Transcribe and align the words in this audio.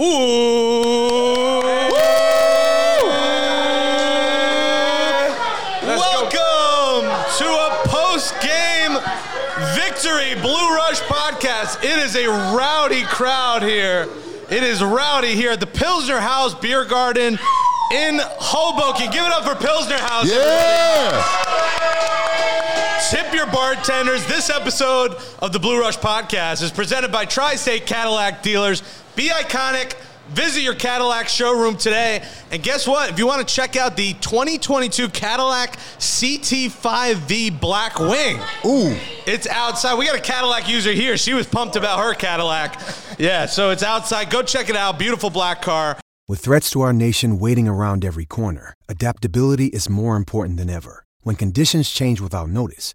Ooh. 0.00 1.60
Welcome 5.82 7.08
to 7.38 7.44
a 7.44 7.82
post-game 7.86 8.92
victory 9.74 10.40
Blue 10.40 10.76
Rush 10.76 11.00
podcast. 11.00 11.82
It 11.82 11.98
is 11.98 12.14
a 12.14 12.28
rowdy 12.28 13.02
crowd 13.06 13.64
here. 13.64 14.06
It 14.48 14.62
is 14.62 14.84
rowdy 14.84 15.34
here 15.34 15.50
at 15.50 15.58
the 15.58 15.66
Pilsner 15.66 16.20
House 16.20 16.54
Beer 16.54 16.84
Garden 16.84 17.36
in 17.92 18.20
Hoboken. 18.22 19.10
Give 19.10 19.24
it 19.24 19.32
up 19.32 19.42
for 19.42 19.56
Pilsner 19.56 19.98
House. 19.98 20.30
Yeah. 20.30 21.47
Tip 23.10 23.32
your 23.32 23.46
bartenders. 23.46 24.26
This 24.26 24.50
episode 24.50 25.16
of 25.38 25.50
the 25.50 25.58
Blue 25.58 25.80
Rush 25.80 25.96
podcast 25.96 26.62
is 26.62 26.70
presented 26.70 27.10
by 27.10 27.24
Tri 27.24 27.54
State 27.54 27.86
Cadillac 27.86 28.42
Dealers. 28.42 28.82
Be 29.16 29.30
iconic. 29.30 29.94
Visit 30.28 30.60
your 30.60 30.74
Cadillac 30.74 31.26
showroom 31.26 31.78
today. 31.78 32.22
And 32.50 32.62
guess 32.62 32.86
what? 32.86 33.08
If 33.08 33.18
you 33.18 33.26
want 33.26 33.48
to 33.48 33.54
check 33.54 33.76
out 33.76 33.96
the 33.96 34.12
2022 34.12 35.08
Cadillac 35.08 35.78
CT5V 35.98 37.58
Black 37.58 37.98
Wing, 37.98 38.36
Ooh. 38.66 38.94
it's 39.26 39.46
outside. 39.46 39.98
We 39.98 40.04
got 40.04 40.16
a 40.16 40.20
Cadillac 40.20 40.68
user 40.68 40.92
here. 40.92 41.16
She 41.16 41.32
was 41.32 41.46
pumped 41.46 41.76
about 41.76 42.00
her 42.00 42.12
Cadillac. 42.12 42.78
Yeah, 43.18 43.46
so 43.46 43.70
it's 43.70 43.82
outside. 43.82 44.28
Go 44.28 44.42
check 44.42 44.68
it 44.68 44.76
out. 44.76 44.98
Beautiful 44.98 45.30
black 45.30 45.62
car. 45.62 45.98
With 46.28 46.40
threats 46.40 46.70
to 46.72 46.82
our 46.82 46.92
nation 46.92 47.38
waiting 47.38 47.68
around 47.68 48.04
every 48.04 48.26
corner, 48.26 48.74
adaptability 48.86 49.68
is 49.68 49.88
more 49.88 50.14
important 50.14 50.58
than 50.58 50.68
ever. 50.68 51.04
When 51.22 51.36
conditions 51.36 51.90
change 51.90 52.20
without 52.20 52.48
notice, 52.48 52.94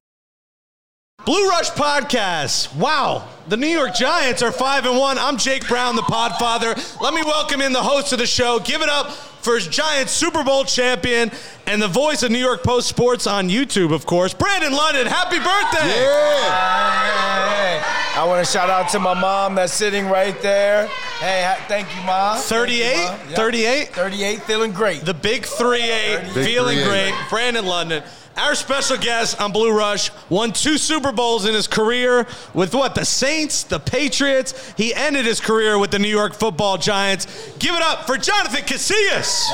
Blue 1.25 1.47
Rush 1.49 1.69
Podcast. 1.71 2.75
Wow, 2.75 3.27
the 3.47 3.55
New 3.57 3.67
York 3.67 3.93
Giants 3.93 4.41
are 4.41 4.51
five 4.51 4.85
and 4.85 4.97
one. 4.97 5.17
I'm 5.19 5.37
Jake 5.37 5.67
Brown, 5.67 5.95
the 5.95 6.01
Podfather. 6.01 6.75
Let 6.99 7.13
me 7.13 7.21
welcome 7.23 7.61
in 7.61 7.73
the 7.73 7.81
host 7.83 8.11
of 8.11 8.19
the 8.19 8.25
show. 8.25 8.59
Give 8.59 8.81
it 8.81 8.89
up 8.89 9.11
for 9.11 9.55
his 9.55 9.67
Giants 9.67 10.11
Super 10.11 10.43
Bowl 10.43 10.63
champion 10.65 11.31
and 11.67 11.79
the 11.81 11.87
voice 11.87 12.23
of 12.23 12.31
New 12.31 12.39
York 12.39 12.63
Post 12.63 12.87
Sports 12.89 13.27
on 13.27 13.49
YouTube, 13.49 13.93
of 13.93 14.05
course, 14.07 14.33
Brandon 14.33 14.73
London. 14.73 15.05
Happy 15.05 15.37
birthday! 15.37 16.01
Yeah. 16.01 17.49
Hey, 17.53 18.19
I 18.19 18.25
want 18.27 18.43
to 18.45 18.51
shout 18.51 18.69
out 18.71 18.89
to 18.89 18.99
my 18.99 19.13
mom 19.13 19.55
that's 19.55 19.73
sitting 19.73 20.07
right 20.07 20.39
there. 20.41 20.87
Hey, 21.19 21.55
thank 21.67 21.87
you, 21.95 22.01
mom. 22.03 22.37
Thank 22.37 22.49
you, 22.71 22.83
38? 22.83 22.95
Mom. 22.95 23.19
Yep. 23.29 23.35
38? 23.35 23.87
38, 23.93 24.41
feeling 24.43 24.71
great. 24.71 25.05
The 25.05 25.13
big 25.13 25.45
three 25.45 25.83
eight, 25.83 26.21
Big 26.33 26.45
feeling 26.45 26.79
3-8. 26.79 26.85
great. 26.87 27.13
Brandon 27.29 27.65
London. 27.65 28.03
Our 28.37 28.55
special 28.55 28.97
guest 28.97 29.39
on 29.41 29.51
Blue 29.51 29.75
Rush 29.77 30.09
won 30.29 30.51
two 30.53 30.77
Super 30.77 31.11
Bowls 31.11 31.45
in 31.45 31.53
his 31.53 31.67
career 31.67 32.25
with 32.53 32.73
what? 32.73 32.95
The 32.95 33.05
Saints, 33.05 33.63
the 33.63 33.79
Patriots. 33.79 34.73
He 34.77 34.93
ended 34.95 35.25
his 35.25 35.39
career 35.39 35.77
with 35.77 35.91
the 35.91 35.99
New 35.99 36.07
York 36.09 36.33
football 36.33 36.77
Giants. 36.77 37.25
Give 37.59 37.75
it 37.75 37.81
up 37.81 38.07
for 38.07 38.17
Jonathan 38.17 38.61
Casillas. 38.63 39.47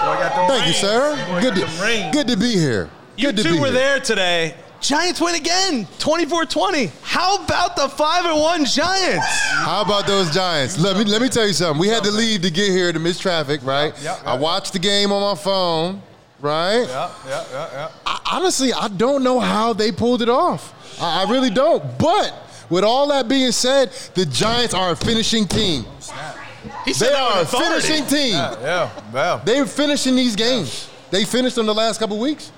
I 0.00 0.16
got 0.20 0.36
them 0.36 0.48
Thank 0.48 0.66
you, 0.66 0.72
sir. 0.74 1.16
Boy, 1.28 1.40
Good 1.40 1.54
to, 1.56 2.10
good 2.12 2.28
to 2.28 2.36
be 2.36 2.52
here. 2.52 2.88
You 3.16 3.28
Good 3.28 3.36
to 3.38 3.42
two 3.42 3.52
be 3.54 3.60
were 3.60 3.66
here. 3.66 3.74
there 3.74 4.00
today. 4.00 4.54
Giants 4.80 5.20
win 5.20 5.34
again, 5.34 5.86
24-20. 5.98 6.90
How 7.02 7.42
about 7.42 7.74
the 7.74 7.88
5 7.88 8.24
and 8.26 8.40
1 8.40 8.64
Giants? 8.64 9.26
How 9.50 9.82
about 9.82 10.06
those 10.06 10.30
Giants? 10.32 10.78
Let 10.78 10.96
me 10.96 11.02
let 11.04 11.20
me 11.20 11.28
tell 11.28 11.48
you 11.48 11.52
something. 11.52 11.80
We 11.80 11.88
had 11.88 12.04
to 12.04 12.12
leave 12.12 12.42
to 12.42 12.50
get 12.50 12.70
here 12.70 12.92
to 12.92 12.98
miss 13.00 13.18
traffic, 13.18 13.60
right? 13.64 13.92
Yep, 13.96 14.02
yep, 14.04 14.22
I 14.24 14.36
watched 14.36 14.72
the 14.74 14.78
game 14.78 15.10
on 15.10 15.20
my 15.20 15.34
phone, 15.42 16.00
right? 16.40 16.82
Yeah, 16.86 17.12
yeah, 17.26 17.44
yeah, 17.50 17.68
yeah. 17.72 17.90
I, 18.06 18.20
honestly, 18.32 18.72
I 18.72 18.88
don't 18.88 19.22
know 19.22 19.40
how 19.40 19.72
they 19.72 19.92
pulled 19.92 20.22
it 20.22 20.28
off. 20.28 20.74
I, 21.00 21.24
I 21.26 21.30
really 21.30 21.50
don't. 21.50 21.98
But 21.98 22.34
with 22.70 22.84
all 22.84 23.08
that 23.08 23.28
being 23.28 23.52
said, 23.52 23.90
the 24.14 24.26
Giants 24.26 24.74
are 24.74 24.92
a 24.92 24.96
finishing 24.96 25.46
team. 25.46 25.84
He 26.84 26.92
said 26.92 27.08
They 27.08 27.12
that 27.12 27.36
are 27.36 27.42
a 27.42 27.46
finishing 27.46 28.06
team. 28.06 28.32
Yeah, 28.34 28.90
well. 29.12 29.40
They're 29.44 29.66
finishing 29.66 30.16
these 30.16 30.36
games. 30.36 30.88
They 31.10 31.24
finished 31.24 31.56
them 31.56 31.66
the 31.66 31.74
last 31.74 31.98
couple 31.98 32.18
weeks. 32.18 32.52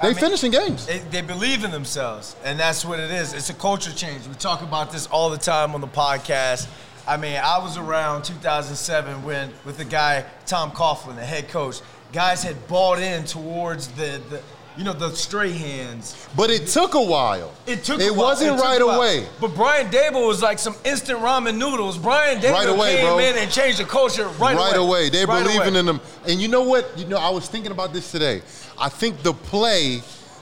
They 0.00 0.08
I 0.08 0.10
mean- 0.12 0.20
finishing 0.20 0.52
games. 0.52 0.86
They, 0.86 0.98
they 1.00 1.22
believe 1.22 1.64
in 1.64 1.72
themselves, 1.72 2.36
and 2.44 2.58
that's 2.58 2.84
what 2.84 3.00
it 3.00 3.10
is. 3.10 3.32
It's 3.34 3.50
a 3.50 3.54
culture 3.54 3.92
change. 3.92 4.26
We 4.28 4.34
talk 4.34 4.62
about 4.62 4.92
this 4.92 5.06
all 5.08 5.28
the 5.30 5.38
time 5.38 5.74
on 5.74 5.80
the 5.80 5.88
podcast. 5.88 6.68
I 7.06 7.16
mean, 7.16 7.40
I 7.42 7.58
was 7.58 7.76
around 7.78 8.22
2007 8.24 9.24
when, 9.24 9.50
with 9.64 9.78
the 9.78 9.84
guy 9.84 10.24
Tom 10.46 10.70
Coughlin, 10.70 11.16
the 11.16 11.24
head 11.24 11.48
coach, 11.48 11.80
guys 12.12 12.42
had 12.42 12.66
bought 12.68 12.98
in 12.98 13.24
towards 13.24 13.88
the, 13.88 14.20
the 14.30 14.40
you 14.76 14.84
know, 14.84 14.92
the 14.92 15.10
stray 15.10 15.50
hands. 15.50 16.28
But 16.36 16.50
it 16.50 16.68
took 16.68 16.94
a 16.94 17.02
while. 17.02 17.52
It 17.66 17.82
took. 17.82 18.00
It 18.00 18.10
a 18.10 18.14
wasn't 18.14 18.58
It 18.58 18.62
right 18.62 18.80
away. 18.80 19.26
But 19.40 19.54
Brian 19.56 19.88
Daboll 19.90 20.28
was 20.28 20.40
like 20.40 20.60
some 20.60 20.76
instant 20.84 21.18
ramen 21.18 21.58
noodles. 21.58 21.98
Brian 21.98 22.38
Daboll 22.40 22.52
Right 22.52 22.68
away, 22.68 22.96
came 22.96 23.06
bro. 23.06 23.18
in 23.18 23.36
and 23.38 23.50
changed 23.50 23.80
the 23.80 23.84
culture 23.84 24.28
right, 24.38 24.52
away. 24.52 24.54
right 24.54 24.76
away. 24.76 25.08
They're 25.08 25.26
Right 25.26 25.42
believing 25.42 25.70
away. 25.70 25.78
in 25.80 25.86
them. 25.86 26.00
And 26.28 26.40
you 26.40 26.46
know 26.46 26.62
what? 26.62 26.96
You 26.96 27.06
know, 27.06 27.18
I 27.18 27.28
was 27.30 27.48
thinking 27.48 27.72
about 27.72 27.92
this 27.92 28.12
today. 28.12 28.40
I 28.78 28.88
think 28.88 29.22
the 29.24 29.32
play 29.32 30.00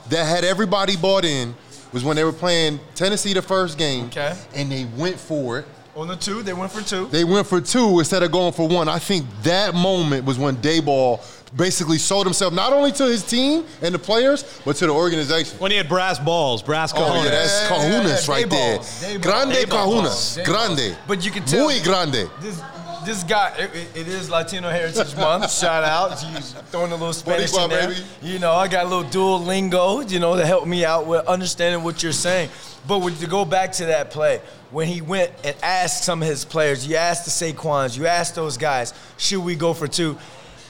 that 0.09 0.23
had 0.25 0.43
everybody 0.45 0.95
bought 0.95 1.25
in 1.25 1.55
was 1.91 2.03
when 2.03 2.15
they 2.15 2.23
were 2.23 2.31
playing 2.31 2.79
Tennessee 2.93 3.33
the 3.33 3.41
first 3.41 3.77
game. 3.79 4.05
Okay. 4.05 4.35
And 4.53 4.71
they 4.71 4.85
went 4.97 5.19
for 5.19 5.57
it. 5.59 5.65
On 5.95 6.07
the 6.07 6.15
two, 6.15 6.43
they 6.43 6.53
went 6.53 6.71
for 6.71 6.81
two. 6.81 7.07
They 7.07 7.23
went 7.23 7.47
for 7.47 7.59
two 7.59 7.97
instead 7.97 8.21
of 8.21 8.31
going 8.31 8.53
for 8.53 8.67
one. 8.67 8.87
I 8.87 8.99
think 8.99 9.25
that 9.41 9.73
moment 9.73 10.25
was 10.25 10.37
when 10.37 10.57
Daboll 10.57 11.21
basically 11.55 11.97
sold 11.97 12.25
himself 12.25 12.53
not 12.53 12.73
only 12.73 12.91
to 12.93 13.05
his 13.05 13.23
team 13.23 13.65
and 13.81 13.93
the 13.95 13.99
players, 13.99 14.43
but 14.65 14.75
to 14.77 14.87
the 14.87 14.93
organization. 14.93 15.57
When 15.59 15.71
he 15.71 15.77
had 15.77 15.87
brass 15.87 16.19
balls, 16.19 16.61
brass 16.61 16.93
Oh, 16.95 17.23
yeah, 17.23 17.29
that's 17.29 17.61
yeah, 17.61 17.69
Cajunas 17.77 18.27
yeah, 18.27 18.33
right 18.33 18.49
there. 18.49 18.77
Daboll, 18.79 19.17
Daboll. 19.17 19.21
Grande 19.21 19.51
Daboll. 19.53 19.65
Cajunas. 20.03 20.37
Daboll. 20.37 20.45
Grande. 20.45 20.97
But 21.07 21.25
you 21.25 21.31
can 21.31 21.45
tell- 21.45 21.65
Muy 21.67 21.79
grande. 21.83 22.29
This 22.41 22.61
this 23.05 23.23
guy, 23.23 23.55
it, 23.57 23.69
it- 23.73 24.01
it 24.01 24.07
is 24.09 24.29
Latino 24.29 24.69
Heritage 24.69 25.15
Month. 25.15 25.49
Shout 25.59 25.85
out, 25.85 26.19
he's 26.19 26.51
throwing 26.71 26.91
a 26.91 26.95
little 26.95 27.13
Spanish 27.13 27.51
Boricua, 27.53 27.63
in 27.63 27.69
there. 27.69 27.87
baby. 27.89 28.01
You 28.21 28.39
know, 28.39 28.51
I 28.51 28.67
got 28.67 28.85
a 28.85 28.89
little 28.89 29.05
Duolingo, 29.05 30.09
you 30.11 30.19
know, 30.19 30.35
to 30.35 30.45
help 30.45 30.67
me 30.67 30.83
out 30.83 31.05
with 31.05 31.25
understanding 31.25 31.83
what 31.83 32.03
you're 32.03 32.11
saying. 32.11 32.49
But 32.85 32.99
when, 32.99 33.15
to 33.15 33.27
go 33.27 33.45
back 33.45 33.71
to 33.73 33.85
that 33.85 34.11
play, 34.11 34.41
when 34.71 34.87
he 34.87 34.99
went 35.01 35.31
and 35.45 35.55
asked 35.63 36.03
some 36.03 36.21
of 36.21 36.27
his 36.27 36.43
players, 36.43 36.85
you 36.85 36.97
asked 36.97 37.23
the 37.23 37.31
Saquons, 37.31 37.97
you 37.97 38.07
asked 38.07 38.35
those 38.35 38.57
guys, 38.57 38.93
should 39.17 39.39
we 39.43 39.55
go 39.55 39.73
for 39.73 39.87
two? 39.87 40.17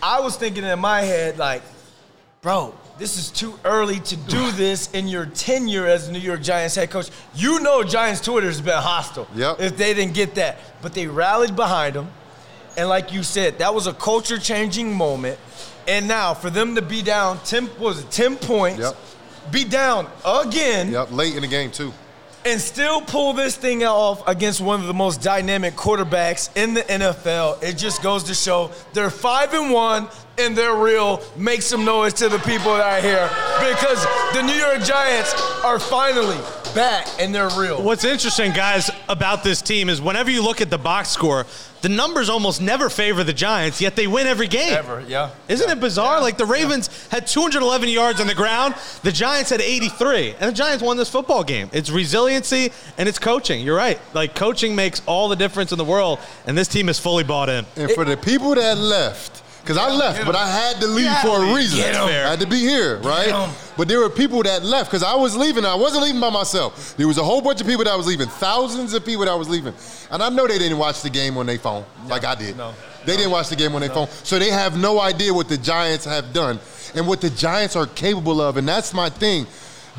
I 0.08 0.22
was 0.22 0.38
thinking 0.38 0.64
in 0.64 0.80
my 0.80 1.02
head, 1.02 1.38
like, 1.38 1.62
bro, 2.42 2.74
this 2.98 3.18
is 3.18 3.30
too 3.30 3.60
early 3.66 4.00
to 4.00 4.16
do 4.16 4.52
this 4.54 4.90
in 4.92 5.10
your 5.10 5.26
tenure 5.26 5.86
as 5.86 6.10
New 6.10 6.20
York 6.20 6.42
Giants 6.42 6.76
head 6.76 6.90
coach. 6.90 7.10
You 7.36 7.60
know 7.60 7.84
Giants 7.84 8.22
Twitter 8.22 8.48
has 8.48 8.62
been 8.62 8.82
hostile 8.82 9.28
Yep. 9.36 9.60
if 9.60 9.76
they 9.76 9.94
didn't 9.94 10.14
get 10.14 10.36
that. 10.36 10.60
But 10.82 10.94
they 10.94 11.08
rallied 11.08 11.58
behind 11.58 11.96
him. 11.98 12.08
And 12.78 12.88
like 12.88 13.12
you 13.12 13.22
said, 13.22 13.58
that 13.60 13.76
was 13.76 13.86
a 13.86 13.94
culture 13.94 14.38
changing 14.40 14.94
moment. 14.96 15.38
And 15.90 16.08
now 16.08 16.34
for 16.34 16.50
them 16.50 16.76
to 16.76 16.82
be 16.82 17.02
down 17.02 17.40
10, 17.44 17.66
what 17.66 17.80
was 17.80 18.00
it, 18.00 18.10
10 18.10 18.38
points, 18.38 18.80
Yep. 18.80 18.96
be 19.52 19.66
down 19.66 20.08
again, 20.26 20.90
Yep, 20.90 21.12
late 21.12 21.36
in 21.36 21.42
the 21.42 21.48
game 21.50 21.70
too. 21.70 21.92
And 22.48 22.62
still 22.62 23.02
pull 23.02 23.34
this 23.34 23.58
thing 23.58 23.84
off 23.84 24.26
against 24.26 24.62
one 24.62 24.80
of 24.80 24.88
the 24.88 24.94
most 24.94 25.22
dynamic 25.22 25.76
quarterbacks 25.76 26.50
in 26.56 26.74
the 26.74 26.82
NFL. 26.82 27.62
It 27.62 27.78
just 27.78 28.02
goes 28.02 28.24
to 28.24 28.34
show 28.34 28.72
they're 28.94 29.10
five 29.10 29.54
and 29.54 29.74
one 29.74 30.08
and 30.38 30.56
they're 30.56 30.76
real. 30.76 31.22
Make 31.36 31.62
some 31.62 31.84
noise 31.84 32.14
to 32.14 32.30
the 32.30 32.40
people 32.40 32.72
are 32.72 33.02
here 33.02 33.30
because 33.60 34.02
the 34.34 34.44
New 34.44 34.54
York 34.54 34.82
Giants 34.84 35.34
are 35.66 35.78
finally 35.78 36.38
back 36.78 37.08
and 37.20 37.34
they're 37.34 37.50
real. 37.58 37.82
What's 37.82 38.04
interesting, 38.06 38.54
guys, 38.54 38.90
about 39.10 39.44
this 39.44 39.62
team 39.62 39.90
is 39.90 40.00
whenever 40.02 40.32
you 40.32 40.44
look 40.44 40.62
at 40.62 40.70
the 40.70 40.78
box 40.78 41.10
score, 41.10 41.46
the 41.82 41.90
numbers 41.90 42.30
almost 42.30 42.62
never 42.62 42.90
favor 42.90 43.24
the 43.24 43.34
Giants, 43.34 43.82
yet 43.82 43.96
they 43.96 44.08
win 44.08 44.26
every 44.28 44.48
game. 44.48 44.74
Ever, 44.74 45.04
yeah. 45.08 45.30
Isn't 45.48 45.68
Yeah. 45.68 45.74
it 45.74 45.80
bizarre? 45.80 46.18
Yeah. 46.18 46.22
Like 46.24 46.38
the 46.38 46.46
Ravens 46.46 46.90
had 47.12 47.28
211 47.28 47.90
yards 47.90 48.20
on 48.22 48.28
the 48.28 48.34
ground, 48.36 48.76
the 49.04 49.12
Giants 49.12 49.50
had 49.50 49.62
83, 49.62 50.36
and 50.40 50.50
the 50.52 50.56
Giants 50.56 50.84
won 50.84 50.98
this 50.98 51.10
football 51.10 51.44
game. 51.44 51.70
It's 51.74 51.90
resiliency 51.90 52.72
and 52.98 53.08
it's 53.10 53.20
coaching. 53.20 53.62
You're 53.64 53.78
right. 53.78 54.00
Like 54.14 54.34
coaching 54.36 54.76
makes 54.76 55.02
all 55.06 55.28
the 55.28 55.36
difference 55.36 55.72
in 55.72 55.78
the 55.78 55.86
world, 55.86 56.20
and 56.46 56.58
this 56.58 56.68
team 56.68 56.90
is 56.90 57.00
fully 57.00 57.24
bought 57.24 57.50
in. 57.50 57.66
And 57.76 57.92
for 57.92 58.06
the 58.06 58.18
people 58.18 58.56
that 58.56 58.78
left, 58.78 59.44
because 59.68 59.78
I 59.78 59.94
left, 59.94 60.26
but 60.26 60.34
I 60.34 60.48
had 60.48 60.80
to 60.80 60.88
leave 60.88 61.12
for 61.20 61.44
a 61.44 61.54
reason. 61.54 61.82
I 61.84 62.30
had 62.30 62.40
to 62.40 62.48
be 62.48 62.60
here, 62.60 63.00
right? 63.00 63.54
But 63.76 63.90
there 63.90 64.00
were 64.00 64.10
people 64.10 64.42
that 64.44 64.64
left 64.64 64.90
because 64.90 65.04
I 65.04 65.14
was 65.16 65.36
leaving. 65.36 65.66
I 65.66 65.76
wasn't 65.76 66.04
leaving 66.04 66.22
by 66.22 66.30
myself. 66.30 66.96
There 66.96 67.08
was 67.08 67.18
a 67.18 67.24
whole 67.24 67.42
bunch 67.42 67.60
of 67.60 67.68
people 67.68 67.84
that 67.84 67.96
was 67.98 68.08
leaving, 68.08 68.28
thousands 68.28 68.94
of 68.94 69.06
people 69.06 69.26
that 69.26 69.38
was 69.38 69.50
leaving. 69.50 69.74
And 70.10 70.24
I 70.24 70.30
know 70.30 70.48
they 70.48 70.58
didn't 70.58 70.78
watch 70.78 71.02
the 71.02 71.10
game 71.10 71.36
on 71.38 71.48
their 71.48 71.60
phone 71.60 71.84
like 72.08 72.24
I 72.24 72.36
did. 72.36 72.56
No. 72.56 72.74
They 73.06 73.18
didn't 73.18 73.32
watch 73.32 73.50
the 73.50 73.58
game 73.58 73.76
on 73.76 73.82
their 73.82 73.90
phone. 73.90 74.08
So 74.24 74.40
they 74.40 74.52
have 74.52 74.78
no 74.78 75.02
idea 75.02 75.34
what 75.34 75.50
the 75.50 75.58
Giants 75.58 76.06
have 76.06 76.32
done 76.32 76.60
and 76.96 77.06
what 77.06 77.20
the 77.20 77.30
Giants 77.30 77.76
are 77.76 77.88
capable 77.88 78.40
of. 78.40 78.56
And 78.56 78.68
that's 78.68 78.94
my 78.94 79.10
thing. 79.10 79.48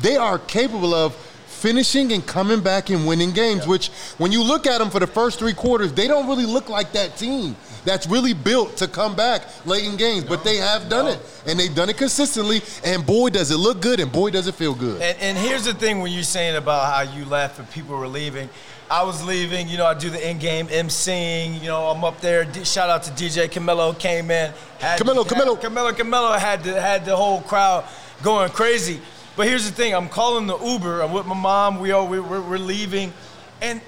They 0.01 0.17
are 0.17 0.39
capable 0.39 0.95
of 0.95 1.15
finishing 1.59 2.13
and 2.13 2.25
coming 2.25 2.61
back 2.61 2.89
and 2.89 3.05
winning 3.05 3.31
games, 3.31 3.67
which 3.67 3.89
when 4.17 4.31
you 4.31 4.41
look 4.43 4.65
at 4.65 4.79
them 4.79 4.89
for 4.89 4.99
the 4.99 5.07
first 5.07 5.39
three 5.39 5.53
quarters, 5.53 5.93
they 5.93 6.07
don't 6.07 6.27
really 6.27 6.45
look 6.45 6.69
like 6.69 6.93
that 6.93 7.17
team 7.17 7.55
that's 7.85 8.07
really 8.07 8.33
built 8.33 8.77
to 8.77 8.87
come 8.87 9.15
back 9.15 9.43
late 9.65 9.85
in 9.85 9.97
games. 9.97 10.23
but 10.23 10.43
they 10.43 10.57
have 10.57 10.89
done 10.89 11.07
it. 11.07 11.19
And 11.47 11.59
they've 11.59 11.73
done 11.73 11.89
it 11.89 11.97
consistently. 11.97 12.61
And 12.83 13.05
boy, 13.05 13.29
does 13.29 13.51
it 13.51 13.57
look 13.57 13.81
good 13.81 13.99
and 13.99 14.11
boy, 14.11 14.31
does 14.31 14.47
it 14.47 14.55
feel 14.55 14.73
good. 14.73 15.01
And, 15.01 15.17
and 15.19 15.37
here's 15.37 15.65
the 15.65 15.73
thing 15.73 15.99
when 15.99 16.11
you're 16.11 16.23
saying 16.23 16.55
about 16.55 16.93
how 16.93 17.01
you 17.13 17.25
left 17.25 17.59
and 17.59 17.69
people 17.71 17.97
were 17.97 18.07
leaving. 18.07 18.49
I 18.91 19.03
was 19.03 19.23
leaving, 19.23 19.67
you 19.67 19.77
know, 19.77 19.85
I 19.85 19.93
do 19.93 20.09
the 20.09 20.29
in-game 20.29 20.67
emceeing, 20.67 21.61
you 21.61 21.67
know, 21.67 21.89
I'm 21.89 22.03
up 22.03 22.21
there. 22.21 22.43
D- 22.45 22.63
shout 22.63 22.89
out 22.89 23.03
to 23.03 23.11
DJ 23.11 23.47
Camilo 23.47 23.97
came 23.97 24.31
in. 24.31 24.51
Had, 24.79 24.99
Camilo, 24.99 25.23
Camilo. 25.23 25.61
Had, 25.61 25.71
Camilo, 25.71 25.91
Camilo 25.91 26.39
had 26.39 26.63
the, 26.63 26.81
had 26.81 27.05
the 27.05 27.15
whole 27.15 27.41
crowd 27.41 27.85
going 28.23 28.49
crazy. 28.49 28.99
But 29.39 29.47
here's 29.47 29.65
the 29.65 29.71
thing, 29.71 29.95
I'm 29.95 30.09
calling 30.09 30.47
the 30.47 30.57
Uber. 30.57 30.99
I'm 30.99 31.13
with 31.13 31.25
my 31.25 31.33
mom. 31.33 31.79
We 31.79 31.91
are 31.91 32.03
we're, 32.03 32.21
we're 32.21 32.57
leaving, 32.57 33.13
and 33.61 33.79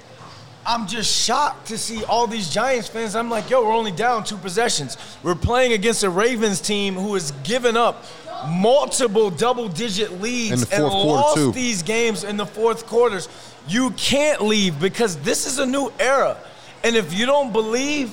I'm 0.64 0.86
just 0.86 1.14
shocked 1.14 1.66
to 1.66 1.76
see 1.76 2.04
all 2.04 2.26
these 2.26 2.48
Giants 2.48 2.88
fans. 2.88 3.14
I'm 3.14 3.28
like, 3.28 3.50
yo, 3.50 3.62
we're 3.62 3.74
only 3.74 3.92
down 3.92 4.24
two 4.24 4.38
possessions. 4.38 4.96
We're 5.22 5.34
playing 5.34 5.74
against 5.74 6.04
a 6.04 6.08
Ravens 6.08 6.58
team 6.62 6.94
who 6.94 7.12
has 7.12 7.32
given 7.44 7.76
up 7.76 8.02
multiple 8.48 9.28
double-digit 9.28 10.22
leads 10.22 10.72
and 10.72 10.84
lost 10.84 11.36
too. 11.36 11.52
these 11.52 11.82
games 11.82 12.24
in 12.24 12.38
the 12.38 12.46
fourth 12.46 12.86
quarters. 12.86 13.28
You 13.68 13.90
can't 13.90 14.40
leave 14.40 14.80
because 14.80 15.18
this 15.18 15.46
is 15.46 15.58
a 15.58 15.66
new 15.66 15.92
era, 16.00 16.38
and 16.82 16.96
if 16.96 17.12
you 17.12 17.26
don't 17.26 17.52
believe. 17.52 18.10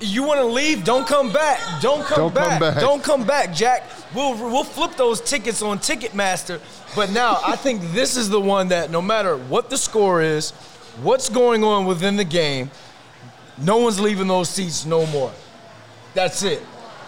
You 0.00 0.24
want 0.24 0.40
to 0.40 0.46
leave? 0.46 0.84
Don't 0.84 1.06
come 1.06 1.32
back. 1.32 1.58
Don't 1.80 2.04
come 2.04 2.18
Don't 2.18 2.34
come 2.34 2.48
back. 2.48 2.60
back. 2.60 2.80
Don't 2.80 3.02
come 3.02 3.24
back, 3.24 3.54
Jack. 3.54 3.84
We'll 4.14 4.34
we'll 4.34 4.64
flip 4.64 4.94
those 4.96 5.20
tickets 5.22 5.62
on 5.62 5.78
Ticketmaster. 5.78 6.60
But 6.94 7.10
now 7.12 7.40
I 7.44 7.56
think 7.56 7.80
this 7.92 8.16
is 8.16 8.28
the 8.28 8.40
one 8.40 8.68
that 8.68 8.90
no 8.90 9.00
matter 9.00 9.36
what 9.36 9.70
the 9.70 9.78
score 9.78 10.20
is, 10.20 10.50
what's 11.02 11.30
going 11.30 11.64
on 11.64 11.86
within 11.86 12.16
the 12.16 12.24
game, 12.24 12.70
no 13.58 13.78
one's 13.78 13.98
leaving 13.98 14.28
those 14.28 14.50
seats 14.50 14.84
no 14.84 15.06
more. 15.06 15.32
That's 16.12 16.42
it. 16.42 16.62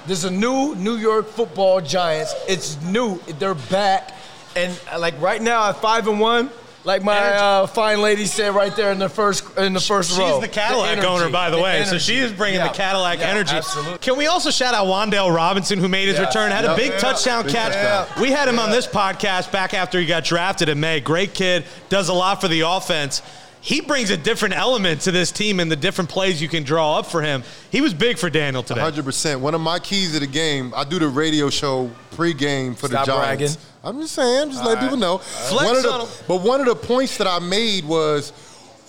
There's 0.06 0.24
a 0.24 0.30
new 0.30 0.74
New 0.74 0.96
York 0.96 1.26
Football 1.26 1.82
Giants. 1.82 2.34
It's 2.48 2.80
new. 2.82 3.20
They're 3.38 3.54
back, 3.54 4.14
and 4.56 4.78
like 4.98 5.20
right 5.20 5.42
now 5.42 5.68
at 5.68 5.76
five 5.76 6.08
and 6.08 6.18
one. 6.18 6.50
Like 6.88 7.02
my 7.04 7.18
uh, 7.18 7.66
fine 7.66 8.00
lady 8.00 8.24
said 8.24 8.54
right 8.54 8.74
there 8.74 8.90
in 8.92 8.98
the 8.98 9.10
first 9.10 9.44
in 9.58 9.74
the 9.74 9.80
first 9.80 10.08
She's 10.08 10.18
row. 10.18 10.40
the 10.40 10.48
Cadillac 10.48 10.92
energy, 10.92 11.06
owner, 11.06 11.28
by 11.28 11.50
the, 11.50 11.58
way, 11.60 11.82
so 11.84 11.90
energy. 11.90 11.98
she 11.98 12.16
is 12.18 12.32
bringing 12.32 12.60
Yeah, 12.60 12.68
the 12.68 12.72
Cadillac 12.74 13.18
yeah, 13.18 13.26
energy. 13.28 13.56
Absolutely. 13.56 13.98
Can 13.98 14.16
we 14.16 14.26
also 14.26 14.50
shout 14.50 14.72
out 14.72 14.86
Wan'Dale 14.86 15.34
Robinson, 15.36 15.78
who 15.78 15.86
made 15.86 16.08
his 16.08 16.18
return, 16.18 16.50
had 16.50 16.64
a 16.64 16.68
Yep. 16.68 16.76
big 16.78 16.90
Yeah. 16.92 16.98
touchdown 16.98 17.44
Big 17.44 17.52
catch. 17.54 17.74
touchdown. 17.74 18.22
We 18.22 18.30
had 18.30 18.48
him 18.48 18.58
on 18.58 18.70
this 18.70 18.86
podcast 18.86 19.52
back 19.52 19.74
after 19.74 20.00
he 20.00 20.06
got 20.06 20.24
drafted 20.24 20.70
in 20.70 20.80
May. 20.80 21.00
Great 21.00 21.34
kid, 21.34 21.64
does 21.90 22.08
a 22.08 22.14
lot 22.14 22.40
for 22.40 22.48
the 22.48 22.62
offense. 22.62 23.20
He 23.60 23.80
brings 23.80 24.10
a 24.10 24.16
different 24.16 24.54
element 24.56 25.00
to 25.02 25.10
this 25.10 25.32
team 25.32 25.58
and 25.60 25.70
the 25.70 25.76
different 25.76 26.08
plays 26.10 26.40
you 26.40 26.48
can 26.48 26.62
draw 26.62 26.98
up 26.98 27.06
for 27.06 27.20
him. 27.22 27.42
He 27.70 27.80
was 27.80 27.92
big 27.92 28.16
for 28.18 28.30
Daniel 28.30 28.62
today. 28.62 28.80
100%. 28.80 29.40
One 29.40 29.54
of 29.54 29.60
my 29.60 29.78
keys 29.78 30.12
to 30.12 30.20
the 30.20 30.26
game, 30.28 30.72
I 30.76 30.84
do 30.84 30.98
the 30.98 31.08
radio 31.08 31.50
show 31.50 31.90
pregame 32.12 32.76
for 32.76 32.86
Stop 32.86 33.06
the 33.06 33.12
Giants. 33.12 33.56
bragging. 33.56 33.64
I'm 33.84 34.00
just 34.00 34.14
saying, 34.14 34.50
just 34.50 34.62
letting 34.64 34.74
right. 34.76 34.82
people 34.82 34.96
know. 34.96 35.18
Flex 35.18 35.64
one 35.64 35.76
of 35.76 35.82
the, 35.82 35.90
on 35.92 36.00
'em. 36.02 36.06
but 36.28 36.36
one 36.42 36.60
of 36.60 36.66
the 36.66 36.76
points 36.76 37.16
that 37.18 37.26
I 37.26 37.38
made 37.40 37.84
was 37.84 38.32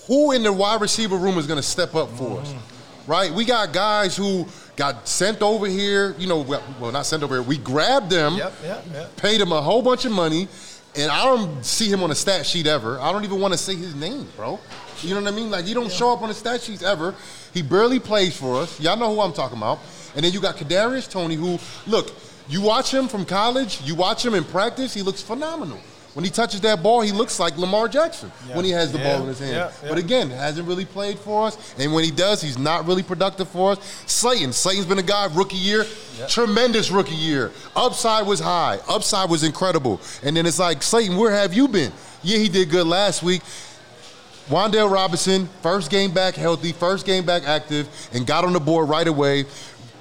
who 0.06 0.32
in 0.32 0.42
the 0.42 0.52
wide 0.52 0.80
receiver 0.80 1.16
room 1.16 1.36
is 1.38 1.46
going 1.46 1.58
to 1.58 1.62
step 1.66 1.94
up 1.94 2.08
for 2.16 2.40
us, 2.40 2.52
right? 3.06 3.32
We 3.32 3.44
got 3.44 3.72
guys 3.72 4.16
who 4.16 4.46
got 4.76 5.06
sent 5.08 5.42
over 5.42 5.66
here, 5.66 6.14
you 6.18 6.26
know, 6.26 6.40
well, 6.40 6.62
well, 6.80 6.90
not 6.92 7.06
sent 7.06 7.22
over 7.22 7.34
here. 7.36 7.42
We 7.42 7.58
grabbed 7.58 8.10
them, 8.10 8.34
Yep, 8.36 8.52
yep, 8.64 8.84
yep. 8.92 9.16
paid 9.16 9.40
them 9.40 9.52
a 9.52 9.60
whole 9.60 9.82
bunch 9.82 10.04
of 10.04 10.12
money, 10.12 10.48
and 10.96 11.10
I 11.10 11.24
don't 11.24 11.64
see 11.64 11.88
him 11.88 12.02
on 12.02 12.10
a 12.10 12.14
stat 12.14 12.44
sheet 12.46 12.66
ever. 12.66 12.98
I 13.00 13.12
don't 13.12 13.24
even 13.24 13.40
want 13.40 13.52
to 13.52 13.58
say 13.58 13.74
his 13.74 13.94
name, 13.94 14.26
bro. 14.36 14.58
You 15.02 15.14
know 15.14 15.20
what 15.22 15.32
I 15.32 15.36
mean? 15.36 15.50
Like 15.50 15.64
he 15.64 15.74
don't 15.74 15.90
show 15.90 16.12
up 16.12 16.22
on 16.22 16.28
the 16.28 16.34
stat 16.34 16.60
sheets 16.60 16.82
ever. 16.82 17.14
He 17.54 17.62
barely 17.62 17.98
plays 17.98 18.36
for 18.36 18.60
us. 18.60 18.78
Y'all 18.80 18.96
know 18.96 19.14
who 19.14 19.20
I'm 19.20 19.32
talking 19.32 19.58
about. 19.58 19.78
And 20.14 20.24
then 20.24 20.32
you 20.32 20.40
got 20.40 20.56
Kadarius 20.56 21.10
Toney, 21.10 21.36
who 21.36 21.58
look, 21.86 22.12
you 22.48 22.60
watch 22.60 22.92
him 22.92 23.06
from 23.06 23.24
college, 23.24 23.80
you 23.82 23.94
watch 23.94 24.24
him 24.24 24.34
in 24.34 24.44
practice, 24.44 24.92
he 24.92 25.02
looks 25.02 25.22
phenomenal. 25.22 25.80
When 26.14 26.24
he 26.24 26.30
touches 26.30 26.60
that 26.62 26.82
ball, 26.82 27.02
he 27.02 27.12
looks 27.12 27.38
like 27.38 27.56
Lamar 27.56 27.86
Jackson 27.86 28.30
when 28.52 28.64
he 28.64 28.72
has 28.72 28.90
the 28.90 28.98
Yeah, 28.98 29.12
ball 29.12 29.22
in 29.22 29.28
his 29.28 29.38
hand. 29.38 29.52
yeah, 29.52 29.70
yeah. 29.82 29.88
But 29.88 29.98
again, 29.98 30.28
hasn't 30.30 30.66
really 30.66 30.84
played 30.84 31.18
for 31.20 31.46
us. 31.46 31.56
And 31.78 31.94
when 31.94 32.02
he 32.02 32.10
does, 32.10 32.42
he's 32.42 32.58
not 32.58 32.84
really 32.86 33.04
productive 33.04 33.48
for 33.48 33.72
us. 33.72 34.02
Slayton, 34.06 34.52
Slayton's 34.52 34.86
been 34.86 34.98
a 34.98 35.02
guy, 35.04 35.28
rookie 35.32 35.56
year, 35.56 35.86
tremendous 36.28 36.90
rookie 36.90 37.14
year. 37.14 37.52
Upside 37.76 38.26
was 38.26 38.40
high, 38.40 38.80
upside 38.88 39.30
was 39.30 39.44
incredible. 39.44 40.00
And 40.24 40.36
then 40.36 40.46
it's 40.46 40.58
like, 40.58 40.82
Slayton, 40.82 41.16
where 41.16 41.30
have 41.30 41.54
you 41.54 41.68
been? 41.68 41.92
Yeah, 42.24 42.38
he 42.38 42.48
did 42.48 42.70
good 42.70 42.88
last 42.88 43.22
week. 43.22 43.42
Wan'Dale 44.48 44.90
Robinson, 44.90 45.48
first 45.62 45.92
game 45.92 46.10
back 46.12 46.34
healthy, 46.34 46.72
first 46.72 47.06
game 47.06 47.24
back 47.24 47.44
active, 47.46 47.88
and 48.12 48.26
got 48.26 48.44
on 48.44 48.52
the 48.52 48.58
board 48.58 48.88
right 48.88 49.06
away. 49.06 49.44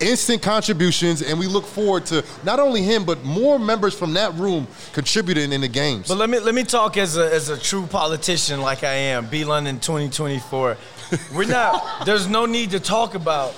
Instant 0.01 0.41
contributions, 0.41 1.21
and 1.21 1.37
we 1.37 1.45
look 1.47 1.65
forward 1.65 2.05
to 2.07 2.23
not 2.43 2.59
only 2.59 2.81
him, 2.81 3.03
but 3.03 3.23
more 3.23 3.59
members 3.59 3.93
from 3.93 4.13
that 4.13 4.33
room 4.35 4.65
contributing 4.93 5.51
in 5.51 5.61
the 5.61 5.67
games. 5.67 6.07
But 6.07 6.17
let 6.17 6.29
me 6.29 6.39
let 6.39 6.55
me 6.55 6.63
talk 6.63 6.95
as 6.95 7.17
a 7.17 7.33
as 7.33 7.49
a 7.49 7.57
true 7.57 7.85
politician 7.85 8.61
like 8.61 8.83
I 8.83 8.93
am. 8.93 9.27
B 9.27 9.43
London 9.43 9.79
2024. 9.79 10.77
We're 11.35 11.45
not. 11.45 11.83
there's 12.05 12.27
no 12.27 12.45
need 12.45 12.71
to 12.71 12.79
talk 12.79 13.15
about 13.15 13.53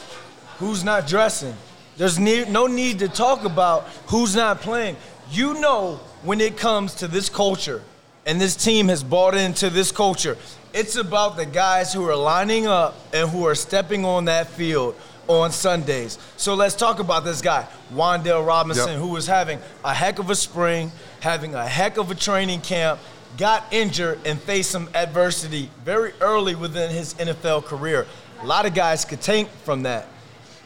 who's 0.58 0.84
not 0.84 1.08
dressing. 1.08 1.54
There's 1.98 2.18
ne- 2.18 2.50
no 2.50 2.66
need 2.66 3.00
to 3.00 3.08
talk 3.08 3.46
about 3.46 3.88
who's 4.08 4.36
not 4.36 4.62
playing. 4.62 4.98
You 5.30 5.60
know 5.60 6.00
when 6.24 6.42
it 6.42 6.58
comes 6.58 6.96
to 6.96 7.08
this 7.08 7.30
culture, 7.30 7.84
and 8.26 8.40
this 8.40 8.56
team 8.56 8.88
has 8.88 9.04
bought 9.04 9.36
into 9.36 9.70
this 9.70 9.92
culture. 9.92 10.38
It's 10.74 10.96
about 10.96 11.36
the 11.36 11.46
guys 11.46 11.94
who 11.94 12.08
are 12.08 12.16
lining 12.16 12.66
up 12.66 12.96
and 13.14 13.30
who 13.30 13.46
are 13.46 13.56
stepping 13.56 14.06
on 14.06 14.26
that 14.26 14.48
field 14.48 14.96
on 15.28 15.52
Sundays. 15.52 16.18
So 16.38 16.54
let's 16.56 16.76
talk 16.76 17.00
about 17.00 17.24
this 17.24 17.42
guy, 17.42 17.66
Wan'Dale 17.94 18.46
Robinson, 18.46 18.90
Yep. 18.90 18.98
who 19.00 19.08
was 19.08 19.28
having 19.28 19.60
a 19.84 19.94
heck 19.94 20.20
of 20.20 20.30
a 20.30 20.36
spring, 20.36 20.92
having 21.20 21.56
a 21.56 21.68
heck 21.68 21.98
of 21.98 22.12
a 22.12 22.16
training 22.16 22.62
camp, 22.62 23.00
got 23.38 23.64
injured 23.72 24.20
and 24.26 24.40
faced 24.42 24.72
some 24.72 24.90
adversity 24.94 25.70
very 25.86 26.14
early 26.20 26.56
within 26.56 26.90
his 26.92 27.14
NFL 27.16 27.64
career. 27.66 28.06
A 28.42 28.46
lot 28.46 28.66
of 28.66 28.74
guys 28.74 29.06
could 29.06 29.22
tank 29.22 29.48
from 29.64 29.84
that. 29.84 30.08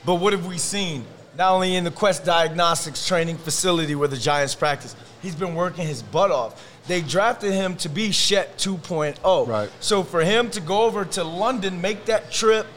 But 0.06 0.16
what 0.16 0.34
have 0.34 0.46
we 0.46 0.58
seen? 0.58 1.06
Not 1.38 1.52
only 1.52 1.76
in 1.76 1.84
the 1.84 1.92
Quest 1.92 2.24
Diagnostics 2.24 3.06
training 3.08 3.38
facility 3.38 3.94
where 3.96 4.08
the 4.08 4.18
Giants 4.18 4.56
practice, 4.56 4.96
he's 5.22 5.36
been 5.36 5.54
working 5.54 5.86
his 5.86 6.02
butt 6.02 6.32
off. 6.32 6.64
They 6.88 7.02
drafted 7.02 7.52
him 7.52 7.76
to 7.78 7.90
be 7.90 8.12
Shet 8.12 8.58
2.0. 8.58 9.48
Right. 9.48 9.70
So 9.80 10.04
for 10.04 10.22
him 10.24 10.50
to 10.52 10.62
go 10.62 10.84
over 10.84 11.04
to 11.06 11.24
London, 11.24 11.82
make 11.82 12.06
that 12.06 12.32
trip, 12.32 12.68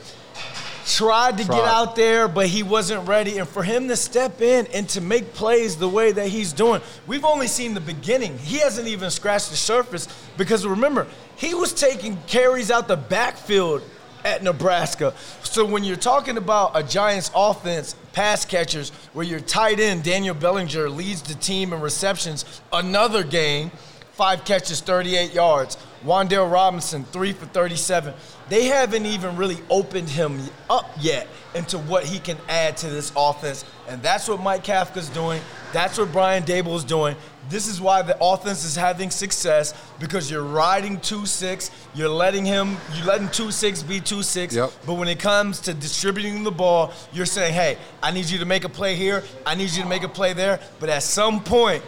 tried 0.88 1.38
to 1.38 1.44
get 1.44 1.64
out 1.64 1.94
there, 1.94 2.28
but 2.28 2.46
he 2.46 2.62
wasn't 2.62 3.06
ready. 3.06 3.38
And 3.38 3.48
for 3.48 3.62
him 3.62 3.88
to 3.88 3.96
step 3.96 4.40
in 4.40 4.66
and 4.68 4.88
to 4.90 5.00
make 5.00 5.34
plays 5.34 5.76
the 5.76 5.88
way 5.88 6.12
that 6.12 6.28
he's 6.28 6.52
doing, 6.52 6.80
we've 7.06 7.24
only 7.24 7.46
seen 7.46 7.74
the 7.74 7.80
beginning. 7.80 8.38
He 8.38 8.58
hasn't 8.58 8.88
even 8.88 9.10
scratched 9.10 9.50
the 9.50 9.56
surface 9.56 10.08
because 10.36 10.66
remember, 10.66 11.06
he 11.36 11.54
was 11.54 11.72
taking 11.72 12.16
carries 12.26 12.70
out 12.70 12.88
the 12.88 12.96
backfield 12.96 13.82
at 14.24 14.42
Nebraska. 14.42 15.14
So 15.42 15.64
when 15.64 15.84
you're 15.84 15.96
talking 15.96 16.36
about 16.36 16.72
a 16.74 16.82
Giants 16.82 17.30
offense, 17.34 17.94
pass 18.12 18.44
catchers, 18.44 18.90
where 19.12 19.24
your 19.24 19.40
tight 19.40 19.80
end, 19.80 20.02
Daniel 20.02 20.34
Bellinger, 20.34 20.90
leads 20.90 21.22
the 21.22 21.34
team 21.34 21.72
in 21.72 21.80
receptions, 21.80 22.60
another 22.72 23.22
game, 23.22 23.70
five 24.12 24.44
catches, 24.44 24.80
38 24.80 25.32
yards. 25.32 25.76
Wan'Dale 26.04 26.50
Robinson, 26.50 27.04
three 27.04 27.32
for 27.32 27.46
37. 27.46 28.14
They 28.48 28.64
haven't 28.64 29.06
even 29.06 29.36
really 29.36 29.58
opened 29.68 30.08
him 30.08 30.40
up 30.70 30.90
yet 31.00 31.26
into 31.54 31.78
what 31.78 32.04
he 32.04 32.18
can 32.18 32.36
add 32.48 32.76
to 32.78 32.88
this 32.88 33.12
offense. 33.16 33.64
And 33.88 34.02
that's 34.02 34.28
what 34.28 34.40
Mike 34.40 34.64
Kafka's 34.64 35.08
doing. 35.08 35.40
That's 35.72 35.98
what 35.98 36.12
Brian 36.12 36.44
Daboll's 36.44 36.84
doing. 36.84 37.16
This 37.48 37.66
is 37.66 37.80
why 37.80 38.02
the 38.02 38.16
offense 38.20 38.64
is 38.64 38.76
having 38.76 39.10
success 39.10 39.74
because 39.98 40.30
you're 40.30 40.42
riding 40.42 40.98
2-6. 40.98 41.70
You're 41.94 42.08
letting 42.08 42.44
him, 42.44 42.76
you're 42.94 43.06
letting 43.06 43.28
2-6 43.28 43.88
be 43.88 44.00
2-6. 44.00 44.54
Yep. 44.54 44.72
But 44.86 44.94
when 44.94 45.08
it 45.08 45.18
comes 45.18 45.60
to 45.60 45.74
distributing 45.74 46.42
the 46.44 46.50
ball, 46.50 46.92
you're 47.12 47.26
saying, 47.26 47.54
hey, 47.54 47.78
I 48.02 48.10
need 48.10 48.26
you 48.26 48.38
to 48.38 48.44
make 48.44 48.64
a 48.64 48.68
play 48.68 48.96
here. 48.96 49.24
I 49.46 49.54
need 49.54 49.70
you 49.70 49.82
to 49.82 49.88
make 49.88 50.02
a 50.02 50.08
play 50.08 50.34
there. 50.34 50.60
But 50.78 50.90
at 50.90 51.02
some 51.02 51.42
point, 51.42 51.82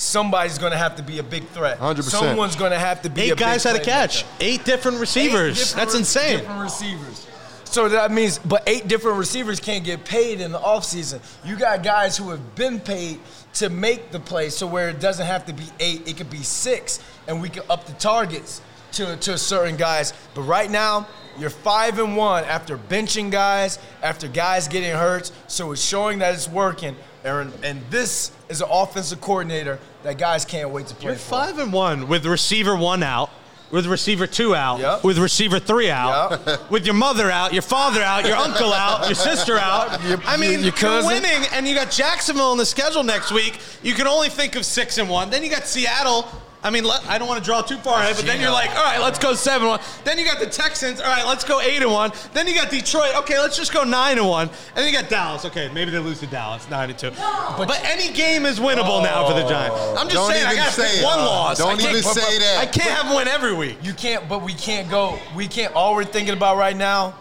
somebody's 0.00 0.58
going 0.58 0.72
to 0.72 0.78
have 0.78 0.96
to 0.96 1.02
be 1.02 1.18
a 1.18 1.22
big 1.22 1.46
threat. 1.48 1.78
100%. 1.78 2.02
Someone's 2.04 2.56
going 2.56 2.72
to 2.72 2.78
have 2.78 3.02
to 3.02 3.10
be 3.10 3.20
a 3.20 3.24
Eight 3.24 3.28
big 3.30 3.38
guys 3.38 3.64
had 3.64 3.76
a 3.76 3.78
playmaker. 3.80 3.84
catch. 3.84 4.24
Eight 4.40 4.64
different 4.64 4.96
Eight 4.96 5.00
receivers. 5.00 5.58
different 5.58 5.76
That's 5.76 5.94
re- 5.94 5.98
insane. 6.00 6.38
Different 6.38 6.60
receivers. 6.62 7.26
So 7.64 7.88
that 7.90 8.10
means, 8.10 8.38
but 8.38 8.64
eight 8.66 8.88
different 8.88 9.18
receivers 9.18 9.60
can't 9.60 9.84
get 9.84 10.04
paid 10.04 10.40
in 10.40 10.50
the 10.50 10.58
offseason. 10.58 11.20
You 11.44 11.56
got 11.56 11.84
guys 11.84 12.16
who 12.16 12.30
have 12.30 12.56
been 12.56 12.80
paid 12.80 13.20
to 13.54 13.68
make 13.68 14.10
the 14.10 14.18
play, 14.18 14.48
so 14.50 14.66
where 14.66 14.88
it 14.88 14.98
doesn't 15.00 15.26
have 15.26 15.44
to 15.46 15.52
be 15.52 15.64
eight, 15.78 16.08
it 16.08 16.16
could 16.16 16.30
be 16.30 16.42
six, 16.42 16.98
and 17.28 17.40
we 17.40 17.48
can 17.48 17.62
up 17.70 17.84
the 17.86 17.92
targets. 17.92 18.60
to, 18.92 19.16
to 19.18 19.38
certain 19.38 19.76
guys. 19.76 20.12
But 20.34 20.42
right 20.42 20.68
now, 20.68 21.06
you're 21.38 21.48
five 21.48 22.00
and 22.00 22.16
one 22.16 22.42
after 22.44 22.76
benching 22.76 23.30
guys, 23.30 23.78
after 24.02 24.26
guys 24.26 24.66
getting 24.66 24.90
hurt. 24.90 25.30
So 25.46 25.70
it's 25.70 25.80
showing 25.84 26.18
that 26.18 26.34
it's 26.34 26.48
working. 26.48 26.96
Aaron, 27.24 27.52
and 27.62 27.80
this 27.90 28.32
is 28.48 28.62
an 28.62 28.68
offensive 28.68 29.20
coordinator 29.20 29.78
that 30.02 30.18
guys 30.18 30.44
can't 30.44 30.70
wait 30.70 30.86
to 30.88 30.94
play 30.94 31.10
You're 31.10 31.16
for. 31.18 31.30
five 31.30 31.58
and 31.58 31.72
one 31.72 32.08
with 32.08 32.24
receiver 32.26 32.74
one 32.76 33.02
out, 33.02 33.30
with 33.70 33.86
receiver 33.86 34.26
two 34.26 34.54
out, 34.54 34.80
Yep. 34.80 35.04
with 35.04 35.18
receiver 35.18 35.58
three 35.60 35.90
out, 35.90 36.70
with 36.70 36.84
your 36.86 36.94
mother 36.94 37.30
out, 37.30 37.52
your 37.52 37.62
father 37.62 38.02
out, 38.02 38.26
your 38.26 38.36
uncle 38.36 38.72
out, 38.72 39.06
your 39.06 39.14
sister 39.14 39.58
out. 39.58 40.02
Your- 40.08 40.20
I 40.24 40.36
mean, 40.36 40.60
your 40.64 40.72
you're 40.76 41.06
winning, 41.06 41.46
and 41.52 41.66
you 41.68 41.74
got 41.74 41.90
Jacksonville 41.90 42.50
on 42.50 42.56
the 42.58 42.66
schedule 42.66 43.02
next 43.04 43.30
week. 43.32 43.58
You 43.82 43.94
can 43.94 44.06
only 44.06 44.28
think 44.28 44.56
of 44.56 44.64
six 44.64 44.98
and 44.98 45.08
one. 45.08 45.30
Then 45.30 45.42
you 45.44 45.50
got 45.50 45.66
Seattle. 45.66 46.26
I 46.62 46.68
mean, 46.68 46.84
let, 46.84 47.06
I 47.08 47.16
don't 47.16 47.26
want 47.26 47.42
to 47.42 47.44
draw 47.44 47.62
too 47.62 47.78
far 47.78 48.00
ahead, 48.00 48.16
but 48.16 48.26
then 48.26 48.38
you're 48.38 48.50
like, 48.50 48.68
all 48.70 48.84
right, 48.84 49.00
let's 49.00 49.18
go 49.18 49.32
seven 49.32 49.66
one. 49.68 49.80
Then 50.04 50.18
you 50.18 50.26
got 50.26 50.40
the 50.40 50.46
Texans. 50.46 51.00
All 51.00 51.06
right, 51.06 51.24
let's 51.24 51.42
go 51.42 51.58
eight 51.60 51.80
and 51.80 51.90
one. 51.90 52.12
Then 52.34 52.46
you 52.46 52.54
got 52.54 52.70
Detroit. 52.70 53.14
Okay, 53.16 53.38
let's 53.38 53.56
just 53.56 53.72
go 53.72 53.82
nine 53.82 54.18
and 54.18 54.28
one. 54.28 54.48
And 54.48 54.76
then 54.76 54.86
you 54.86 54.92
got 54.92 55.08
Dallas. 55.08 55.46
Okay, 55.46 55.70
maybe 55.72 55.90
they 55.90 55.98
lose 55.98 56.20
to 56.20 56.26
Dallas, 56.26 56.68
nine 56.68 56.90
and 56.90 56.98
two. 56.98 57.10
But, 57.12 57.80
any 57.84 58.12
game 58.12 58.44
is 58.44 58.60
winnable 58.60 59.02
now 59.02 59.26
for 59.26 59.32
the 59.34 59.48
Giants. 59.48 59.74
Oh. 59.78 59.96
I'm 59.98 60.08
just 60.08 60.26
saying, 60.28 60.44
I 60.46 60.54
got 60.54 60.66
to 60.66 60.72
say 60.72 60.90
pick 60.90 61.00
it. 61.00 61.04
one 61.04 61.18
loss. 61.20 61.58
Don't 61.58 61.68
I 61.68 61.76
can't- 61.76 61.90
even 61.96 62.02
say 62.02 62.38
that. 62.38 62.58
I 62.60 62.66
can't 62.66 62.90
have 62.90 63.06
them 63.06 63.16
win 63.16 63.26
every 63.26 63.54
week. 63.54 63.78
You 63.82 63.94
can't, 63.94 64.28
but 64.28 64.42
we 64.42 64.52
can't 64.52 64.90
go. 64.90 65.18
We 65.34 65.48
can't. 65.48 65.74
All 65.74 65.94
we're 65.94 66.04
thinking 66.04 66.34
about 66.34 66.58
right 66.58 66.76
now, 66.76 67.14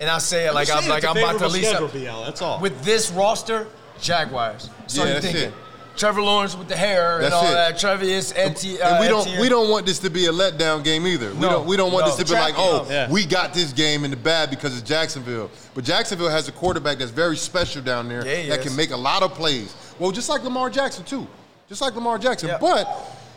and 0.00 0.08
I 0.08 0.18
say 0.18 0.46
it 0.46 0.54
like 0.54 0.70
I'm, 0.70 0.88
like 0.88 1.04
I'm 1.04 1.16
about 1.18 1.38
to 1.40 1.48
lease 1.48 1.70
up. 1.70 1.92
That's 1.92 2.40
all. 2.40 2.60
With 2.60 2.82
this 2.82 3.10
roster, 3.10 3.66
Jaguars. 4.00 4.70
So 4.86 5.02
Yeah, 5.02 5.08
you 5.08 5.12
that's 5.14 5.26
thinking? 5.26 5.44
it. 5.48 5.54
Trevor 5.96 6.22
Lawrence 6.22 6.56
with 6.56 6.68
the 6.68 6.76
hair 6.76 7.20
and 7.20 7.32
all 7.34 7.46
it. 7.46 7.50
that. 7.52 7.74
Trevius, 7.76 8.32
Eti, 8.36 8.80
uh, 8.80 8.88
and 8.94 9.00
we 9.00 9.08
don't 9.08 9.22
Etienne. 9.26 9.40
we 9.40 9.48
don't 9.48 9.68
want 9.70 9.84
this 9.86 9.98
to 10.00 10.10
be 10.10 10.26
a 10.26 10.32
letdown 10.32 10.82
game 10.82 11.06
either. 11.06 11.30
We 11.34 11.40
No, 11.40 11.50
don't 11.50 11.66
we 11.66 11.76
don't 11.76 11.92
want 11.92 12.06
no. 12.06 12.16
this 12.16 12.26
to 12.26 12.32
be 12.34 12.38
like, 12.40 12.54
oh. 12.56 12.86
Yeah. 12.88 13.10
we 13.10 13.26
got 13.26 13.52
this 13.52 13.72
game 13.72 14.04
in 14.04 14.10
the 14.10 14.16
bad 14.16 14.50
because 14.50 14.76
it's 14.78 14.88
Jacksonville. 14.88 15.50
But 15.74 15.84
Jacksonville 15.84 16.28
has 16.30 16.48
a 16.48 16.52
quarterback 16.52 16.98
that's 16.98 17.10
very 17.10 17.36
special 17.36 17.82
down 17.82 18.08
there 18.08 18.24
Yeah, 18.26 18.48
that 18.50 18.60
is. 18.60 18.66
can 18.66 18.76
make 18.76 18.90
a 18.90 18.96
lot 18.96 19.22
of 19.22 19.34
plays. 19.34 19.74
Well, 19.98 20.10
just 20.10 20.28
like 20.28 20.42
Lamar 20.44 20.70
Jackson 20.70 21.04
too. 21.04 21.26
Just 21.68 21.80
like 21.82 21.94
Lamar 21.94 22.18
Jackson. 22.18 22.48
Yeah. 22.48 22.58
But 22.58 22.88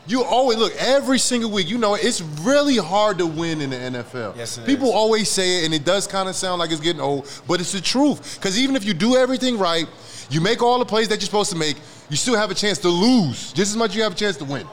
you 0.06 0.24
always 0.24 0.58
look 0.58 0.74
every 0.78 1.20
single 1.20 1.50
week. 1.52 1.70
You 1.70 1.78
know 1.78 1.96
it's 1.96 2.22
really 2.22 2.78
hard 2.78 3.18
to 3.20 3.26
win 3.26 3.62
in 3.62 3.70
the 3.70 3.76
NFL. 3.78 4.36
Yes, 4.38 4.58
it 4.58 4.66
People 4.66 4.90
is. 4.90 4.94
always 4.96 5.30
say 5.30 5.60
it, 5.62 5.66
and 5.66 5.74
it 5.74 5.86
does 5.86 6.08
kind 6.08 6.28
of 6.30 6.36
sound 6.36 6.60
like 6.60 6.72
it's 6.72 6.82
getting 6.82 7.02
old, 7.02 7.30
but 7.48 7.60
it's 7.62 7.72
the 7.72 7.82
truth. 7.82 8.36
Because 8.36 8.58
even 8.60 8.76
if 8.76 8.84
you 8.86 8.94
do 8.94 9.16
everything 9.16 9.58
right, 9.58 9.88
you 10.30 10.42
make 10.42 10.62
all 10.64 10.80
the 10.80 10.86
plays 10.86 11.08
that 11.10 11.16
you're 11.20 11.26
supposed 11.26 11.52
to 11.52 11.58
make, 11.58 11.78
you 12.10 12.18
still 12.18 12.36
have 12.36 12.52
a 12.52 12.56
chance 12.56 12.78
to 12.80 12.90
lose 12.90 13.54
just 13.54 13.72
as 13.72 13.78
much 13.78 13.92
as 13.92 13.96
you 13.96 14.04
have 14.04 14.14
a 14.14 14.16
chance 14.16 14.38
to 14.38 14.46
win. 14.46 14.68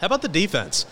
How 0.00 0.06
about 0.06 0.20
the 0.20 0.28
defense? 0.28 0.84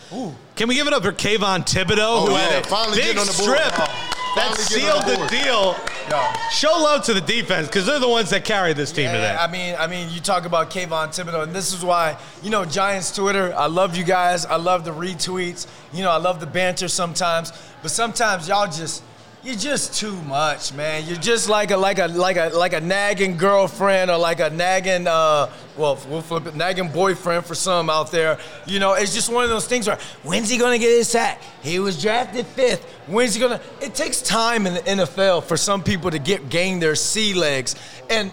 Can 0.57 0.67
we 0.67 0.75
give 0.77 0.87
it 0.87 0.95
up 0.95 1.03
for 1.03 1.13
Kayvon 1.13 1.67
Thibodeaux, 1.67 2.27
who 2.27 2.33
oh, 2.33 2.37
yeah, 2.37 2.39
had 2.39 2.65
a 2.65 2.69
finally 2.69 2.97
big 2.97 3.05
getting 3.05 3.21
on 3.21 3.27
the 3.27 3.33
board. 3.35 3.59
strip 3.59 3.73
Oh, 3.79 4.33
that 4.37 4.49
finally 4.49 4.63
sealed 4.63 5.03
the 5.03 5.23
the 5.23 5.29
deal? 5.29 5.77
Yeah. 6.09 6.49
Show 6.49 6.71
love 6.71 7.05
to 7.05 7.15
the 7.15 7.21
defense 7.21 7.67
because 7.67 7.85
they're 7.85 7.99
the 7.99 8.09
ones 8.09 8.31
that 8.31 8.45
carry 8.45 8.73
this 8.73 8.93
team 8.93 9.05
Yeah, 9.05 9.13
today. 9.13 9.37
I 9.39 9.51
mean, 9.51 9.77
I 9.79 9.87
mean, 9.87 10.11
you 10.11 10.21
talk 10.21 10.47
about 10.47 10.71
Kayvon 10.71 11.09
Thibodeaux, 11.09 11.43
and 11.43 11.55
this 11.55 11.75
is 11.75 11.85
why, 11.85 12.17
you 12.43 12.49
know, 12.49 12.65
Giants 12.65 13.15
Twitter. 13.15 13.55
I 13.55 13.67
love 13.67 13.95
you 13.95 14.05
guys. 14.05 14.47
I 14.47 14.57
love 14.57 14.87
the 14.87 14.93
retweets. 14.93 15.67
You 15.93 16.03
know, 16.03 16.11
I 16.11 16.17
love 16.17 16.41
the 16.41 16.47
banter 16.47 16.89
sometimes, 16.89 17.53
but 17.83 17.91
sometimes 17.91 18.49
y'all 18.49 18.67
just. 18.67 19.03
You're 19.45 19.57
just 19.57 19.93
too 19.93 20.17
much, 20.23 20.73
man. 20.73 21.05
You're 21.05 21.19
just 21.19 21.51
like 21.51 21.71
a 21.71 21.77
like 21.77 21.99
a 21.99 22.07
like 22.07 22.39
a 22.39 22.49
like 22.55 22.73
a 22.73 22.81
nagging 22.81 23.37
girlfriend 23.37 24.11
or 24.11 24.17
like 24.17 24.41
a 24.41 24.49
nagging 24.49 25.07
uh 25.07 25.51
well 25.77 25.99
we'll 26.09 26.23
flip 26.23 26.47
it 26.47 26.57
nagging 26.57 26.89
boyfriend 26.89 27.45
for 27.45 27.55
some 27.55 27.91
out 27.91 28.11
there. 28.11 28.39
You 28.65 28.79
know, 28.79 28.95
it's 28.95 29.13
just 29.13 29.31
one 29.31 29.45
of 29.45 29.51
those 29.51 29.67
things 29.67 29.87
where 29.87 29.99
when's 30.23 30.49
he 30.49 30.57
gonna 30.57 30.79
get 30.79 30.89
his 30.97 31.09
sack? 31.09 31.43
He 31.63 31.79
was 31.79 32.01
drafted 32.01 32.47
fifth. 32.47 32.85
When's 33.07 33.35
he 33.35 33.41
gonna? 33.41 33.61
It 33.83 33.95
takes 33.95 34.23
time 34.23 34.67
in 34.67 34.75
the 34.75 34.81
NFL 34.81 35.45
for 35.45 35.59
some 35.59 35.83
people 35.83 36.11
to 36.11 36.19
get 36.19 36.49
gain 36.49 36.81
their 36.81 36.95
sea 36.95 37.35
legs, 37.35 37.77
and 38.09 38.33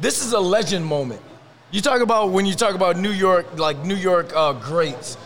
this 0.00 0.20
is 0.20 0.32
a 0.32 0.40
legend 0.40 0.84
moment. 0.84 1.22
You 1.70 1.80
talk 1.80 2.00
about 2.00 2.30
when 2.30 2.44
you 2.44 2.54
talk 2.54 2.74
about 2.74 2.96
New 2.98 3.12
York, 3.12 3.56
like 3.56 3.84
New 3.84 3.94
York 3.94 4.32
uh, 4.34 4.54
greats. 4.54 5.16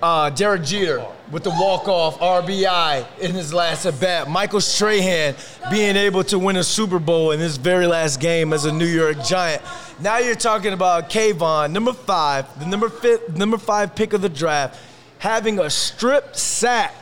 Uh, 0.00 0.28
Derek 0.30 0.62
Jeter 0.62 1.04
with 1.34 1.42
the 1.42 1.50
walk-off 1.50 2.16
RBI 2.20 3.04
in 3.18 3.32
his 3.32 3.52
last 3.52 3.86
at 3.86 3.98
bat. 3.98 4.30
Michael 4.30 4.60
Strahan 4.60 5.34
being 5.68 5.96
able 5.96 6.22
to 6.22 6.38
win 6.38 6.54
a 6.54 6.62
Super 6.62 7.00
Bowl 7.00 7.32
in 7.32 7.40
his 7.40 7.56
very 7.56 7.88
last 7.88 8.20
game 8.20 8.52
as 8.52 8.66
a 8.66 8.72
New 8.72 8.86
York 8.86 9.16
Giant. 9.24 9.60
Now 10.00 10.18
you're 10.18 10.36
talking 10.36 10.72
about 10.72 11.10
Kayvon, 11.10 11.72
number 11.72 11.92
five, 11.92 12.46
the 12.60 12.66
number 12.66 12.88
fifth, 12.88 13.36
number 13.36 13.58
five 13.58 13.96
pick 13.96 14.12
of 14.12 14.22
the 14.22 14.28
draft, 14.28 14.80
having 15.18 15.58
a 15.58 15.68
strip 15.68 16.36
sack 16.36 16.94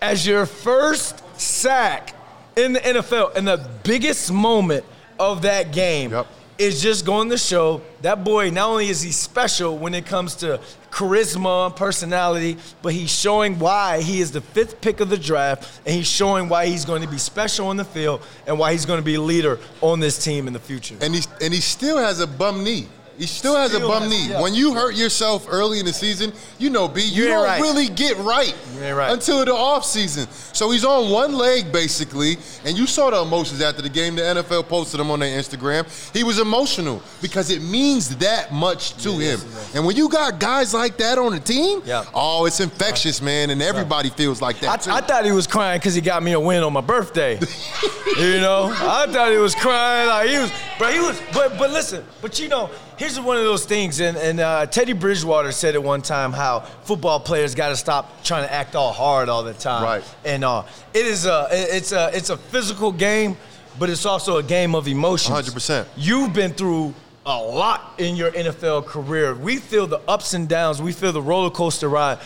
as 0.00 0.26
your 0.26 0.44
first 0.44 1.22
sack 1.40 2.16
in 2.56 2.72
the 2.72 2.80
NFL 2.80 3.36
and 3.36 3.46
the 3.46 3.70
biggest 3.84 4.32
moment 4.32 4.84
of 5.20 5.42
that 5.42 5.72
game 5.72 6.10
Yep. 6.10 6.26
Is 6.58 6.82
just 6.82 7.04
going 7.06 7.30
to 7.30 7.38
show 7.38 7.80
that 8.02 8.24
boy 8.24 8.50
not 8.50 8.68
only 8.68 8.88
is 8.88 9.02
he 9.02 9.12
special 9.12 9.78
when 9.78 9.94
it 9.94 10.06
comes 10.06 10.34
to 10.36 10.60
charisma, 10.90 11.66
and 11.66 11.76
personality, 11.76 12.58
but 12.82 12.92
he's 12.92 13.10
showing 13.10 13.58
why 13.58 14.02
he 14.02 14.20
is 14.20 14.30
the 14.30 14.40
fifth 14.40 14.80
pick 14.80 15.00
of 15.00 15.08
the 15.08 15.16
draft 15.16 15.80
and 15.86 15.94
he's 15.94 16.06
showing 16.06 16.48
why 16.48 16.66
he's 16.66 16.84
going 16.84 17.02
to 17.02 17.08
be 17.08 17.18
special 17.18 17.68
on 17.68 17.76
the 17.76 17.84
field 17.84 18.22
and 18.46 18.58
why 18.58 18.72
he's 18.72 18.86
going 18.86 18.98
to 18.98 19.04
be 19.04 19.14
a 19.14 19.20
leader 19.20 19.58
on 19.80 20.00
this 20.00 20.22
team 20.22 20.46
in 20.46 20.52
the 20.52 20.58
future. 20.58 20.96
and 21.00 21.14
he 21.14 21.22
and 21.40 21.54
he 21.54 21.60
still 21.60 21.98
has 21.98 22.20
a 22.20 22.26
bum 22.26 22.62
knee. 22.62 22.86
He 23.22 23.28
still 23.28 23.54
has 23.54 23.70
Still 23.70 23.86
a 23.86 23.88
bum 23.88 24.02
has- 24.02 24.10
knee. 24.10 24.30
yeah. 24.30 24.40
When 24.40 24.52
you 24.52 24.74
hurt 24.74 24.96
yourself 24.96 25.46
early 25.48 25.78
in 25.78 25.86
the 25.86 25.92
season, 25.92 26.32
you 26.58 26.70
know, 26.70 26.88
B, 26.88 27.02
you, 27.02 27.22
You 27.22 27.28
don't 27.28 27.44
right. 27.44 27.60
really 27.60 27.88
get 27.88 28.16
right, 28.18 28.52
right. 28.80 29.12
until 29.12 29.44
the 29.44 29.54
off 29.54 29.84
season. 29.84 30.26
So 30.52 30.72
he's 30.72 30.84
on 30.84 31.08
one 31.08 31.34
leg 31.34 31.70
basically, 31.70 32.36
and 32.64 32.76
you 32.76 32.88
saw 32.88 33.10
the 33.10 33.22
emotions 33.22 33.62
after 33.62 33.80
the 33.80 33.88
game. 33.88 34.16
The 34.16 34.22
NFL 34.22 34.64
posted 34.68 34.98
him 34.98 35.08
on 35.12 35.20
their 35.20 35.38
Instagram. 35.40 35.86
He 36.12 36.24
was 36.24 36.40
emotional 36.40 37.00
because 37.20 37.50
it 37.50 37.62
means 37.62 38.16
that 38.16 38.52
much 38.52 38.96
to 39.04 39.12
him. 39.12 39.38
And 39.72 39.86
when 39.86 39.94
you 39.94 40.08
got 40.08 40.40
guys 40.40 40.74
like 40.74 40.96
that 40.96 41.16
on 41.16 41.30
the 41.32 41.38
team, 41.40 41.80
Yeah. 41.84 42.04
oh, 42.12 42.46
it's 42.46 42.58
infectious, 42.58 43.22
man, 43.22 43.50
and 43.50 43.62
everybody 43.62 44.10
feels 44.10 44.42
like 44.42 44.58
that 44.60 44.88
I. 44.88 44.96
I 44.96 45.00
thought 45.00 45.24
he 45.24 45.30
was 45.30 45.46
crying 45.46 45.78
because 45.78 45.94
he 45.94 46.00
got 46.00 46.24
me 46.24 46.32
a 46.32 46.40
win 46.40 46.64
on 46.64 46.72
my 46.72 46.80
birthday. 46.80 47.38
you 48.18 48.40
know, 48.40 48.64
I 48.76 49.06
thought 49.06 49.30
he 49.30 49.38
was 49.38 49.54
crying 49.54 50.08
like 50.08 50.28
he 50.28 50.38
was, 50.38 50.50
but 50.76 50.92
he 50.92 50.98
was. 50.98 51.20
But 51.32 51.56
but 51.56 51.70
listen, 51.70 52.04
but 52.20 52.40
you 52.40 52.48
know, 52.48 52.68
here's 52.96 53.18
one 53.18 53.36
of 53.36 53.44
those 53.44 53.64
things, 53.64 54.00
and 54.00 54.16
and 54.16 54.40
uh, 54.40 54.66
Teddy 54.66 54.92
Bridgewater 54.92 55.52
said 55.52 55.74
it 55.74 55.82
one 55.82 56.02
time 56.02 56.32
how 56.32 56.60
football 56.60 57.20
players 57.20 57.54
got 57.54 57.70
to 57.70 57.76
stop 57.76 58.22
trying 58.22 58.46
to 58.46 58.52
act 58.52 58.74
all 58.74 58.92
hard 58.92 59.28
all 59.28 59.42
the 59.42 59.54
time. 59.54 59.84
Right. 59.84 60.16
And 60.24 60.44
uh, 60.44 60.64
it 60.94 61.06
is 61.06 61.26
a 61.26 61.48
it's 61.50 61.92
a 61.92 62.10
it's 62.14 62.30
a 62.30 62.36
physical 62.36 62.92
game, 62.92 63.36
but 63.78 63.90
it's 63.90 64.06
also 64.06 64.36
a 64.36 64.42
game 64.42 64.74
of 64.74 64.88
emotions. 64.88 65.50
100%. 65.50 65.86
You've 65.96 66.32
been 66.32 66.52
through 66.52 66.94
a 67.24 67.40
lot 67.40 67.94
in 67.98 68.16
your 68.16 68.30
NFL 68.32 68.86
career. 68.86 69.34
We 69.34 69.58
feel 69.58 69.86
the 69.86 70.00
ups 70.08 70.34
and 70.34 70.48
downs. 70.48 70.82
We 70.82 70.92
feel 70.92 71.12
the 71.12 71.22
roller 71.22 71.50
coaster 71.50 71.88
ride. 71.88 72.18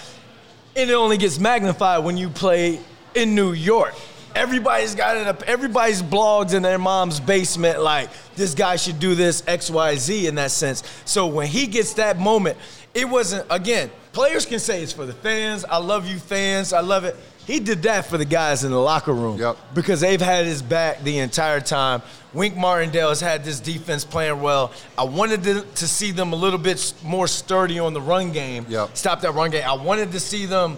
And 0.75 0.91
it 0.91 0.95
only 0.95 1.17
gets 1.17 1.39
magnified 1.39 2.05
when 2.05 2.17
you 2.17 2.29
play 2.29 2.81
in 3.15 3.35
New 3.35 3.53
York. 3.53 3.95
Everybody's 4.37 4.95
got 4.95 5.16
it 5.16 5.26
up. 5.26 5.43
Everybody's 5.45 6.02
blogs 6.02 6.52
in 6.55 6.62
their 6.62 6.78
mom's 6.78 7.21
basement 7.21 7.81
like 7.81 8.11
this 8.37 8.55
guy 8.55 8.76
should 8.76 9.00
do 9.00 9.14
this 9.14 9.43
X 9.47 9.71
Y 9.71 9.97
Z 9.97 10.26
in 10.26 10.35
that 10.37 10.50
sense. 10.50 10.83
So 11.07 11.26
when 11.26 11.47
he 11.47 11.66
gets 11.66 11.95
that 11.95 12.19
moment, 12.19 12.59
it 12.95 13.09
wasn't 13.09 13.47
again. 13.50 13.90
Players 14.12 14.45
can 14.47 14.59
say 14.59 14.83
it's 14.83 14.93
for 14.93 15.07
the 15.07 15.12
fans. 15.12 15.64
I 15.64 15.78
love 15.78 16.07
you 16.07 16.19
fans. 16.19 16.73
I 16.73 16.81
love 16.81 17.05
it. 17.05 17.16
He 17.47 17.61
did 17.61 17.83
that 17.85 18.07
for 18.07 18.19
the 18.19 18.25
guys 18.25 18.64
in 18.64 18.73
the 18.73 18.81
locker 18.81 19.12
room 19.12 19.38
Yep. 19.38 19.57
because 19.75 20.00
they've 20.00 20.21
had 20.21 20.47
his 20.47 20.62
back 20.62 21.02
the 21.05 21.19
entire 21.19 21.61
time. 21.61 22.02
Wink 22.35 22.57
Martindale 22.57 23.11
has 23.11 23.21
had 23.21 23.45
this 23.45 23.61
defense 23.61 24.05
playing 24.05 24.40
well. 24.43 24.73
I 24.99 25.05
wanted 25.05 25.45
to, 25.45 25.61
to 25.62 25.87
see 25.88 26.11
them 26.11 26.33
a 26.33 26.37
little 26.37 26.59
bit 26.59 26.93
more 27.05 27.28
sturdy 27.28 27.78
on 27.78 27.95
the 27.95 28.00
run 28.00 28.33
game. 28.33 28.66
Yep. 28.69 28.97
Stop 28.97 29.21
that 29.21 29.33
run 29.33 29.50
game. 29.50 29.62
I 29.66 29.75
wanted 29.75 30.11
to 30.12 30.21
see 30.21 30.45
them 30.47 30.76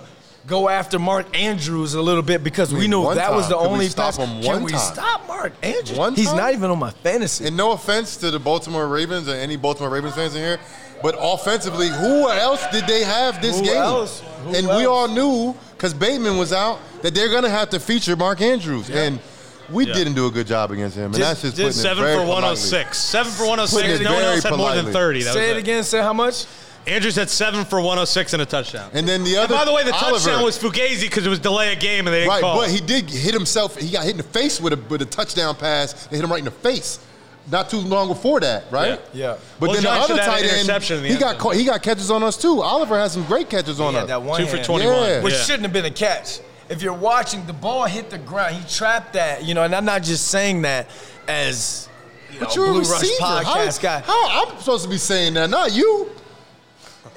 go 0.49 0.69
after 0.69 0.99
Mark 0.99 1.27
Andrews 1.39 1.95
a 1.95 2.03
little 2.03 2.23
bit 2.23 2.43
because 2.43 2.73
we 2.73 2.81
mean, 2.81 2.91
knew 2.91 3.03
one 3.03 3.17
that 3.17 3.33
was 3.33 3.49
the 3.49 3.55
Could 3.57 3.63
we 3.65 3.69
only 3.69 3.89
stop 3.89 4.15
pass. 4.15 4.17
him 4.17 4.43
Can 4.43 4.53
one 4.55 4.65
we 4.65 4.73
time? 4.73 4.81
stop 4.81 5.27
Mark 5.29 5.53
Andrews? 5.63 5.99
One 5.99 6.15
He's 6.15 6.29
time? 6.29 6.37
not 6.39 6.53
even 6.55 6.71
on 6.71 6.79
my 6.79 6.91
fantasy. 6.91 7.47
And 7.47 7.57
no 7.57 7.73
offense 7.73 8.17
to 8.19 8.31
the 8.31 8.39
Baltimore 8.39 8.89
Ravens 8.89 9.29
or 9.29 9.35
any 9.35 9.57
Baltimore 9.57 9.91
Ravens 9.91 10.15
fans 10.15 10.35
in 10.35 10.41
here, 10.43 10.59
but 11.03 11.15
offensively, 11.19 11.89
who 11.89 12.29
else 12.31 12.65
did 12.73 12.87
they 12.87 13.05
have 13.05 13.41
this 13.43 13.59
Who 13.59 13.65
game? 13.67 13.77
else? 13.77 14.23
Who 14.45 14.55
and 14.55 14.67
we 14.69 14.87
all 14.87 15.07
knew 15.09 15.55
because 15.77 15.95
Bateman 15.95 16.39
was 16.39 16.53
out 16.53 16.81
that 17.03 17.15
they're 17.15 17.29
going 17.29 17.45
to 17.45 17.51
have 17.51 17.71
to 17.71 17.79
feature 17.81 18.17
Mark 18.17 18.41
Andrews, 18.41 18.91
and 18.91 19.21
we 19.71 19.87
Yeah. 19.87 19.93
didn't 19.93 20.15
do 20.15 20.27
a 20.27 20.31
good 20.31 20.47
job 20.47 20.71
against 20.73 20.97
him. 20.97 21.07
And 21.07 21.15
Just- 21.15 21.43
that's 21.43 21.43
just, 21.43 21.57
just 21.57 21.67
putting 21.79 21.83
Seven 21.83 22.03
it 22.05 22.07
very 22.07 22.17
for 22.17 22.23
oh 22.23 22.25
politely. 22.25 22.43
106. 22.45 22.99
Seven 22.99 23.31
for 23.33 23.43
oh 23.45 23.47
Putting 23.51 23.59
106. 23.69 24.01
it 24.01 24.03
No 24.05 24.15
one 24.15 24.23
else 24.25 24.43
had 24.43 24.57
more 24.57 24.75
than 24.75 24.93
30. 24.93 25.23
That 25.25 25.35
Say 25.35 25.49
was 25.51 25.57
it 25.57 25.61
again. 25.61 25.85
Say 25.85 25.99
how 25.99 26.13
much? 26.15 26.47
Andrews 26.89 27.17
had 27.17 27.31
seven 27.31 27.65
for 27.65 27.79
106 27.81 28.33
and 28.33 28.43
a 28.43 28.47
touchdown. 28.47 28.91
And 28.95 29.07
then 29.09 29.25
the 29.25 29.37
And 29.37 29.45
other, 29.45 29.55
by 29.55 29.65
the 29.65 29.73
way, 29.73 29.85
the 29.85 29.93
Oliver, 29.95 30.19
touchdown 30.19 30.43
was 30.45 30.59
Fugazi 30.59 31.03
because 31.03 31.27
it 31.27 31.29
was 31.29 31.39
delay 31.39 31.73
a 31.73 31.77
game 31.77 32.07
and 32.07 32.15
they 32.15 32.21
didn't 32.21 32.31
right, 32.31 32.41
call. 32.41 32.57
but 32.61 32.71
he 32.71 32.81
did 32.81 33.09
hit 33.11 33.35
himself. 33.35 33.77
He 33.77 33.91
got 33.91 34.05
hit 34.05 34.13
in 34.13 34.17
the 34.19 34.23
face 34.23 34.61
with 34.61 34.73
a 34.73 34.77
with 34.89 35.03
a 35.03 35.07
touchdown 35.07 35.55
pass. 35.55 36.07
They 36.07 36.17
hit 36.17 36.25
him 36.25 36.31
right 36.31 36.39
in 36.39 36.45
the 36.47 36.51
face. 36.51 36.99
not 37.51 37.71
too 37.71 37.79
long 37.79 38.09
before 38.09 38.41
that, 38.41 38.65
right? 38.71 39.01
Yeah. 39.15 39.31
Yeah. 39.33 39.37
But 39.59 39.69
Well, 39.69 39.73
then 39.75 39.85
the 39.85 39.91
other 39.91 40.15
should 40.17 40.23
tight 40.23 40.43
end, 40.43 40.51
interception 40.53 40.97
in 40.99 41.03
the 41.03 41.09
he 41.09 41.15
end 41.15 41.21
got 41.23 41.39
caught, 41.39 41.55
he 41.57 41.65
got 41.65 41.83
catches 41.83 42.11
on 42.11 42.23
us 42.23 42.37
too. 42.37 42.61
Oliver 42.63 42.99
has 42.99 43.13
some 43.13 43.25
great 43.25 43.49
catches 43.49 43.81
on 43.81 43.95
Yeah, 43.95 44.01
us. 44.01 44.09
that 44.09 44.23
one 44.23 44.39
Two 44.41 44.47
for 44.47 44.63
21. 44.63 44.95
Yeah. 45.09 45.23
Which 45.23 45.33
Yeah. 45.35 45.41
shouldn't 45.45 45.63
have 45.63 45.73
been 45.73 45.87
a 45.87 45.91
catch. 45.91 46.41
If 46.69 46.83
you're 46.83 46.93
watching, 46.93 47.47
the 47.47 47.55
ball 47.55 47.85
hit 47.87 48.11
the 48.11 48.19
ground. 48.19 48.55
He 48.57 48.69
trapped 48.75 49.15
that, 49.15 49.45
you 49.45 49.55
know, 49.55 49.63
and 49.63 49.75
I'm 49.75 49.87
not 49.87 50.03
just 50.03 50.29
saying 50.29 50.61
that 50.63 50.89
as 51.27 51.89
you 52.31 52.39
know, 52.41 52.47
But 52.47 52.55
you're 52.57 52.67
a 52.67 52.73
Blue 52.73 52.81
Rush 52.83 53.01
receiver. 53.01 53.25
podcast 53.25 53.77
how, 53.77 53.83
guy. 53.83 54.01
how 54.01 54.47
I'm 54.47 54.59
supposed 54.59 54.85
to 54.85 54.91
be 54.91 54.99
saying 54.99 55.33
that, 55.35 55.49
not 55.49 55.73
you. 55.73 56.11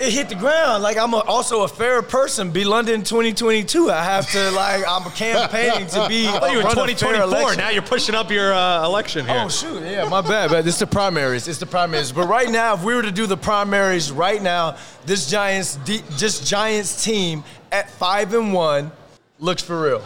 It 0.01 0.13
hit 0.13 0.29
the 0.29 0.35
ground. 0.35 0.81
Like 0.81 0.97
I'm 0.97 1.13
a, 1.13 1.19
also 1.19 1.61
a 1.61 1.67
fair 1.67 2.01
person. 2.01 2.49
Be 2.49 2.63
London 2.63 3.03
2022. 3.03 3.91
I 3.91 4.03
have 4.03 4.27
to 4.31 4.49
like 4.49 4.83
I'm 4.87 5.03
campaigning 5.11 5.87
to 5.89 6.07
be. 6.09 6.27
I 6.27 6.39
thought 6.39 6.51
you 6.51 6.57
were 6.57 6.63
run 6.63 6.71
a 6.71 6.87
fair 6.87 6.95
2024. 6.95 7.23
election. 7.23 7.57
Now 7.59 7.69
you're 7.69 7.83
pushing 7.83 8.15
up 8.15 8.31
your 8.31 8.51
uh, 8.51 8.83
election 8.83 9.27
here. 9.27 9.43
Oh 9.45 9.47
shoot, 9.47 9.83
yeah, 9.83 10.09
my 10.09 10.21
bad, 10.21 10.49
but 10.49 10.65
it's 10.65 10.79
the 10.79 10.87
primaries. 10.87 11.47
It's 11.47 11.59
the 11.59 11.67
primaries. 11.67 12.11
But 12.11 12.27
right 12.27 12.49
now, 12.49 12.73
if 12.73 12.83
we 12.83 12.95
were 12.95 13.03
to 13.03 13.11
do 13.11 13.27
the 13.27 13.37
primaries 13.37 14.11
right 14.11 14.41
now, 14.41 14.77
this 15.05 15.29
Giants, 15.29 15.75
de- 15.75 16.03
just 16.17 16.47
Giants 16.47 17.03
team 17.03 17.43
at 17.71 17.87
five 17.91 18.33
and 18.33 18.53
one, 18.53 18.91
looks 19.37 19.61
for 19.61 19.79
real. 19.79 20.03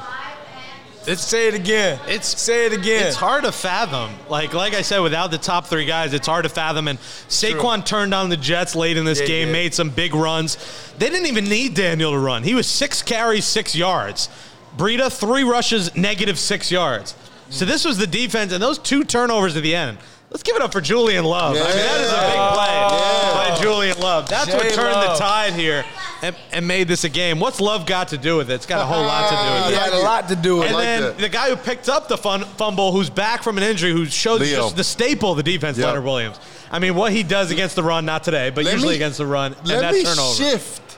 Let's 1.08 1.24
say 1.24 1.48
it 1.48 1.54
again. 1.54 2.00
It's 2.08 2.40
say 2.42 2.66
it 2.66 2.74
again. 2.74 3.06
It's 3.08 3.16
hard 3.16 3.44
to 3.44 3.52
fathom. 3.52 4.12
Like 4.30 4.54
like 4.54 4.74
I 4.74 4.82
said, 4.82 5.00
without 5.00 5.30
the 5.32 5.38
top 5.38 5.68
three 5.68 5.86
guys, 5.86 6.14
it's 6.14 6.28
hard 6.28 6.44
to 6.44 6.50
fathom. 6.50 6.88
And 6.88 6.98
Saquon 7.00 7.86
turned 7.86 8.14
on 8.14 8.30
the 8.30 8.38
Jets 8.38 8.76
late 8.76 8.98
in 8.98 9.06
this 9.06 9.20
Yeah, 9.22 9.28
game, 9.28 9.48
yeah. 9.48 9.54
made 9.54 9.74
some 9.74 9.90
big 9.90 10.16
runs. 10.16 10.58
They 10.98 11.10
didn't 11.10 11.28
even 11.28 11.46
need 11.46 11.76
Daniel 11.76 12.12
to 12.12 12.18
run. 12.20 12.44
He 12.44 12.54
was 12.56 12.68
six 12.68 13.02
carries, 13.02 13.46
six 13.46 13.76
yards. 13.76 14.30
Breida, 14.78 15.12
three 15.12 15.44
rushes, 15.44 15.96
negative 15.96 16.38
six 16.40 16.72
yards. 16.72 17.16
So 17.50 17.64
this 17.66 17.86
was 17.86 17.98
the 17.98 18.08
defense, 18.08 18.52
and 18.52 18.62
those 18.62 18.78
two 18.80 19.04
turnovers 19.04 19.56
at 19.56 19.64
the 19.64 19.76
end. 19.76 19.98
Let's 20.36 20.44
give 20.44 20.58
it 20.58 20.62
up 20.62 20.74
for 20.74 20.82
Julian 20.82 21.24
Love. 21.24 21.56
I 21.56 21.60
mean, 21.60 21.64
that 21.64 22.02
is 22.02 22.10
a 22.12 22.22
big 22.28 22.36
play 22.54 23.56
by 23.56 23.58
Julian 23.62 23.98
Love. 24.00 24.28
That's 24.28 24.52
what 24.54 24.64
turned 24.74 24.92
Love. 24.92 25.18
the 25.18 25.24
tide 25.24 25.54
here 25.54 25.86
and, 26.22 26.36
and 26.52 26.68
made 26.68 26.90
this 26.90 27.06
a 27.06 27.10
game. 27.10 27.40
What's 27.40 27.62
Love 27.62 27.86
got 27.86 28.10
to 28.10 28.18
do 28.18 28.36
with 28.36 28.52
it? 28.52 28.56
It's 28.56 28.66
got 28.66 28.82
a 28.82 28.86
whole 28.86 29.02
lot 29.06 29.30
to 29.30 29.36
do 29.38 29.54
with 29.70 29.74
it. 29.74 29.80
had 29.82 29.94
a 29.94 30.04
lot 30.04 30.28
to 30.28 30.36
do 30.36 30.58
with 30.58 30.64
And 30.66 30.72
it. 30.72 30.76
like 30.76 30.84
then 30.84 31.02
that. 31.04 31.18
the 31.20 31.30
guy 31.30 31.50
who 31.50 31.56
picked 31.56 31.88
up 31.88 32.10
the 32.10 32.18
fun, 32.18 32.44
fumble, 32.58 32.92
who's 32.92 33.10
back 33.10 33.44
from 33.44 33.56
an 33.58 33.64
injury, 33.64 33.94
who 33.94 34.06
showed 34.08 34.42
Leo. 34.42 34.64
just 34.64 34.76
the 34.76 34.84
staple 34.84 35.32
of 35.32 35.38
the 35.38 35.44
defense, 35.44 35.78
Yep. 35.78 35.88
Leonard 35.88 36.04
Williams. 36.04 36.38
I 36.70 36.80
mean, 36.80 36.96
what 36.96 37.14
he 37.14 37.24
does 37.24 37.50
against 37.50 37.78
the 37.78 37.84
run, 37.84 38.06
not 38.06 38.26
today, 38.26 38.50
but 38.50 38.66
Let 38.66 38.74
usually 38.74 38.90
me- 38.92 38.96
against 38.98 39.20
the 39.20 39.26
run, 39.26 39.54
and 39.54 39.68
Let 39.70 39.80
that 39.80 39.94
me 39.94 40.04
turnover. 40.04 40.36
shift 40.36 40.98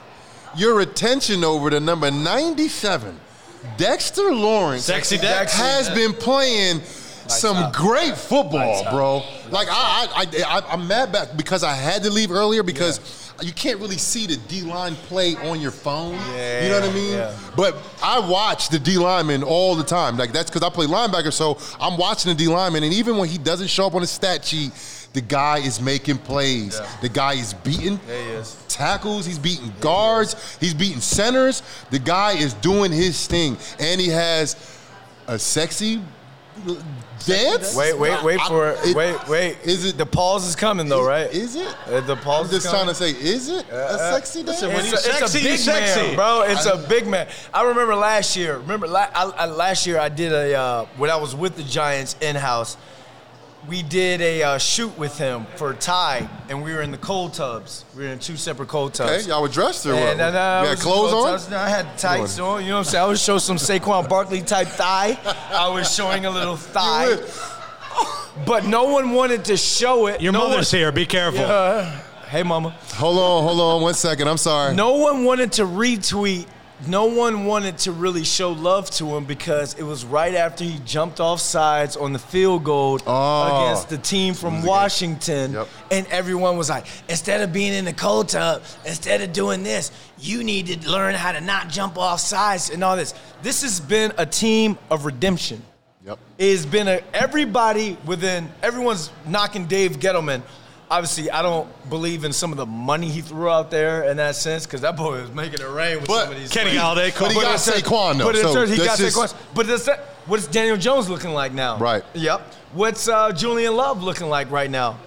your 0.56 0.79
attention 0.82 1.44
over 1.44 1.70
to 1.70 1.79
number 1.79 2.10
97. 2.10 3.20
Dexter 3.77 4.34
Lawrence 4.34 4.86
Sexy 4.86 5.20
Dex. 5.20 5.53
has 5.53 5.89
been 5.91 6.13
playing 6.13 6.82
some 7.29 7.57
out. 7.57 7.74
great 7.74 8.15
football, 8.17 8.86
uh, 8.86 8.91
bro. 8.91 9.15
Like 9.50 9.67
I, 9.69 10.07
I, 10.15 10.43
I, 10.60 10.74
I'm 10.74 10.88
mad 10.88 11.12
back 11.12 11.36
because 11.38 11.63
I 11.63 11.74
had 11.74 12.03
to 12.03 12.10
leave 12.10 12.31
earlier 12.31 12.63
because 12.63 13.34
you 13.41 13.53
can't 13.53 13.79
really 13.79 13.98
see 13.98 14.25
the 14.27 14.38
D 14.48 14.62
line 14.62 14.96
play 14.96 15.36
on 15.36 15.62
your 15.62 15.72
phone. 15.72 16.13
you 16.13 16.69
know 16.69 16.79
what 16.79 16.89
I 16.89 16.93
mean? 16.93 17.13
Yeah. 17.13 17.38
But 17.55 17.75
I 18.03 18.19
watch 18.27 18.69
the 18.69 18.79
D 18.79 18.98
lineman 18.98 19.43
all 19.43 19.75
the 19.75 19.84
time. 19.84 20.17
Like 20.17 20.31
that's 20.34 20.50
because 20.50 20.63
I 20.63 20.69
play 20.69 20.86
linebacker, 20.88 21.31
so 21.31 21.57
I'm 21.79 21.98
watching 21.98 22.31
the 22.31 22.38
D 22.38 22.48
lineman, 22.48 22.84
and 22.84 22.93
even 22.93 23.17
when 23.17 23.29
he 23.29 23.38
doesn't 23.38 23.67
show 23.69 23.88
up 23.88 23.96
on 23.96 24.01
the 24.01 24.07
stat 24.07 24.43
sheet, 24.43 24.72
the 25.13 25.22
guy 25.22 25.60
is 25.60 25.79
making 25.81 26.17
plays. 26.19 26.79
Yeah. 26.79 26.89
The 27.01 27.10
guy 27.10 27.34
is 27.34 27.53
beating 27.53 28.00
Yeah, 28.07 28.15
he 28.15 28.29
is. 28.31 28.63
tackles. 28.67 29.25
He's 29.25 29.39
beating 29.39 29.74
guards. 29.79 30.57
He's 30.60 30.74
beating 30.74 31.00
centers. 31.01 31.63
The 31.89 32.00
guy 32.00 32.34
is 32.34 32.53
doing 32.55 32.91
his 32.91 33.25
thing, 33.27 33.57
and 33.79 34.00
he 34.01 34.10
has 34.10 34.55
a 35.27 35.39
sexy 35.39 36.01
dance. 37.27 37.75
Wait, 37.75 37.98
wait, 37.98 38.24
wait 38.24 38.39
for 38.41 38.69
it. 38.69 38.79
it- 38.86 38.96
Wait, 38.96 39.27
wait. 39.27 39.57
Is 39.63 39.86
it 39.86 39.98
the 39.98 40.05
pause 40.05 40.48
is 40.48 40.55
coming 40.55 40.88
though, 40.89 41.05
right? 41.05 41.31
Is 41.31 41.55
it? 41.55 41.67
Uh, 41.86 42.01
the 42.01 42.15
pause 42.15 42.46
I'm 42.48 42.51
just 42.51 42.65
is 42.65 42.72
trying 42.72 42.88
to 42.88 42.96
say, 42.96 43.12
is 43.12 43.50
it 43.50 43.65
a 43.69 43.98
sexy 44.13 44.43
dance? 44.43 44.62
listen, 44.62 44.69
when 44.69 44.86
It's 44.86 45.05
you 45.05 45.12
a, 45.12 45.24
it's 45.24 45.36
a 45.36 45.39
big 45.43 45.60
sexy. 45.60 46.01
man, 46.01 46.15
bro. 46.15 46.41
It's 46.48 46.65
a 46.65 46.77
big 46.89 47.07
man. 47.07 47.27
I 47.53 47.63
remember 47.63 47.96
last 47.96 48.36
year. 48.36 48.57
Remember 48.57 48.88
la- 48.88 49.10
I, 49.13 49.24
I, 49.38 49.46
last 49.46 49.86
year 49.86 50.00
I 50.00 50.10
did 50.10 50.31
a 50.31 50.55
uh, 50.55 50.86
when 50.98 51.10
I 51.10 51.15
was 51.17 51.36
with 51.36 51.55
the 51.55 51.63
Giants 51.63 52.15
in 52.22 52.36
house. 52.36 52.77
We 53.68 53.84
did 53.84 54.22
a 54.22 54.44
uh, 54.44 54.58
shoot 54.60 54.98
with 54.98 55.18
him 55.18 55.46
for 55.58 55.74
Ty, 55.74 56.30
and 56.48 56.64
we 56.64 56.72
were 56.74 56.82
in 56.82 56.92
the 56.92 56.98
cold 56.98 57.34
tubs. 57.34 57.84
We 57.98 58.06
were 58.06 58.12
in 58.12 58.20
two 58.20 58.38
separate 58.38 58.70
cold 58.70 58.94
tubs. 58.94 59.12
Okay, 59.12 59.28
y'all 59.28 59.42
were 59.42 59.50
dressed 59.50 59.86
or 59.86 59.94
what? 59.94 60.04
And, 60.04 60.22
uh, 60.22 60.40
I 60.40 60.62
you 60.64 60.70
had 60.70 60.78
clothes 60.78 61.12
on? 61.12 61.32
tubs. 61.32 61.50
No, 61.50 61.58
I 61.58 61.68
had 61.68 61.98
tights 61.98 62.40
on. 62.40 62.62
You 62.62 62.70
know 62.70 62.75
what 62.75 62.80
I'm 62.80 62.84
saying? 62.86 63.03
I 63.03 63.08
was 63.08 63.22
showing 63.22 63.40
some 63.42 63.58
Saquon 63.58 64.08
Barkley 64.08 64.42
type 64.42 64.70
thigh. 64.70 65.20
I 65.51 65.68
was 65.68 65.94
showing 65.94 66.25
a 66.25 66.30
little 66.30 66.56
thigh, 66.56 67.18
but 68.46 68.66
no 68.66 68.86
one 68.86 69.12
wanted 69.12 69.44
to 69.46 69.58
show 69.58 70.08
it. 70.08 70.22
Your 70.22 70.32
no 70.32 70.48
mother's 70.48 70.72
one, 70.72 70.80
here. 70.80 70.92
Be 70.94 71.06
careful. 71.06 71.44
Uh, 71.44 71.92
hey, 72.30 72.44
mama. 72.44 72.70
Hold 72.94 73.18
on, 73.18 73.44
hold 73.44 73.60
on, 73.60 73.82
one 73.82 73.96
second. 73.96 74.30
I'm 74.30 74.38
sorry. 74.38 74.75
No 74.75 74.96
one 74.96 75.25
wanted 75.25 75.51
to 75.53 75.64
retweet. 75.64 76.48
No 76.85 77.05
one 77.05 77.46
wanted 77.46 77.79
to 77.79 77.92
really 77.92 78.24
show 78.24 78.51
love 78.51 78.92
to 78.92 79.16
him 79.18 79.25
because 79.25 79.74
it 79.74 79.83
was 79.83 80.05
right 80.05 80.35
after 80.35 80.63
he 80.63 80.77
jumped 80.85 81.20
off 81.20 81.40
sides 81.40 81.98
on 81.98 82.13
the 82.13 82.20
field 82.20 82.63
goal 82.63 83.00
Oh. 83.07 83.63
against 83.66 83.90
the 83.90 83.98
team 83.98 84.35
from 84.35 84.61
Washington. 84.63 85.53
Yep. 85.53 85.68
And 85.90 86.07
everyone 86.07 86.55
was 86.55 86.70
like, 86.70 86.85
instead 87.09 87.42
of 87.42 87.51
being 87.51 87.74
in 87.74 87.85
the 87.85 87.94
cold 87.94 88.29
tub, 88.29 88.61
instead 88.85 89.22
of 89.22 89.33
doing 89.33 89.63
this, 89.63 89.92
you 90.20 90.44
need 90.44 90.68
to 90.68 90.90
learn 90.92 91.16
how 91.16 91.31
to 91.31 91.42
not 91.42 91.70
jump 91.70 91.98
off 91.98 92.20
sides 92.20 92.70
and 92.70 92.83
all 92.83 92.96
this. 92.96 93.16
This 93.42 93.63
has 93.63 93.79
been 93.79 94.13
a 94.20 94.25
team 94.27 94.77
of 94.92 95.05
redemption. 95.05 95.63
Yep. 96.05 96.20
It's 96.37 96.66
been 96.66 96.87
a 96.87 97.01
everybody 97.13 97.98
within 98.05 98.50
everyone's 98.61 99.09
knocking 99.25 99.66
Dave 99.66 99.98
Gettleman. 100.00 100.42
Obviously, 100.90 101.30
I 101.30 101.42
don't 101.42 101.68
believe 101.90 102.24
in 102.24 102.32
some 102.32 102.52
of 102.52 102.58
the 102.58 102.66
money 102.66 103.10
he 103.10 103.20
threw 103.22 103.50
out 103.50 103.70
there 103.70 104.04
in 104.10 104.18
that 104.18 104.36
sense 104.38 104.66
because 104.66 104.82
that 104.82 104.96
boy 104.96 105.22
was 105.22 105.32
making 105.32 105.60
it 105.60 105.70
rain 105.70 105.98
with 105.98 106.08
But 106.08 106.24
some 106.26 106.34
of 106.34 106.40
these. 106.40 106.50
Kenny. 106.50 106.72
Golladay, 106.72 107.18
But 107.20 107.28
he 107.30 107.34
cool. 107.34 107.42
got 107.42 107.60
Saquon, 107.60 108.18
though, 108.18 108.26
But 108.32 108.36
so 108.38 108.66
he 108.66 108.78
got 108.78 108.98
just- 108.98 109.18
Saquon. 109.18 109.36
But 109.54 109.68
is 109.70 109.84
that, 109.86 110.00
what's 110.28 110.48
Daniel 110.48 110.78
Jones 110.78 111.10
looking 111.10 111.34
like 111.34 111.52
now? 111.52 111.78
Right. 111.78 112.04
Yep. 112.14 112.40
What's 112.72 113.10
uh, 113.10 113.34
Julian 113.34 113.76
Love 113.76 114.02
looking 114.02 114.30
like 114.30 114.50
right 114.50 114.70
now? 114.72 114.98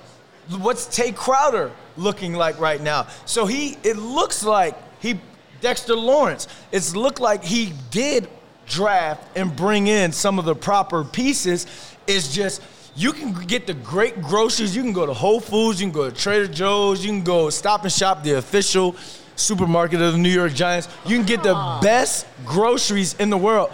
What's 0.58 0.84
Tae 0.86 1.12
Crowder 1.12 1.70
looking 1.96 2.34
like 2.34 2.58
right 2.60 2.80
now? 2.80 3.06
So 3.24 3.46
he, 3.46 3.78
it 3.82 3.96
looks 3.96 4.44
like 4.44 4.74
he, 5.00 5.18
Dexter 5.62 5.94
Lawrence. 5.96 6.46
It's 6.72 6.94
looked 6.94 7.20
like 7.20 7.42
he 7.42 7.72
did 7.90 8.28
draft 8.66 9.26
and 9.36 9.54
bring 9.56 9.86
in 9.86 10.12
some 10.12 10.38
of 10.38 10.44
the 10.44 10.54
proper 10.54 11.04
pieces. 11.04 11.66
It's 12.06 12.32
just 12.32 12.60
you 13.00 13.12
can 13.14 13.32
get 13.46 13.66
the 13.66 13.72
great 13.72 14.20
groceries. 14.20 14.76
You 14.76 14.82
can 14.82 14.92
go 14.92 15.06
to 15.06 15.14
Whole 15.14 15.40
Foods. 15.40 15.80
You 15.80 15.86
can 15.86 15.92
go 15.92 16.10
to 16.10 16.14
Trader 16.14 16.46
Joe's. 16.46 17.02
You 17.02 17.10
can 17.10 17.24
go 17.24 17.48
Stop 17.48 17.84
and 17.84 17.92
Shop, 17.92 18.22
the 18.22 18.32
official 18.32 18.94
supermarket 19.36 20.02
of 20.02 20.12
the 20.12 20.18
New 20.18 20.28
York 20.28 20.52
Giants. 20.52 20.86
You 21.06 21.16
can 21.16 21.24
get 21.24 21.42
the 21.42 21.54
ah. 21.54 21.80
best 21.80 22.26
groceries 22.44 23.14
in 23.14 23.30
the 23.30 23.38
world. 23.38 23.72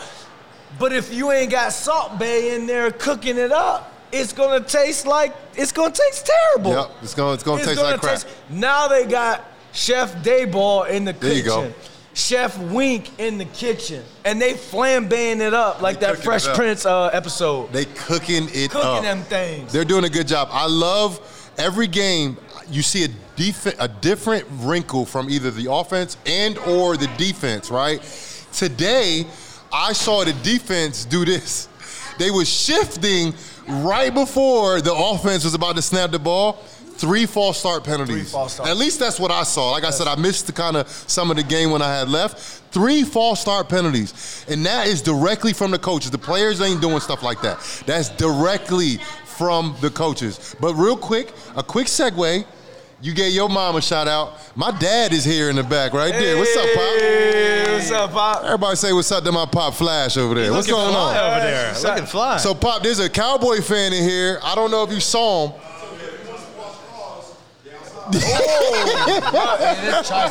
But 0.78 0.92
if 0.92 1.12
you 1.12 1.32
ain't 1.32 1.50
got 1.50 1.72
Salt 1.72 2.20
Bae 2.20 2.52
in 2.54 2.66
there 2.68 2.92
cooking 2.92 3.36
it 3.36 3.50
up, 3.50 3.92
it's 4.12 4.32
gonna 4.32 4.60
taste 4.60 5.06
like 5.06 5.34
it's 5.56 5.72
gonna 5.72 5.92
taste 5.92 6.26
terrible. 6.26 6.70
Yep, 6.72 6.90
it's 7.02 7.14
gonna- 7.14 7.32
it's 7.32 7.42
gonna 7.42 7.64
taste 7.64 7.82
like 7.82 8.00
crap. 8.00 8.22
now 8.48 8.86
they 8.86 9.04
got 9.06 9.44
Chef 9.72 10.14
Daboll 10.22 10.88
in 10.88 11.04
the 11.04 11.12
There 11.12 11.32
you 11.32 11.42
kitchen. 11.42 11.72
go. 11.72 11.74
Chef 12.16 12.56
Wink 12.58 13.10
in 13.20 13.36
the 13.36 13.44
kitchen, 13.44 14.02
and 14.24 14.40
they 14.40 14.54
flambeing 14.54 15.40
it 15.40 15.52
up 15.52 15.82
like 15.82 16.00
They 16.00 16.06
that 16.06 16.14
cooking 16.14 16.24
Fresh 16.24 16.46
it 16.46 16.50
up. 16.50 16.56
Prince 16.56 16.86
uh, 16.86 17.06
episode. 17.12 17.70
They 17.74 17.84
cooking 17.84 18.48
it 18.52 18.70
Cooking 18.70 18.88
up. 18.88 19.02
them 19.02 19.20
things. 19.22 19.70
They're 19.70 19.84
doing 19.84 20.04
a 20.04 20.08
good 20.08 20.26
job. 20.26 20.48
I 20.50 20.66
love 20.66 21.20
every 21.58 21.86
game. 21.86 22.38
You 22.70 22.80
see 22.80 23.04
a 23.04 23.08
def- 23.36 23.78
a 23.78 23.86
different 23.86 24.46
wrinkle 24.50 25.04
from 25.04 25.28
either 25.28 25.50
the 25.50 25.70
offense 25.70 26.16
and 26.24 26.56
or 26.58 26.96
the 26.96 27.06
defense. 27.18 27.70
Right? 27.70 28.00
Today, 28.50 29.26
I 29.70 29.92
saw 29.92 30.24
the 30.24 30.32
defense 30.42 31.04
do 31.04 31.26
this. 31.26 31.68
They 32.18 32.30
was 32.30 32.48
shifting 32.48 33.34
right 33.68 34.12
before 34.14 34.80
the 34.80 34.94
offense 34.94 35.44
was 35.44 35.52
about 35.52 35.76
to 35.76 35.82
snap 35.82 36.12
the 36.12 36.18
ball. 36.18 36.64
Three 36.98 37.26
false 37.26 37.58
start 37.58 37.84
penalties. 37.84 38.16
Three 38.16 38.24
false 38.24 38.54
starts. 38.54 38.70
At 38.70 38.76
least 38.78 38.98
that's 38.98 39.20
what 39.20 39.30
I 39.30 39.42
saw. 39.42 39.70
Like 39.70 39.84
I 39.84 39.90
said, 39.90 40.06
I 40.06 40.16
missed 40.16 40.46
the 40.46 40.52
kind 40.52 40.76
of 40.76 40.88
some 40.88 41.30
of 41.30 41.36
the 41.36 41.42
game 41.42 41.70
when 41.70 41.82
I 41.82 41.94
had 41.94 42.08
left. 42.08 42.38
Three 42.72 43.04
false 43.04 43.40
start 43.40 43.68
penalties, 43.68 44.44
and 44.48 44.64
that 44.66 44.86
is 44.86 45.02
directly 45.02 45.52
from 45.52 45.70
the 45.70 45.78
coaches. 45.78 46.10
The 46.10 46.18
players 46.18 46.60
ain't 46.60 46.80
doing 46.80 47.00
stuff 47.00 47.22
like 47.22 47.42
that. 47.42 47.58
That's 47.86 48.08
directly 48.10 48.96
from 49.24 49.76
the 49.80 49.90
coaches. 49.90 50.56
But 50.60 50.74
real 50.74 50.96
quick, 50.96 51.32
a 51.54 51.62
quick 51.62 51.86
segue. 51.86 52.44
You 53.02 53.12
gave 53.12 53.34
your 53.34 53.50
mom 53.50 53.76
a 53.76 53.82
shout 53.82 54.08
out. 54.08 54.38
My 54.56 54.70
dad 54.70 55.12
is 55.12 55.22
here 55.22 55.50
in 55.50 55.56
the 55.56 55.62
back 55.62 55.92
right 55.92 56.12
there. 56.12 56.38
What's 56.38 56.56
up, 56.56 56.64
Pop? 56.64 56.98
Hey, 56.98 57.74
what's 57.74 57.90
up, 57.90 58.10
Pop? 58.10 58.44
Everybody 58.44 58.76
say 58.76 58.92
what's 58.94 59.12
up 59.12 59.22
to 59.22 59.32
my 59.32 59.44
Pop 59.44 59.74
Flash 59.74 60.16
over 60.16 60.34
there. 60.34 60.50
What's 60.50 60.66
going 60.66 60.90
fly 60.90 61.18
on? 61.18 61.32
over 61.32 61.40
there? 61.40 61.74
Looking 61.74 62.06
fly. 62.06 62.38
So, 62.38 62.54
Pop, 62.54 62.82
there's 62.82 62.98
a 62.98 63.10
Cowboy 63.10 63.60
fan 63.60 63.92
in 63.92 64.02
here. 64.02 64.40
I 64.42 64.54
don't 64.54 64.70
know 64.70 64.82
if 64.82 64.90
you 64.90 65.00
saw 65.00 65.48
him. 65.48 65.60
Oh. 68.08 68.12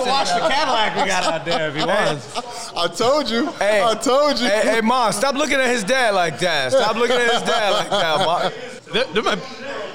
watch 0.05 0.29
the 0.29 0.39
Cadillac 0.49 0.95
we 0.95 1.05
got 1.07 1.23
out 1.25 1.45
there 1.45 1.69
if 1.69 1.75
he 1.75 1.83
wants. 1.85 2.71
I 2.75 2.87
told 2.87 3.29
you. 3.29 3.51
Hey, 3.53 3.81
I 3.83 3.93
told 3.95 4.39
you. 4.39 4.47
Hey, 4.47 4.75
hey, 4.75 4.81
mom, 4.81 5.11
stop 5.11 5.35
looking 5.35 5.57
at 5.57 5.69
his 5.69 5.83
dad 5.83 6.11
like 6.15 6.39
that. 6.39 6.71
Stop 6.71 6.95
looking 6.95 7.17
at 7.17 7.33
his 7.33 7.41
dad 7.43 7.69
like 7.71 7.89
that, 7.89 8.25
mom. 8.25 8.51
There, 8.93 9.03
there 9.13 9.23
might, 9.23 9.39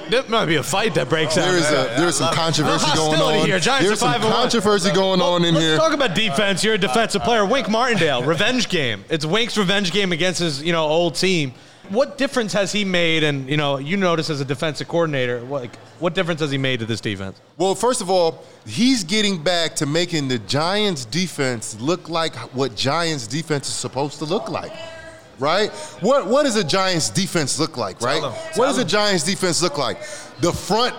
There 0.09 0.23
might 0.27 0.45
be 0.45 0.55
a 0.57 0.63
fight 0.63 0.93
that 0.95 1.07
breaks 1.09 1.37
out. 1.37 1.45
There 1.45 1.57
is 1.57 1.69
a 1.69 1.93
there 1.97 2.07
is 2.07 2.17
some 2.17 2.27
uh, 2.27 2.33
controversy 2.33 2.91
going 2.95 3.19
on. 3.21 3.45
here. 3.47 3.59
Giants 3.59 3.87
There's 3.87 3.93
are 3.93 3.95
some 4.01 4.11
five 4.11 4.21
and 4.21 4.29
one. 4.31 4.41
controversy 4.41 4.91
going 4.91 5.21
on 5.21 5.43
in 5.45 5.53
Let's 5.55 5.65
here. 5.65 5.77
talk 5.77 5.93
about 5.93 6.13
defense. 6.15 6.63
You're 6.63 6.75
a 6.75 6.77
defensive 6.77 7.23
player. 7.23 7.45
Wink 7.45 7.69
Martindale, 7.69 8.23
revenge 8.23 8.69
game. 8.69 9.03
It's 9.09 9.25
Wink's 9.25 9.57
revenge 9.57 9.91
game 9.91 10.11
against 10.11 10.39
his 10.39 10.61
you 10.61 10.71
know 10.73 10.85
old 10.85 11.15
team. 11.15 11.53
What 11.91 12.17
difference 12.17 12.53
has 12.53 12.71
he 12.71 12.85
made? 12.85 13.23
And 13.23 13.49
you 13.49 13.57
know, 13.57 13.77
you 13.77 13.97
notice 13.97 14.29
as 14.29 14.39
a 14.39 14.45
defensive 14.45 14.87
coordinator, 14.87 15.43
what, 15.45 15.61
like, 15.61 15.75
what 15.99 16.13
difference 16.13 16.39
has 16.39 16.49
he 16.49 16.57
made 16.57 16.79
to 16.79 16.85
this 16.85 17.01
defense? 17.01 17.39
Well, 17.57 17.75
first 17.75 18.01
of 18.01 18.09
all, 18.09 18.43
he's 18.65 19.03
getting 19.03 19.43
back 19.43 19.75
to 19.77 19.85
making 19.85 20.29
the 20.29 20.39
Giants 20.39 21.05
defense 21.05 21.79
look 21.79 22.09
like 22.09 22.33
what 22.55 22.75
Giants 22.75 23.27
defense 23.27 23.67
is 23.67 23.73
supposed 23.73 24.19
to 24.19 24.25
look 24.25 24.49
like. 24.49 24.71
Right? 25.37 25.71
What 26.01 26.27
what 26.27 26.43
does 26.43 26.55
a 26.55 26.63
Giants 26.63 27.09
defense 27.09 27.59
look 27.59 27.75
like, 27.75 27.99
right? 28.01 28.21
What 28.55 28.67
does 28.67 28.77
a. 28.77 28.85
Giants 28.85 29.23
defense 29.23 29.61
look 29.61 29.77
like? 29.77 29.99
The 30.39 30.51
front 30.51 30.95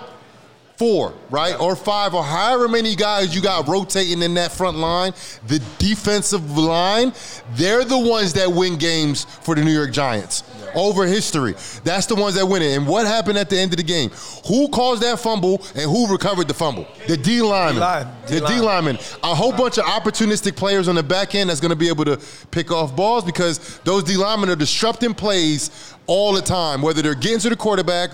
four, 0.77 1.13
right? 1.29 1.59
Or 1.59 1.75
five, 1.75 2.13
or 2.13 2.23
however 2.23 2.67
many 2.67 2.95
guys 2.95 3.35
you 3.35 3.41
got 3.41 3.67
rotating 3.67 4.21
in 4.21 4.33
that 4.35 4.51
front 4.51 4.77
line, 4.77 5.13
the 5.47 5.61
defensive 5.77 6.57
line, 6.57 7.13
they're 7.51 7.85
the 7.85 7.97
ones 7.97 8.33
that 8.33 8.51
win 8.51 8.77
games 8.77 9.25
for 9.25 9.55
the 9.55 9.63
New 9.63 9.71
York 9.71 9.91
Giants 9.91 10.43
over 10.75 11.05
history. 11.05 11.53
That's 11.83 12.07
the 12.07 12.15
ones 12.15 12.35
that 12.35 12.45
win 12.45 12.61
it. 12.61 12.75
And 12.75 12.87
what 12.87 13.05
happened 13.05 13.37
at 13.37 13.49
the 13.49 13.57
end 13.57 13.73
of 13.73 13.77
the 13.77 13.83
game? 13.83 14.09
Who 14.47 14.67
caused 14.69 15.03
that 15.03 15.19
fumble 15.19 15.63
and 15.75 15.83
who 15.83 16.11
recovered 16.11 16.47
the 16.47 16.53
fumble? 16.53 16.87
The 17.07 17.17
D 17.17 17.41
lineman. 17.41 17.75
D-line. 17.75 18.07
The 18.25 18.39
D-line. 18.39 18.51
D 18.51 18.61
lineman. 18.61 18.97
A 19.23 19.35
whole 19.35 19.51
bunch 19.51 19.77
of 19.77 19.85
opportunistic 19.85 20.55
players 20.55 20.87
on 20.87 20.95
the 20.95 21.03
back 21.03 21.35
end 21.35 21.49
that's 21.49 21.59
going 21.59 21.69
to 21.69 21.75
be 21.75 21.89
able 21.89 22.05
to 22.05 22.19
pick 22.51 22.71
off 22.71 22.95
balls 22.95 23.23
because 23.23 23.79
those 23.79 24.03
D 24.03 24.17
linemen 24.17 24.49
are 24.49 24.55
disrupting 24.55 25.13
plays 25.13 25.93
all 26.07 26.33
the 26.33 26.41
time, 26.41 26.81
whether 26.81 27.01
they're 27.01 27.15
getting 27.15 27.39
to 27.39 27.49
the 27.49 27.55
quarterback, 27.55 28.09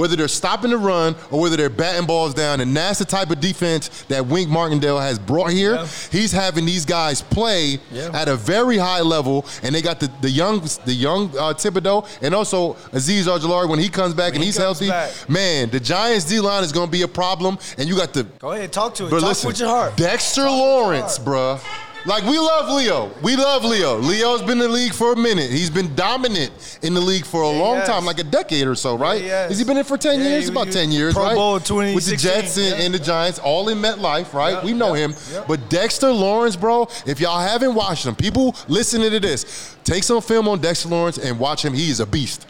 whether 0.00 0.16
they're 0.16 0.26
stopping 0.28 0.70
the 0.70 0.78
run, 0.78 1.14
or 1.30 1.40
whether 1.40 1.56
they're 1.56 1.68
batting 1.68 2.06
balls 2.06 2.34
down. 2.34 2.60
And 2.60 2.76
that's 2.76 2.98
the 2.98 3.04
type 3.04 3.30
of 3.30 3.38
defense 3.40 3.88
that 4.08 4.26
Wink 4.26 4.48
Martindale 4.48 4.98
has 4.98 5.18
brought 5.18 5.50
here. 5.52 5.74
Yeah. 5.74 5.86
He's 6.10 6.32
having 6.32 6.64
these 6.66 6.84
guys 6.84 7.20
play 7.22 7.78
Yeah. 7.92 8.10
at 8.14 8.28
a 8.28 8.36
very 8.36 8.78
high 8.78 9.02
level, 9.02 9.44
and 9.62 9.74
they 9.74 9.82
got 9.82 10.00
the, 10.00 10.10
the 10.22 10.30
young 10.30 10.60
the 10.84 10.92
young 10.94 11.28
uh, 11.38 11.52
Thibodeaux 11.54 12.06
and 12.22 12.34
also 12.34 12.74
Azeez 12.92 13.24
Ojulari 13.24 13.68
when 13.68 13.78
he 13.78 13.88
comes 13.88 14.14
back 14.14 14.32
and 14.34 14.40
he 14.42 14.46
he's 14.46 14.56
healthy. 14.56 14.88
back. 14.88 15.10
Man, 15.28 15.70
the 15.70 15.78
Giants 15.80 16.24
D 16.24 16.40
line 16.40 16.64
is 16.64 16.72
going 16.72 16.86
to 16.86 16.92
be 16.92 17.02
a 17.02 17.08
problem, 17.08 17.58
and 17.78 17.88
you 17.88 17.96
got 17.96 18.12
the 18.12 18.24
Go 18.38 18.52
ahead, 18.52 18.72
talk 18.72 18.94
to 18.94 19.06
it. 19.06 19.10
but 19.10 19.20
talk 19.20 19.28
listen, 19.28 19.48
with 19.48 19.58
your 19.60 19.68
heart. 19.68 19.96
Dexter 19.96 20.44
Lawrence, 20.44 21.18
bruh. 21.18 21.60
Like 22.06 22.24
we 22.24 22.38
love 22.38 22.74
Leo. 22.74 23.10
We 23.22 23.36
love 23.36 23.62
Leo. 23.62 23.98
Leo's 23.98 24.40
been 24.40 24.52
in 24.52 24.58
the 24.60 24.68
league 24.68 24.94
for 24.94 25.12
a 25.12 25.16
minute. 25.16 25.50
He's 25.50 25.68
been 25.68 25.94
dominant 25.94 26.78
in 26.82 26.94
the 26.94 27.00
league 27.00 27.26
for 27.26 27.42
a 27.42 27.50
long 27.50 27.82
time, 27.82 28.06
like 28.06 28.18
a 28.18 28.24
decade 28.24 28.66
or 28.66 28.74
so, 28.74 28.96
right? 28.96 29.20
he 29.20 29.28
has. 29.28 29.58
He 29.58 29.64
been 29.64 29.76
in 29.76 29.84
for 29.84 29.98
ten 29.98 30.18
Yeah, 30.18 30.28
years? 30.30 30.44
he- 30.44 30.50
About 30.50 30.68
he- 30.68 30.72
ten 30.72 30.90
years, 30.90 31.12
Pro 31.14 31.24
right? 31.24 31.34
Bowl 31.34 31.54
With 31.54 32.06
the 32.06 32.16
Jets 32.16 32.56
and, 32.56 32.66
yeah. 32.78 32.84
and 32.84 32.94
the 32.94 32.98
Giants, 32.98 33.38
all 33.38 33.68
in 33.68 33.78
MetLife, 33.78 34.32
right? 34.32 34.52
Yeah, 34.54 34.64
we 34.64 34.72
know 34.72 34.94
yeah, 34.94 35.08
him. 35.08 35.14
yeah. 35.32 35.44
But 35.46 35.68
Dexter 35.68 36.10
Lawrence, 36.10 36.56
bro, 36.56 36.88
if 37.06 37.20
y'all 37.20 37.40
haven't 37.40 37.74
watched 37.74 38.06
him, 38.06 38.14
people 38.14 38.56
listening 38.66 39.10
to 39.10 39.20
this, 39.20 39.76
take 39.84 40.02
some 40.02 40.22
film 40.22 40.48
on 40.48 40.58
Dexter 40.60 40.88
Lawrence 40.88 41.18
and 41.18 41.38
watch 41.38 41.62
him. 41.64 41.74
He 41.74 41.90
is 41.90 42.00
a 42.00 42.06
beast. 42.06 42.46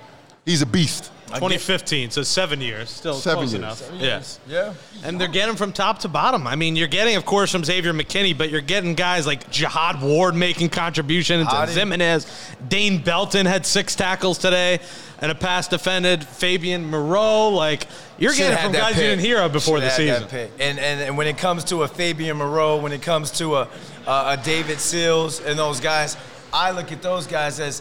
He's 0.47 0.63
a 0.63 0.67
beast. 0.67 1.11
2015, 1.35 2.11
so 2.11 2.23
seven 2.23 2.61
years, 2.61 2.91
still 2.91 3.15
Seven 3.15 3.39
close 3.39 3.53
years. 3.53 3.63
enough. 3.63 3.79
Seven 3.79 4.01
Yeah. 4.01 4.23
Yeah. 4.49 4.75
And 5.05 5.21
they're 5.21 5.29
getting 5.29 5.57
from 5.57 5.73
top 5.73 6.01
to 6.01 6.09
bottom. 6.09 6.47
I 6.47 6.57
mean, 6.57 6.77
you're 6.77 6.89
getting, 6.89 7.17
of 7.17 7.25
course, 7.25 7.51
from 7.53 7.65
Xavier 7.65 7.93
McKinney, 7.93 8.37
but 8.37 8.51
you're 8.51 8.61
getting 8.61 8.95
guys 8.95 9.27
like 9.27 9.51
Jihad 9.51 10.03
Ward 10.03 10.35
making 10.35 10.69
contributions, 10.71 11.47
Hottie. 11.47 11.69
Ximines, 11.69 12.27
Dane 12.69 13.03
Belton 13.03 13.47
had 13.47 13.65
six 13.65 13.95
tackles 13.97 14.39
today, 14.39 14.81
and 15.21 15.31
a 15.31 15.35
pass 15.35 15.69
defended. 15.69 16.25
Fabian 16.25 16.87
Moreau, 16.87 17.49
like 17.51 17.87
you're 18.19 18.33
Should've 18.33 18.51
getting 18.51 18.65
from 18.65 18.73
that 18.73 18.79
guys 18.81 18.97
you 18.97 19.03
didn't 19.03 19.25
hear 19.25 19.41
of 19.41 19.53
before 19.53 19.81
the 19.81 19.89
Should've 19.91 20.21
had 20.21 20.31
season. 20.31 20.51
And, 20.59 20.79
and 20.79 21.01
and 21.01 21.17
when 21.19 21.27
it 21.27 21.39
comes 21.39 21.65
to 21.65 21.83
a 21.83 21.89
Fabian 21.89 22.37
Moreau, 22.37 22.77
when 22.79 22.93
it 22.93 23.03
comes 23.03 23.31
to 23.33 23.57
a, 23.57 23.69
a, 24.07 24.11
a 24.11 24.41
David 24.45 24.79
Sills 24.79 25.41
and 25.41 25.59
those 25.59 25.81
guys, 25.81 26.17
I 26.53 26.73
look 26.73 26.91
at 26.93 27.01
those 27.03 27.27
guys 27.27 27.61
as, 27.61 27.81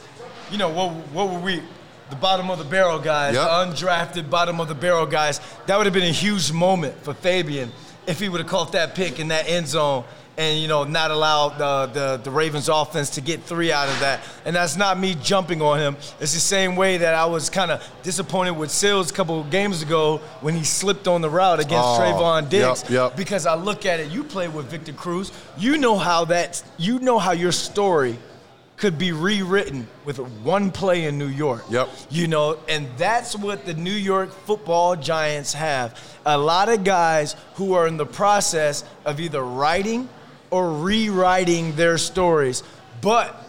you 0.52 0.58
know, 0.58 0.70
what 0.70 0.92
what 1.12 1.30
were 1.30 1.40
we? 1.40 1.62
The 2.10 2.16
bottom 2.16 2.50
of 2.50 2.58
the 2.58 2.64
barrel 2.66 3.00
guys, 3.00 3.36
Yep. 3.36 3.44
the 3.44 3.86
undrafted 3.86 4.30
bottom 4.30 4.60
of 4.60 4.68
the 4.68 4.76
barrel 4.76 5.06
guys. 5.06 5.40
That 5.68 5.78
would 5.78 5.86
have 5.86 5.94
been 5.94 6.04
a 6.04 6.12
huge 6.12 6.52
moment 6.52 6.96
for 7.04 7.14
Fabian 7.14 7.72
if 8.08 8.20
he 8.20 8.30
would 8.30 8.42
have 8.42 8.50
caught 8.50 8.72
that 8.72 8.96
pick 8.96 9.20
in 9.20 9.28
that 9.28 9.48
end 9.48 9.68
zone 9.68 10.04
and 10.38 10.58
you 10.58 10.68
know 10.70 10.86
not 10.86 11.12
allow 11.12 11.50
the, 11.50 11.92
the 11.94 12.18
the 12.24 12.32
Ravens 12.32 12.70
offense 12.70 13.10
to 13.12 13.22
get 13.22 13.44
three 13.44 13.72
out 13.74 13.90
of 13.90 14.00
that. 14.00 14.22
And 14.46 14.56
that's 14.56 14.76
not 14.78 14.98
me 14.98 15.16
jumping 15.22 15.62
on 15.62 15.78
him. 15.80 15.98
It's 16.20 16.34
the 16.34 16.40
same 16.40 16.76
way 16.78 16.98
that 16.98 17.14
I 17.14 17.26
was 17.26 17.50
kind 17.50 17.70
of 17.72 17.84
disappointed 18.04 18.52
with 18.54 18.72
Sills 18.72 19.12
a 19.12 19.14
couple 19.14 19.42
of 19.42 19.50
games 19.52 19.82
ago 19.84 20.18
when 20.42 20.56
he 20.56 20.64
slipped 20.64 21.08
on 21.10 21.22
the 21.22 21.30
route 21.30 21.60
against 21.60 21.86
Oh, 21.90 22.00
Trevon 22.00 22.50
Diggs. 22.50 22.84
yep, 22.84 22.90
yep. 22.92 23.18
Because 23.18 23.46
I 23.46 23.56
look 23.56 23.86
at 23.86 24.00
it, 24.00 24.10
you 24.12 24.24
played 24.24 24.54
with 24.54 24.66
Victor 24.68 24.94
Cruz. 24.94 25.32
You 25.58 25.78
know 25.78 25.98
how 25.98 26.26
that 26.26 26.64
you 26.78 27.00
know 27.00 27.20
how 27.20 27.34
your 27.34 27.52
story 27.52 28.18
could 28.80 28.98
be 28.98 29.12
rewritten 29.12 29.88
with 30.06 30.18
one 30.18 30.72
play 30.72 31.06
in 31.06 31.18
New 31.18 31.28
York. 31.28 31.64
Yep. 31.70 31.90
You 32.10 32.28
know, 32.28 32.58
and 32.70 32.88
that's 32.98 33.36
what 33.36 33.66
the 33.66 33.74
New 33.74 33.92
York 33.92 34.32
football 34.32 34.96
giants 34.96 35.54
have. 35.54 36.00
A 36.26 36.38
lot 36.38 36.70
of 36.70 36.84
guys 36.84 37.36
who 37.56 37.74
are 37.74 37.88
in 37.88 37.98
the 37.98 38.06
process 38.06 38.86
of 39.06 39.20
either 39.20 39.44
writing 39.44 40.08
or 40.50 40.72
rewriting 40.72 41.76
their 41.76 41.98
stories. 41.98 42.64
But 43.02 43.46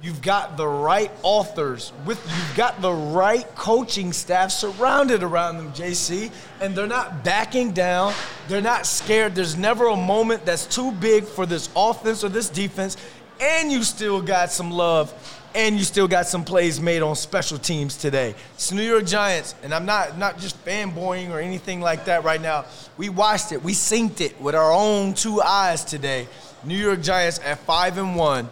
you've 0.00 0.22
got 0.22 0.56
the 0.56 0.66
right 0.66 1.10
authors 1.22 1.92
with 2.04 2.18
you've 2.24 2.56
got 2.56 2.80
the 2.82 2.92
right 2.92 3.46
coaching 3.54 4.12
staff 4.12 4.50
surrounded 4.50 5.22
around 5.22 5.56
them, 5.56 5.72
JC, 5.72 6.30
and 6.60 6.74
they're 6.74 6.86
not 6.86 7.24
backing 7.24 7.72
down. 7.72 8.12
They're 8.48 8.60
not 8.60 8.86
scared. 8.86 9.34
There's 9.34 9.56
never 9.56 9.86
a 9.86 9.96
moment 9.96 10.44
that's 10.44 10.66
too 10.66 10.92
big 10.92 11.24
for 11.24 11.46
this 11.46 11.68
offense 11.76 12.24
or 12.24 12.28
this 12.28 12.48
defense, 12.48 12.96
and 13.42 13.72
you 13.72 13.82
still 13.82 14.22
got 14.22 14.52
some 14.52 14.70
love 14.70 15.12
and 15.54 15.76
you 15.76 15.84
still 15.84 16.08
got 16.08 16.26
some 16.26 16.44
plays 16.44 16.80
made 16.80 17.02
on 17.02 17.14
special 17.16 17.58
teams 17.58 17.96
today. 17.96 18.34
It's 18.54 18.72
New 18.72 18.82
York 18.82 19.04
Giants, 19.04 19.54
and 19.62 19.74
I'm 19.74 19.84
not 19.84 20.16
not 20.16 20.38
just 20.38 20.64
fanboying 20.64 21.30
or 21.30 21.40
anything 21.40 21.80
like 21.80 22.06
that 22.06 22.24
right 22.24 22.40
now. 22.40 22.64
We 22.96 23.08
watched 23.08 23.52
it, 23.52 23.62
we 23.62 23.72
synced 23.72 24.20
it 24.20 24.40
with 24.40 24.54
our 24.54 24.72
own 24.72 25.14
two 25.14 25.42
eyes 25.42 25.84
today. 25.84 26.28
New 26.64 26.78
York 26.78 27.02
Giants 27.02 27.40
at 27.44 27.58
five 27.58 27.98
and 27.98 28.16
one 28.16 28.48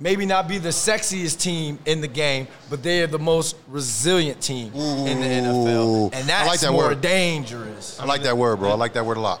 maybe 0.00 0.26
not 0.26 0.48
be 0.48 0.58
the 0.58 0.68
sexiest 0.68 1.40
team 1.40 1.78
in 1.86 2.00
the 2.00 2.08
game, 2.08 2.46
but 2.68 2.82
they 2.82 3.02
are 3.02 3.06
the 3.06 3.18
most 3.18 3.56
resilient 3.68 4.40
team 4.40 4.66
in 4.74 5.20
the 5.20 5.26
NFL. 5.26 6.12
And 6.12 6.24
I 6.24 6.26
that's 6.26 6.48
like 6.48 6.60
that 6.60 6.72
more 6.72 6.88
word. 6.88 7.00
dangerous. 7.00 7.98
I 7.98 8.04
like 8.04 8.22
that 8.22 8.36
word, 8.36 8.58
bro. 8.58 8.70
I 8.70 8.74
like 8.74 8.92
that 8.94 9.06
word 9.06 9.16
a 9.16 9.20
lot. 9.20 9.40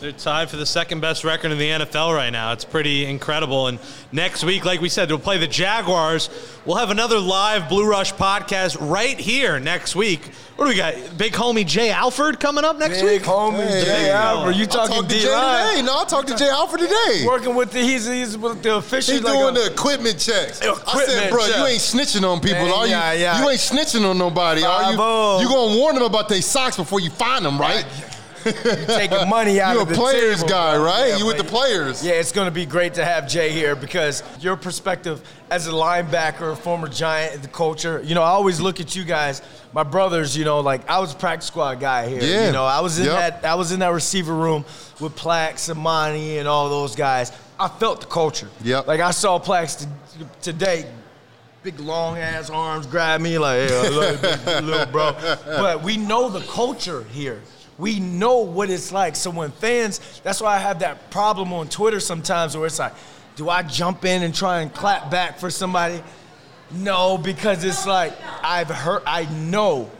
They're 0.00 0.12
tied 0.12 0.48
for 0.48 0.56
the 0.56 0.66
second 0.66 1.00
best 1.00 1.24
record 1.24 1.50
in 1.50 1.58
the 1.58 1.70
NFL 1.70 2.14
right 2.14 2.30
now. 2.30 2.52
It's 2.52 2.64
pretty 2.64 3.04
incredible. 3.04 3.66
And 3.66 3.80
next 4.12 4.44
week, 4.44 4.64
like 4.64 4.80
we 4.80 4.88
said, 4.88 5.08
we'll 5.08 5.18
play 5.18 5.38
the 5.38 5.48
Jaguars. 5.48 6.30
We'll 6.64 6.76
have 6.76 6.90
another 6.90 7.18
live 7.18 7.68
Blue 7.68 7.84
Rush 7.88 8.12
podcast 8.14 8.76
right 8.80 9.18
here 9.18 9.58
next 9.58 9.96
week. 9.96 10.24
What 10.54 10.64
do 10.66 10.70
we 10.70 10.76
got? 10.76 10.94
Big 11.18 11.32
homie 11.32 11.66
Jay 11.66 11.90
Alford 11.90 12.38
coming 12.38 12.64
up 12.64 12.78
next 12.78 13.00
Big 13.00 13.20
week? 13.20 13.28
homie 13.28 13.66
Hey, 13.66 13.84
Jay 13.84 13.90
hey, 14.02 14.10
Albert. 14.10 14.52
You 14.52 14.64
I 14.64 14.66
talking 14.66 14.94
talked 14.96 15.08
to 15.08 15.14
D 15.16 15.20
Jay 15.20 15.26
today. 15.26 15.82
No, 15.84 15.98
I 15.98 16.04
talked 16.04 16.28
to 16.28 16.36
Jay 16.36 16.48
Alford 16.48 16.80
today. 16.80 17.24
Working 17.26 17.54
with 17.56 17.72
the 17.72 17.80
he's 17.80 18.06
he's 18.06 18.36
with 18.38 18.62
the 18.62 18.76
official. 18.76 19.14
He's 19.14 19.22
like 19.24 19.34
doing 19.34 19.56
a- 19.56 19.60
the 19.60 19.72
equipment 19.72 20.18
checks. 20.18 20.60
Equipment 20.60 20.88
I 20.94 21.04
said, 21.06 21.30
bro, 21.30 21.46
check. 21.46 21.56
you 21.58 21.66
ain't 21.66 21.80
snitching 21.80 22.28
on 22.28 22.40
people, 22.40 22.64
Man, 22.64 22.72
are 22.72 22.86
you? 22.86 22.92
yeah, 22.92 23.12
yeah. 23.14 23.42
You 23.42 23.50
ain't 23.50 23.60
snitching 23.60 24.08
on 24.08 24.16
nobody, 24.18 24.62
are 24.64 24.90
you? 24.92 24.96
Bravo. 24.96 25.40
You 25.42 25.48
gonna 25.48 25.76
warn 25.76 25.94
them 25.94 26.04
about 26.04 26.28
their 26.28 26.42
socks 26.42 26.76
before 26.76 27.00
you 27.00 27.10
find 27.10 27.44
them, 27.44 27.58
right? 27.60 27.84
taking 28.86 29.28
money 29.28 29.60
out 29.60 29.76
of 29.76 29.76
it. 29.76 29.76
You 29.76 29.82
of 29.82 29.88
a 29.88 29.92
the 29.92 29.98
players 29.98 30.36
table, 30.36 30.48
guy, 30.48 30.76
bro. 30.76 30.84
right? 30.84 31.08
Yeah, 31.08 31.16
You 31.18 31.26
with 31.26 31.36
the 31.38 31.44
players. 31.44 32.04
Yeah, 32.04 32.12
it's 32.12 32.32
going 32.32 32.46
to 32.46 32.52
be 32.52 32.66
great 32.66 32.94
to 32.94 33.04
have 33.04 33.28
Jay 33.28 33.50
here 33.50 33.74
because 33.76 34.22
your 34.40 34.56
perspective 34.56 35.22
as 35.50 35.66
a 35.66 35.70
linebacker, 35.72 36.56
former 36.58 36.88
Giant, 36.88 37.42
the 37.42 37.48
culture. 37.48 38.00
You 38.04 38.14
know, 38.14 38.22
I 38.22 38.28
always 38.30 38.60
look 38.60 38.80
at 38.80 38.94
you 38.96 39.04
guys, 39.04 39.42
my 39.72 39.82
brothers. 39.82 40.36
You 40.36 40.44
know, 40.44 40.60
like 40.60 40.88
I 40.88 40.98
was 40.98 41.12
a 41.12 41.16
practice 41.16 41.46
squad 41.48 41.80
guy 41.80 42.08
here. 42.08 42.22
Yeah. 42.22 42.46
You 42.46 42.52
know, 42.52 42.64
I 42.64 42.80
was 42.80 42.98
in 42.98 43.06
Yep. 43.06 43.42
that 43.42 43.48
I 43.48 43.54
was 43.54 43.72
in 43.72 43.80
that 43.80 43.92
receiver 43.92 44.34
room 44.34 44.64
with 45.00 45.16
Plax, 45.16 45.72
Samani, 45.72 46.38
and 46.38 46.46
all 46.48 46.68
those 46.68 46.94
guys. 46.96 47.32
I 47.60 47.68
felt 47.68 48.00
the 48.00 48.06
culture. 48.06 48.48
Yep. 48.62 48.86
Like 48.86 49.00
I 49.00 49.10
saw 49.10 49.38
Plax 49.40 49.80
t- 49.80 50.24
today 50.42 50.86
big 51.64 51.80
long 51.80 52.16
ass 52.18 52.50
arms, 52.50 52.86
grab 52.86 53.20
me 53.20 53.36
like, 53.36 53.68
hey, 53.68 53.76
I 53.76 53.88
love 53.88 54.12
you, 54.22 54.44
big 54.44 54.64
little 54.64 54.86
bro. 54.86 55.12
But 55.44 55.82
we 55.82 55.96
know 55.96 56.28
the 56.28 56.40
culture 56.42 57.02
here. 57.10 57.42
We 57.78 58.00
know 58.00 58.38
what 58.38 58.70
it's 58.70 58.92
like. 58.92 59.14
So 59.16 59.30
when 59.30 59.52
fans, 59.52 60.20
that's 60.24 60.40
why 60.40 60.56
I 60.56 60.58
have 60.58 60.80
that 60.80 61.10
problem 61.10 61.52
on 61.52 61.68
Twitter 61.68 62.00
sometimes 62.00 62.56
where 62.56 62.66
it's 62.66 62.78
like, 62.78 62.92
do 63.36 63.48
I 63.48 63.62
jump 63.62 64.04
in 64.04 64.24
and 64.24 64.34
try 64.34 64.60
and 64.62 64.74
clap 64.74 65.10
back 65.10 65.38
for 65.38 65.48
somebody? 65.48 66.02
No, 66.72 67.16
because 67.16 67.62
it's 67.64 67.86
like 67.86 68.12
I've 68.42 68.68
heard, 68.68 69.02
I 69.06 69.24
know 69.26 69.90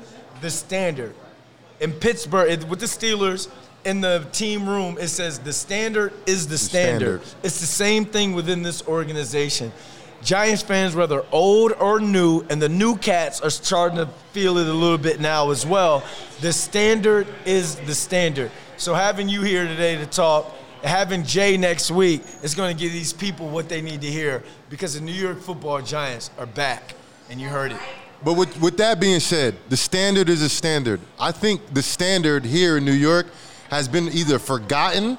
the 0.40 0.50
standard 0.50 1.14
in 1.80 1.92
Pittsburgh 1.92 2.50
it- 2.50 2.68
with 2.68 2.80
the 2.80 2.86
Steelers 2.86 3.48
in 3.84 4.00
the 4.00 4.26
team 4.32 4.68
room. 4.68 4.98
It 5.00 5.08
says 5.08 5.38
the 5.38 5.52
standard 5.52 6.12
is 6.26 6.48
the, 6.48 6.58
standard. 6.58 7.22
standard. 7.22 7.44
It's 7.44 7.60
the 7.60 7.66
same 7.66 8.04
thing 8.04 8.34
within 8.34 8.62
this 8.62 8.86
organization. 8.88 9.72
Giants 10.22 10.62
fans, 10.62 10.96
whether 10.96 11.24
old 11.30 11.72
or 11.72 12.00
new, 12.00 12.44
and 12.50 12.60
the 12.60 12.68
new 12.68 12.96
cats 12.96 13.40
are 13.40 13.50
starting 13.50 13.98
to 13.98 14.06
feel 14.32 14.58
it 14.58 14.66
a 14.66 14.72
little 14.72 14.98
bit 14.98 15.20
now 15.20 15.50
as 15.50 15.64
well. 15.64 16.02
The 16.40 16.52
standard 16.52 17.26
is 17.44 17.76
the 17.76 17.94
standard. 17.94 18.50
So 18.76 18.94
having 18.94 19.28
you 19.28 19.42
here 19.42 19.66
today 19.66 19.96
to 19.96 20.06
talk, 20.06 20.52
having 20.82 21.24
Jay 21.24 21.56
next 21.56 21.90
week 21.90 22.22
is 22.42 22.54
going 22.54 22.76
to 22.76 22.80
give 22.80 22.92
these 22.92 23.12
people 23.12 23.48
what 23.48 23.68
they 23.68 23.80
need 23.80 24.00
to 24.00 24.10
hear 24.10 24.42
because 24.70 24.94
the 24.94 25.00
New 25.00 25.12
York 25.12 25.40
Football 25.40 25.82
Giants 25.82 26.30
are 26.38 26.46
back, 26.46 26.94
and 27.30 27.40
you 27.40 27.48
heard 27.48 27.72
it. 27.72 27.80
But 28.24 28.34
with, 28.34 28.60
with 28.60 28.76
that 28.78 28.98
being 28.98 29.20
said, 29.20 29.56
the 29.68 29.76
standard 29.76 30.28
is 30.28 30.42
a 30.42 30.48
standard. 30.48 31.00
I 31.20 31.30
think 31.30 31.72
the 31.72 31.82
standard 31.82 32.44
here 32.44 32.76
in 32.76 32.84
New 32.84 32.90
York 32.92 33.26
has 33.70 33.86
been 33.86 34.08
either 34.08 34.40
forgotten 34.40 35.18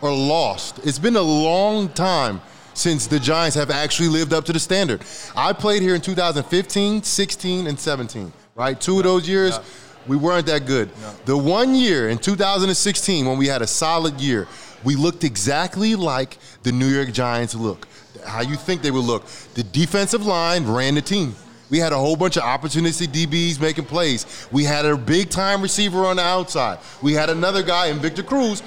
or 0.00 0.14
lost. 0.14 0.78
It's 0.84 0.98
been 0.98 1.16
a 1.16 1.22
long 1.22 1.88
time 1.88 2.40
since 2.76 3.06
the 3.06 3.18
Giants 3.18 3.56
have 3.56 3.70
actually 3.70 4.08
lived 4.10 4.32
up 4.32 4.44
to 4.44 4.52
the 4.52 4.60
standard. 4.60 5.02
I 5.34 5.52
played 5.52 5.80
here 5.82 5.94
in 5.94 6.00
2015, 6.02 7.02
16, 7.02 7.66
and 7.66 7.80
17, 7.80 8.32
right? 8.54 8.78
Two 8.80 8.98
of 8.98 9.04
those 9.04 9.26
years, 9.28 9.58
we 10.06 10.16
weren't 10.16 10.46
that 10.46 10.66
good. 10.66 10.90
The 11.24 11.36
one 11.36 11.74
year 11.74 12.10
in 12.10 12.18
2016 12.18 13.26
when 13.26 13.38
we 13.38 13.46
had 13.46 13.62
a 13.62 13.66
solid 13.66 14.20
year, 14.20 14.46
we 14.84 14.94
looked 14.94 15.24
exactly 15.24 15.96
like 15.96 16.38
the 16.62 16.70
New 16.70 16.86
York 16.86 17.12
Giants 17.12 17.54
look. 17.54 17.88
How 18.24 18.42
you 18.42 18.56
think 18.56 18.82
they 18.82 18.90
would 18.90 19.04
look. 19.04 19.26
The 19.54 19.62
defensive 19.62 20.24
line 20.26 20.66
ran 20.66 20.94
the 20.96 21.02
team. 21.02 21.34
We 21.70 21.78
had 21.78 21.92
a 21.92 21.96
whole 21.96 22.14
bunch 22.14 22.36
of 22.36 22.44
opportunistic 22.44 23.08
DBs 23.08 23.60
making 23.60 23.86
plays. 23.86 24.46
We 24.52 24.64
had 24.64 24.84
a 24.84 24.96
big 24.96 25.30
time 25.30 25.62
receiver 25.62 26.04
on 26.04 26.16
the 26.16 26.22
outside. 26.22 26.78
We 27.02 27.14
had 27.14 27.30
another 27.30 27.62
guy 27.62 27.86
in 27.86 27.98
Victor 27.98 28.22
Cruz. 28.22 28.62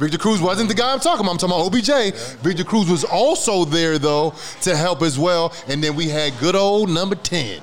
Victor 0.00 0.16
Cruz 0.16 0.40
wasn't 0.40 0.70
the 0.70 0.74
guy 0.74 0.94
I'm 0.94 0.98
talking 0.98 1.26
about. 1.26 1.32
I'm 1.32 1.50
talking 1.50 1.54
about 1.54 2.06
OBJ. 2.06 2.38
Victor 2.40 2.64
Cruz 2.64 2.90
was 2.90 3.04
also 3.04 3.66
there 3.66 3.98
though 3.98 4.32
to 4.62 4.74
help 4.74 5.02
as 5.02 5.18
well. 5.18 5.52
And 5.68 5.84
then 5.84 5.94
we 5.94 6.08
had 6.08 6.32
good 6.40 6.56
old 6.56 6.88
number 6.88 7.14
10. 7.14 7.60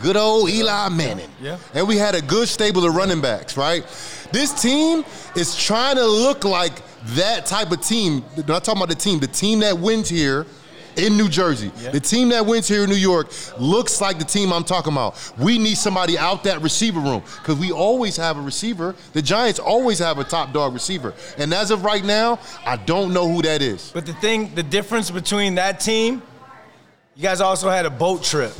Good 0.00 0.16
old 0.16 0.48
Eli 0.48 0.88
Manning. 0.90 1.28
Yeah. 1.40 1.58
And 1.74 1.88
we 1.88 1.96
had 1.96 2.14
a 2.14 2.22
good 2.22 2.46
stable 2.46 2.84
of 2.86 2.94
running 2.94 3.20
backs, 3.20 3.56
right? 3.56 3.82
This 4.30 4.62
team 4.62 5.04
is 5.34 5.56
trying 5.56 5.96
to 5.96 6.06
look 6.06 6.44
like 6.44 6.72
that 7.16 7.46
type 7.46 7.72
of 7.72 7.80
team. 7.80 8.24
I'm 8.36 8.46
not 8.46 8.62
talking 8.62 8.80
about 8.80 8.88
the 8.88 8.94
team, 8.94 9.18
the 9.18 9.26
team 9.26 9.58
that 9.58 9.76
wins 9.76 10.08
here 10.08 10.46
in 10.98 11.16
New 11.16 11.28
Jersey. 11.28 11.68
The 11.92 12.00
team 12.00 12.28
that 12.30 12.44
wins 12.46 12.68
here 12.68 12.84
in 12.84 12.90
New 12.90 12.96
York 12.96 13.28
looks 13.58 14.00
like 14.00 14.18
the 14.18 14.24
team 14.24 14.52
I'm 14.52 14.64
talking 14.64 14.92
about. 14.92 15.32
We 15.38 15.58
need 15.58 15.76
somebody 15.76 16.18
out 16.18 16.44
that 16.44 16.60
receiver 16.62 17.00
room 17.00 17.22
because 17.38 17.56
we 17.58 17.72
always 17.72 18.16
have 18.16 18.36
a 18.38 18.42
receiver. 18.42 18.94
The 19.12 19.22
Giants 19.22 19.58
always 19.58 19.98
have 19.98 20.18
a 20.18 20.24
top 20.24 20.52
dog 20.52 20.74
receiver. 20.74 21.14
And 21.38 21.52
as 21.52 21.70
of 21.70 21.84
right 21.84 22.04
now, 22.04 22.38
I 22.64 22.76
don't 22.76 23.12
know 23.12 23.28
who 23.30 23.42
that 23.42 23.62
is. 23.62 23.90
But 23.92 24.06
the 24.06 24.14
thing, 24.14 24.54
the 24.54 24.62
difference 24.62 25.10
between 25.10 25.54
that 25.56 25.80
team, 25.80 26.22
you 27.14 27.22
guys 27.22 27.40
also 27.40 27.68
had 27.68 27.86
a 27.86 27.90
boat 27.90 28.22
trip. 28.22 28.52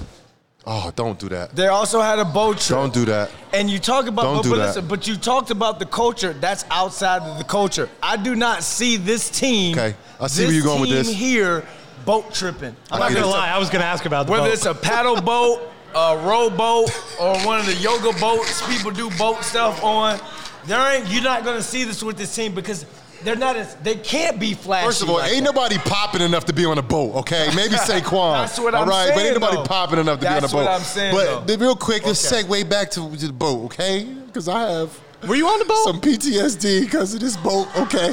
Oh, 0.64 0.92
don't 0.95 1.18
do 1.18 1.29
that. 1.31 1.57
They 1.57 1.66
also 1.66 2.01
had 2.01 2.21
a 2.21 2.25
boat 2.25 2.59
trip. 2.59 2.79
Don't 2.79 2.95
do 2.95 3.05
that. 3.07 3.31
And 3.53 3.68
you 3.68 3.81
talk 3.81 4.07
about, 4.07 4.23
Don't 4.23 4.37
but, 4.37 4.42
do 4.45 4.51
but 4.51 4.57
that. 4.59 4.66
listen, 4.66 4.87
but 4.87 5.09
you 5.09 5.16
talked 5.16 5.51
about 5.51 5.81
the 5.81 5.87
culture. 5.87 6.33
That's 6.35 6.64
outside 6.71 7.23
of 7.23 7.38
the 7.38 7.45
culture. 7.45 7.88
I 8.01 8.16
do 8.16 8.37
not 8.37 8.62
see 8.62 8.97
this 8.97 9.29
team. 9.29 9.77
Okay, 9.77 9.97
I 10.21 10.29
see 10.29 10.45
where 10.45 10.53
you're 10.55 10.62
going 10.62 10.83
with 10.83 10.90
this. 10.90 11.11
here, 11.12 11.66
boat 12.04 12.32
tripping. 12.34 12.74
I'm 12.90 13.00
not 13.00 13.12
gonna 13.12 13.26
lie. 13.26 13.48
I 13.50 13.58
was 13.58 13.70
gonna 13.70 13.84
ask 13.84 14.04
about 14.04 14.26
the 14.26 14.32
Whether 14.32 14.44
boat. 14.46 14.52
it's 14.54 14.66
a 14.66 14.74
paddle 14.74 15.20
boat, 15.20 15.60
a 15.94 16.16
rowboat, 16.18 16.90
or 17.20 17.36
one 17.46 17.60
of 17.60 17.66
the 17.66 17.74
yoga 17.74 18.12
boats 18.18 18.64
people 18.68 18.90
do 18.90 19.10
boat 19.18 19.42
stuff 19.44 19.82
on, 19.84 20.18
there 20.66 20.80
ain't. 20.96 21.08
You're 21.08 21.22
not 21.22 21.44
gonna 21.44 21.62
see 21.62 21.84
this 21.84 22.02
with 22.02 22.16
this 22.16 22.34
team 22.34 22.54
because 22.54 22.86
they're 23.24 23.36
not. 23.36 23.56
As, 23.56 23.74
they 23.76 23.94
can't 23.96 24.40
be 24.40 24.54
flashy. 24.54 24.86
First 24.86 25.02
of 25.02 25.10
all, 25.10 25.16
like 25.16 25.32
ain't 25.32 25.44
that. 25.44 25.54
nobody 25.54 25.78
popping 25.78 26.22
enough 26.22 26.44
to 26.46 26.52
be 26.52 26.64
on 26.64 26.78
a 26.78 26.82
boat, 26.82 27.14
okay? 27.16 27.48
Maybe 27.54 27.74
Saquon. 27.76 28.42
That's 28.42 28.58
what 28.58 28.74
I'm 28.74 28.88
right? 28.88 29.08
But 29.08 29.16
saying, 29.16 29.26
ain't 29.32 29.40
nobody 29.40 29.56
though. 29.58 29.64
popping 29.64 29.98
enough 30.00 30.18
to 30.20 30.24
That's 30.24 30.52
be 30.52 30.58
on 30.58 30.62
a 30.64 30.66
boat. 30.66 30.70
That's 30.70 30.96
what 30.96 31.02
I'm 31.12 31.12
saying, 31.14 31.46
But 31.46 31.46
though. 31.46 31.64
real 31.64 31.76
quick, 31.76 32.04
just 32.04 32.32
Okay. 32.32 32.42
segue 32.42 32.68
back 32.68 32.90
to 32.92 33.00
the 33.08 33.32
boat, 33.32 33.64
okay? 33.66 34.04
Because 34.26 34.48
I 34.48 34.70
have 34.70 34.98
Were 35.28 35.36
you 35.36 35.46
on 35.46 35.58
the 35.60 35.64
boat? 35.66 35.84
some 35.84 36.00
PTSD 36.00 36.80
because 36.80 37.14
of 37.14 37.20
this 37.20 37.36
boat, 37.36 37.68
okay? 37.76 38.12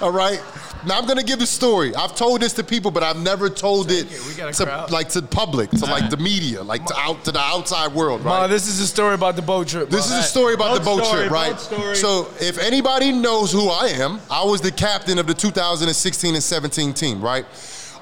all 0.00 0.10
right. 0.12 0.40
Now 0.86 0.98
I'm 0.98 1.06
gonna 1.06 1.22
give 1.22 1.38
the 1.38 1.46
story. 1.46 1.94
I've 1.94 2.14
told 2.14 2.42
this 2.42 2.52
to 2.54 2.64
people, 2.64 2.90
but 2.90 3.02
I've 3.02 3.18
never 3.18 3.48
told 3.48 3.90
it, 3.90 4.12
it. 4.12 4.26
We 4.26 4.34
got 4.34 4.50
a 4.50 4.52
to 4.58 4.64
crowd. 4.64 4.90
like 4.90 5.08
to 5.10 5.22
public, 5.22 5.70
to 5.70 5.84
like 5.86 6.10
the 6.10 6.16
media, 6.16 6.62
like 6.62 6.84
to 6.86 6.96
out 6.96 7.24
to 7.24 7.32
the 7.32 7.38
outside 7.38 7.92
world, 7.92 8.20
right? 8.24 8.40
Ma, 8.40 8.46
this 8.46 8.68
is 8.68 8.80
a 8.80 8.86
story 8.86 9.14
about 9.14 9.36
the 9.36 9.42
boat 9.42 9.68
trip. 9.68 9.88
This 9.88 10.06
is 10.06 10.12
Ma. 10.12 10.18
a 10.18 10.22
story 10.22 10.54
about 10.54 10.78
the 10.78 10.84
boat 10.84 11.04
story, 11.04 11.28
trip, 11.28 11.32
right? 11.32 11.58
So, 11.96 12.28
if 12.40 12.58
anybody 12.58 13.12
knows 13.12 13.52
who 13.52 13.68
I 13.68 13.86
am, 13.88 14.20
I 14.30 14.44
was 14.44 14.60
the 14.60 14.72
captain 14.72 15.18
of 15.18 15.26
the 15.26 15.34
2016 15.34 16.34
and 16.34 16.42
17 16.42 16.92
team, 16.92 17.22
right? 17.22 17.46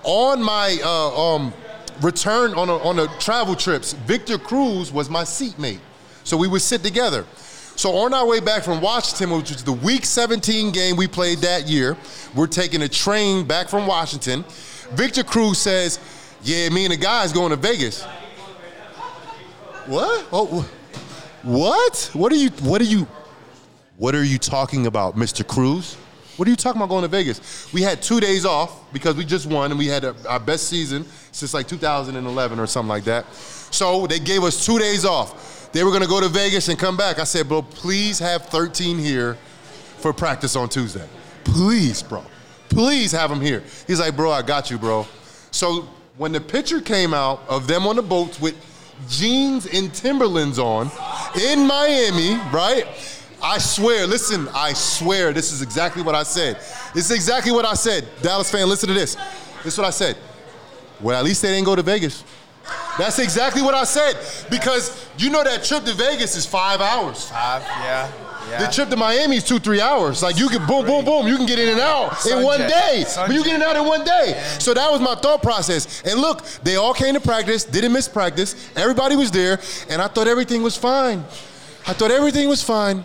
On 0.04 0.42
my 0.42 0.78
uh, 0.82 1.34
um, 1.34 1.54
return 2.00 2.54
on 2.54 2.68
a, 2.68 2.76
on 2.78 2.98
a 2.98 3.06
travel 3.18 3.54
trips, 3.54 3.92
Victor 3.92 4.38
Cruz 4.38 4.92
was 4.92 5.08
my 5.08 5.22
seatmate. 5.22 5.80
So 6.24 6.36
we 6.36 6.48
would 6.48 6.62
sit 6.62 6.82
together. 6.82 7.26
So 7.76 7.96
on 7.96 8.14
our 8.14 8.26
way 8.26 8.40
back 8.40 8.62
from 8.62 8.80
Washington, 8.80 9.30
which 9.36 9.50
was 9.50 9.64
the 9.64 9.72
Week 9.72 10.04
17 10.04 10.72
game 10.72 10.96
we 10.96 11.06
played 11.08 11.38
that 11.38 11.68
year, 11.68 11.96
we're 12.34 12.46
taking 12.46 12.82
a 12.82 12.88
train 12.88 13.44
back 13.44 13.68
from 13.68 13.86
Washington. 13.86 14.44
Victor 14.92 15.24
Cruz 15.24 15.58
says, 15.58 15.98
"Yeah, 16.42 16.68
me 16.68 16.84
and 16.84 16.92
the 16.92 16.96
guys 16.98 17.32
going 17.32 17.50
to 17.50 17.56
Vegas." 17.56 18.02
What? 19.86 20.26
Oh, 20.32 20.68
what? 21.42 22.10
What 22.12 22.30
are 22.32 22.36
you? 22.36 22.50
What 22.60 22.80
are 22.80 22.84
you? 22.84 23.06
What 23.96 24.14
are 24.14 24.22
you 24.22 24.38
talking 24.38 24.86
about, 24.86 25.16
Mr. 25.16 25.46
Cruz? 25.46 25.96
What 26.36 26.48
are 26.48 26.50
you 26.50 26.56
talking 26.56 26.80
about 26.80 26.88
going 26.88 27.02
to 27.02 27.08
Vegas? 27.08 27.72
We 27.72 27.82
had 27.82 28.00
two 28.00 28.18
days 28.18 28.44
off 28.44 28.92
because 28.92 29.16
we 29.16 29.24
just 29.24 29.46
won 29.46 29.70
and 29.70 29.78
we 29.78 29.86
had 29.86 30.04
our 30.26 30.40
best 30.40 30.68
season 30.68 31.04
since 31.30 31.52
like 31.52 31.68
2011 31.68 32.58
or 32.58 32.66
something 32.66 32.88
like 32.88 33.04
that. 33.04 33.32
So 33.34 34.06
they 34.06 34.18
gave 34.18 34.42
us 34.42 34.64
two 34.64 34.78
days 34.78 35.04
off. 35.04 35.61
They 35.72 35.84
were 35.84 35.90
going 35.90 36.02
to 36.02 36.08
go 36.08 36.20
to 36.20 36.28
Vegas 36.28 36.68
and 36.68 36.78
come 36.78 36.96
back. 36.96 37.18
I 37.18 37.24
said, 37.24 37.48
bro, 37.48 37.62
please 37.62 38.18
have 38.18 38.46
13 38.46 38.98
here 38.98 39.34
for 39.98 40.12
practice 40.12 40.54
on 40.54 40.68
Tuesday. 40.68 41.08
Please, 41.44 42.02
bro. 42.02 42.22
Please 42.68 43.12
have 43.12 43.30
them 43.30 43.40
here. 43.40 43.62
He's 43.86 44.00
like, 44.00 44.14
bro, 44.14 44.30
I 44.30 44.42
got 44.42 44.70
you, 44.70 44.78
bro. 44.78 45.06
So 45.50 45.88
when 46.16 46.32
the 46.32 46.40
picture 46.40 46.80
came 46.80 47.14
out 47.14 47.42
of 47.48 47.66
them 47.66 47.86
on 47.86 47.96
the 47.96 48.02
boats 48.02 48.40
with 48.40 48.54
jeans 49.08 49.66
and 49.66 49.92
Timberlands 49.94 50.58
on 50.58 50.90
in 51.40 51.66
Miami, 51.66 52.34
right? 52.52 52.86
I 53.42 53.58
swear, 53.58 54.06
listen, 54.06 54.48
I 54.54 54.72
swear 54.72 55.32
this 55.32 55.52
is 55.52 55.62
exactly 55.62 56.02
what 56.02 56.14
I 56.14 56.22
said. 56.22 56.56
This 56.94 57.06
is 57.06 57.10
exactly 57.10 57.50
what 57.50 57.64
I 57.64 57.74
said. 57.74 58.06
Dallas 58.20 58.50
fan, 58.50 58.68
listen 58.68 58.88
to 58.88 58.94
this. 58.94 59.16
This 59.64 59.74
is 59.74 59.78
what 59.78 59.86
I 59.86 59.90
said. 59.90 60.16
Well, 61.00 61.18
at 61.18 61.24
least 61.24 61.42
they 61.42 61.48
didn't 61.48 61.64
go 61.64 61.74
to 61.74 61.82
Vegas. 61.82 62.22
That's 62.98 63.18
exactly 63.18 63.62
what 63.62 63.74
I 63.74 63.84
said. 63.84 64.14
Because 64.50 65.06
you 65.18 65.30
know 65.30 65.42
that 65.44 65.64
trip 65.64 65.84
to 65.84 65.94
Vegas 65.94 66.36
is 66.36 66.46
five 66.46 66.80
hours. 66.80 67.28
Five, 67.28 67.62
yeah, 67.62 68.10
yeah. 68.50 68.66
The 68.66 68.72
trip 68.72 68.88
to 68.90 68.96
Miami 68.96 69.36
is 69.36 69.44
two, 69.44 69.58
three 69.58 69.80
hours. 69.80 70.22
Like 70.22 70.38
you 70.38 70.48
can 70.48 70.66
boom, 70.66 70.84
boom, 70.84 71.04
boom. 71.04 71.26
You 71.26 71.36
can 71.36 71.46
get 71.46 71.58
in 71.58 71.68
and 71.70 71.80
out 71.80 72.26
in 72.26 72.42
one 72.42 72.60
day. 72.60 73.04
Sunjet. 73.06 73.26
But 73.28 73.34
you 73.34 73.44
get 73.44 73.54
in 73.54 73.62
and 73.62 73.64
out 73.64 73.76
in 73.76 73.86
one 73.86 74.04
day. 74.04 74.40
So 74.58 74.74
that 74.74 74.90
was 74.90 75.00
my 75.00 75.14
thought 75.14 75.42
process. 75.42 76.02
And 76.02 76.20
look, 76.20 76.44
they 76.62 76.76
all 76.76 76.94
came 76.94 77.14
to 77.14 77.20
practice, 77.20 77.64
didn't 77.64 77.92
miss 77.92 78.08
practice. 78.08 78.70
Everybody 78.76 79.16
was 79.16 79.30
there, 79.30 79.60
and 79.88 80.02
I 80.02 80.08
thought 80.08 80.26
everything 80.26 80.62
was 80.62 80.76
fine. 80.76 81.24
I 81.86 81.92
thought 81.94 82.10
everything 82.10 82.48
was 82.48 82.62
fine. 82.62 83.04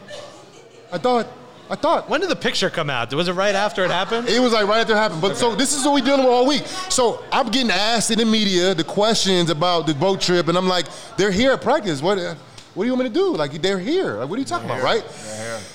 I 0.91 0.97
thought, 0.97 1.27
I 1.69 1.75
thought. 1.75 2.09
when 2.09 2.21
did 2.21 2.29
the 2.29 2.35
picture 2.35 2.69
come 2.69 2.89
out? 2.89 3.13
Was 3.13 3.27
it 3.27 3.33
right 3.33 3.53
after 3.55 3.83
it 3.83 3.91
happened? 3.91 4.29
It 4.29 4.39
was 4.39 4.53
like 4.53 4.67
right 4.67 4.79
after 4.81 4.93
it 4.93 4.97
happened. 4.97 5.21
But 5.21 5.35
so 5.37 5.53
this 5.55 5.73
is 5.73 5.83
what 5.85 5.93
we're 5.95 6.05
dealing 6.05 6.21
with 6.23 6.29
all 6.33 6.47
week. 6.47 6.65
So 6.89 7.23
I'm 7.31 7.49
getting 7.49 7.71
asked 7.71 8.09
in 8.11 8.19
the 8.19 8.25
media 8.25 8.73
the 8.73 8.83
questions 8.83 9.49
about 9.49 9.85
the 9.87 9.93
boat 9.93 10.21
trip, 10.21 10.47
and 10.47 10.57
I'm 10.57 10.67
like, 10.67 10.85
they're 11.17 11.31
here 11.31 11.51
at 11.51 11.61
practice. 11.61 12.01
What, 12.01 12.17
uh, 12.17 12.35
what 12.73 12.83
do 12.83 12.87
you 12.87 12.93
want 12.95 13.03
me 13.03 13.09
to 13.09 13.13
do? 13.13 13.35
Like 13.35 13.61
they're 13.61 13.79
here. 13.79 14.13
Like 14.17 14.29
what 14.29 14.35
are 14.37 14.39
you 14.39 14.45
talking 14.45 14.69
about, 14.69 14.81
right? 14.83 15.03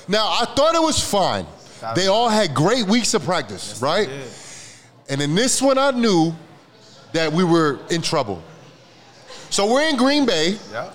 Now 0.07 0.25
I 0.27 0.45
thought 0.55 0.73
it 0.75 0.81
was 0.81 0.99
fine. 1.03 1.45
They 1.95 2.07
all 2.07 2.29
had 2.29 2.53
great 2.55 2.85
weeks 2.87 3.13
of 3.13 3.23
practice, 3.25 3.81
right? 3.81 4.09
And 5.09 5.21
in 5.21 5.35
this 5.35 5.61
one, 5.61 5.77
I 5.77 5.91
knew 5.91 6.33
that 7.11 7.31
we 7.31 7.43
were 7.43 7.79
in 7.91 8.01
trouble. 8.01 8.41
So 9.49 9.71
we're 9.71 9.87
in 9.89 9.97
Green 9.97 10.25
Bay 10.25 10.57
Yeah. 10.71 10.89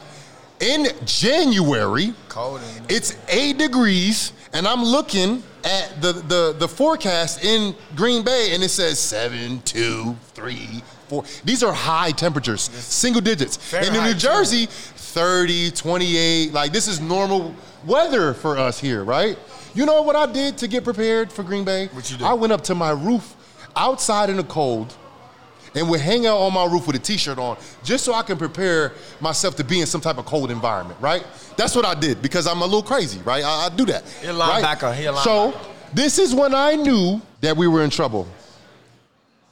in 0.60 0.88
January. 1.04 2.14
Cold 2.28 2.60
in- 2.76 2.86
It's 2.88 3.14
eight 3.28 3.58
degrees, 3.58 4.32
and 4.52 4.66
I'm 4.66 4.82
looking 4.82 5.42
at 5.64 6.00
the, 6.00 6.12
the, 6.12 6.56
the 6.58 6.68
forecast 6.68 7.44
in 7.44 7.74
Green 7.96 8.24
Bay 8.24 8.50
and 8.52 8.62
it 8.62 8.68
says 8.70 8.98
seven, 8.98 9.60
two, 9.62 10.16
three, 10.34 10.82
four. 11.08 11.24
These 11.44 11.62
are 11.62 11.72
high 11.72 12.12
temperatures, 12.12 12.62
single 12.62 13.20
digits. 13.20 13.72
and 13.74 13.94
in 13.94 14.04
New 14.04 14.12
too. 14.12 14.18
Jersey, 14.18 14.66
30, 14.66 15.72
28. 15.72 16.52
Like 16.52 16.72
this 16.72 16.88
is 16.88 17.00
normal 17.00 17.54
weather 17.84 18.34
for 18.34 18.56
us 18.56 18.78
here, 18.78 19.04
right? 19.04 19.38
You 19.74 19.86
know 19.86 20.02
what 20.02 20.16
I 20.16 20.30
did 20.30 20.58
to 20.58 20.68
get 20.68 20.84
prepared 20.84 21.30
for 21.32 21.42
Green 21.42 21.64
Bay? 21.64 21.88
What 21.88 22.10
you 22.10 22.16
did? 22.16 22.26
I 22.26 22.32
went 22.32 22.52
up 22.52 22.62
to 22.64 22.74
my 22.74 22.90
roof 22.90 23.34
outside 23.76 24.30
in 24.30 24.36
the 24.36 24.44
cold 24.44 24.96
and 25.74 25.88
would 25.88 26.00
hang 26.00 26.26
out 26.26 26.38
on 26.38 26.52
my 26.52 26.64
roof 26.64 26.86
with 26.86 26.96
a 26.96 26.98
t-shirt 26.98 27.38
on 27.38 27.56
just 27.82 28.04
so 28.04 28.14
I 28.14 28.22
can 28.22 28.36
prepare 28.36 28.92
myself 29.20 29.56
to 29.56 29.64
be 29.64 29.80
in 29.80 29.86
some 29.86 30.00
type 30.00 30.18
of 30.18 30.26
cold 30.26 30.50
environment, 30.50 30.98
right? 31.00 31.24
That's 31.56 31.74
what 31.74 31.84
I 31.84 31.94
did 31.94 32.22
because 32.22 32.46
I'm 32.46 32.60
a 32.62 32.64
little 32.64 32.82
crazy, 32.82 33.20
right? 33.20 33.44
I, 33.44 33.66
I 33.66 33.68
do 33.68 33.84
that. 33.86 34.04
He 34.20 34.28
a 34.28 34.34
right? 34.34 34.62
he 34.94 35.04
a 35.06 35.12
So 35.16 35.58
this 35.92 36.18
is 36.18 36.34
when 36.34 36.54
I 36.54 36.74
knew 36.74 37.20
that 37.40 37.56
we 37.56 37.68
were 37.68 37.82
in 37.82 37.90
trouble. 37.90 38.26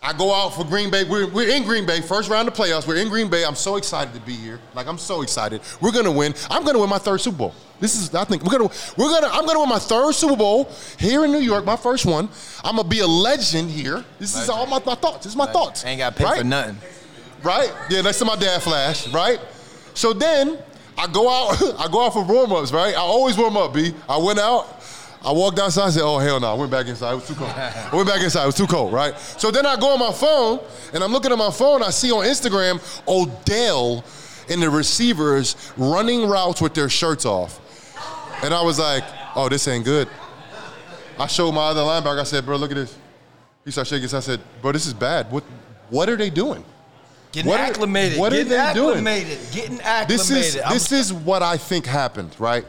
I 0.07 0.13
go 0.13 0.33
out 0.33 0.51
for 0.51 0.65
Green 0.65 0.89
Bay. 0.89 1.03
We're, 1.03 1.27
we're 1.27 1.49
in 1.49 1.65
Green 1.65 1.85
Bay, 1.85 2.01
first 2.01 2.31
round 2.31 2.47
of 2.47 2.55
playoffs. 2.55 2.87
We're 2.87 2.99
in 2.99 3.09
Green 3.09 3.29
Bay. 3.29 3.45
I'm 3.45 3.57
so 3.57 3.75
excited 3.75 4.15
to 4.15 4.21
be 4.21 4.35
here. 4.35 4.61
Like 4.73 4.87
I'm 4.87 4.99
so 4.99 5.23
excited. 5.23 5.61
We're 5.81 5.91
gonna 5.91 6.13
win. 6.13 6.33
I'm 6.49 6.65
gonna 6.65 6.79
win 6.79 6.89
my 6.89 6.99
third 6.99 7.21
Super 7.21 7.39
Bowl. 7.39 7.55
This 7.81 7.97
is 7.97 8.15
I 8.15 8.23
think 8.23 8.45
we're 8.45 8.57
gonna 8.57 8.71
we're 8.97 9.11
gonna 9.11 9.27
I'm 9.33 9.45
gonna 9.45 9.59
win 9.59 9.69
my 9.69 9.81
third 9.81 10.15
Super 10.15 10.37
Bowl 10.37 10.71
here 10.97 11.25
in 11.25 11.33
New 11.33 11.41
York, 11.41 11.65
my 11.65 11.75
first 11.75 12.07
one. 12.07 12.29
I'm 12.63 12.77
gonna 12.77 12.89
be 12.89 13.01
a 13.01 13.07
legend 13.07 13.69
here. 13.69 14.05
This 14.21 14.37
is 14.37 14.49
all 14.49 14.67
my, 14.67 14.81
my 14.87 14.95
thoughts. 14.95 15.25
This 15.25 15.33
is 15.33 15.37
my 15.37 15.51
thoughts. 15.51 15.85
Ain't 15.85 15.99
got 15.99 16.15
paid 16.15 16.25
right? 16.25 16.39
for 16.39 16.45
nothing. 16.45 16.79
Right? 17.43 17.73
Yeah, 17.91 18.03
next 18.03 18.21
to 18.21 18.27
my 18.27 18.37
dad 18.37 18.63
flash, 18.63 19.09
right? 19.09 19.41
So 19.95 20.13
then 20.13 20.57
I 20.97 21.07
go 21.09 21.29
out, 21.29 21.61
I 21.81 21.89
go 21.91 22.07
out 22.07 22.13
for 22.13 22.25
warm-ups, 22.25 22.73
right? 22.73 22.95
I 22.95 22.99
always 22.99 23.37
warm 23.37 23.57
up, 23.57 23.75
B. 23.75 23.93
I 24.09 24.17
went 24.17 24.39
out, 24.39 24.76
I 25.27 25.33
walked 25.33 25.59
outside, 25.59 25.87
I 25.89 25.91
said, 25.91 26.03
oh 26.05 26.19
hell 26.19 26.39
no, 26.39 26.53
I 26.53 26.55
went 26.55 26.71
back 26.71 26.87
inside. 26.87 27.13
It 27.13 27.17
was 27.17 27.27
too 27.27 27.35
cold. 27.35 27.51
I 27.51 27.91
went 27.93 28.07
back 28.09 28.23
inside, 28.23 28.45
it 28.45 28.47
was 28.47 28.55
too 28.55 28.69
cold, 28.69 28.93
right? 28.93 29.19
So 29.19 29.51
then 29.51 29.67
I 29.67 29.75
go 29.75 29.89
on 29.93 29.99
my 29.99 30.13
phone 30.13 30.61
and 30.95 31.03
I'm 31.03 31.11
looking 31.11 31.33
at 31.33 31.39
my 31.39 31.51
phone, 31.51 31.83
I 31.83 31.91
see 31.91 32.13
on 32.13 32.25
Instagram 32.25 32.79
Odell 33.09 34.05
and 34.49 34.63
the 34.63 34.71
receivers 34.71 35.73
running 35.77 36.29
routes 36.29 36.61
with 36.63 36.75
their 36.75 36.89
shirts 36.89 37.27
off. 37.27 37.61
And 38.45 38.55
I 38.55 38.63
was 38.63 38.79
like, 38.79 39.03
oh, 39.35 39.49
this 39.49 39.67
ain't 39.67 39.85
good. 39.85 40.09
I 41.19 41.27
showed 41.27 41.51
my 41.53 41.63
other 41.69 41.81
linebacker, 41.81 42.21
I 42.21 42.25
said, 42.25 42.45
bro, 42.45 42.57
look 42.57 42.71
at 42.71 42.77
this. 42.77 42.97
He 43.65 43.73
started 43.73 43.89
shaking 43.89 44.03
his. 44.03 44.15
I 44.15 44.21
said, 44.21 44.41
bro, 44.63 44.71
this 44.71 44.87
is 44.87 44.95
bad. 44.95 45.33
What 45.33 45.43
what 45.91 46.09
are 46.09 46.15
they 46.17 46.31
doing? 46.31 46.65
Getting 47.33 47.51
What 47.51 47.59
are- 47.59 47.65
acclimated. 47.67 48.17
what 48.19 48.33
are 48.33 48.37
getting 48.37 48.51
they 48.53 48.75
doing? 48.75 48.89
acclimated. 48.91 49.39
Getting 49.53 49.81
acclimated. 49.81 50.09
This 50.09 50.31
is 50.31 50.57
I'm- 50.59 50.73
this 50.73 50.93
is 50.93 51.13
what 51.13 51.43
I 51.43 51.57
think 51.57 51.85
happened, 51.85 52.37
right? 52.39 52.65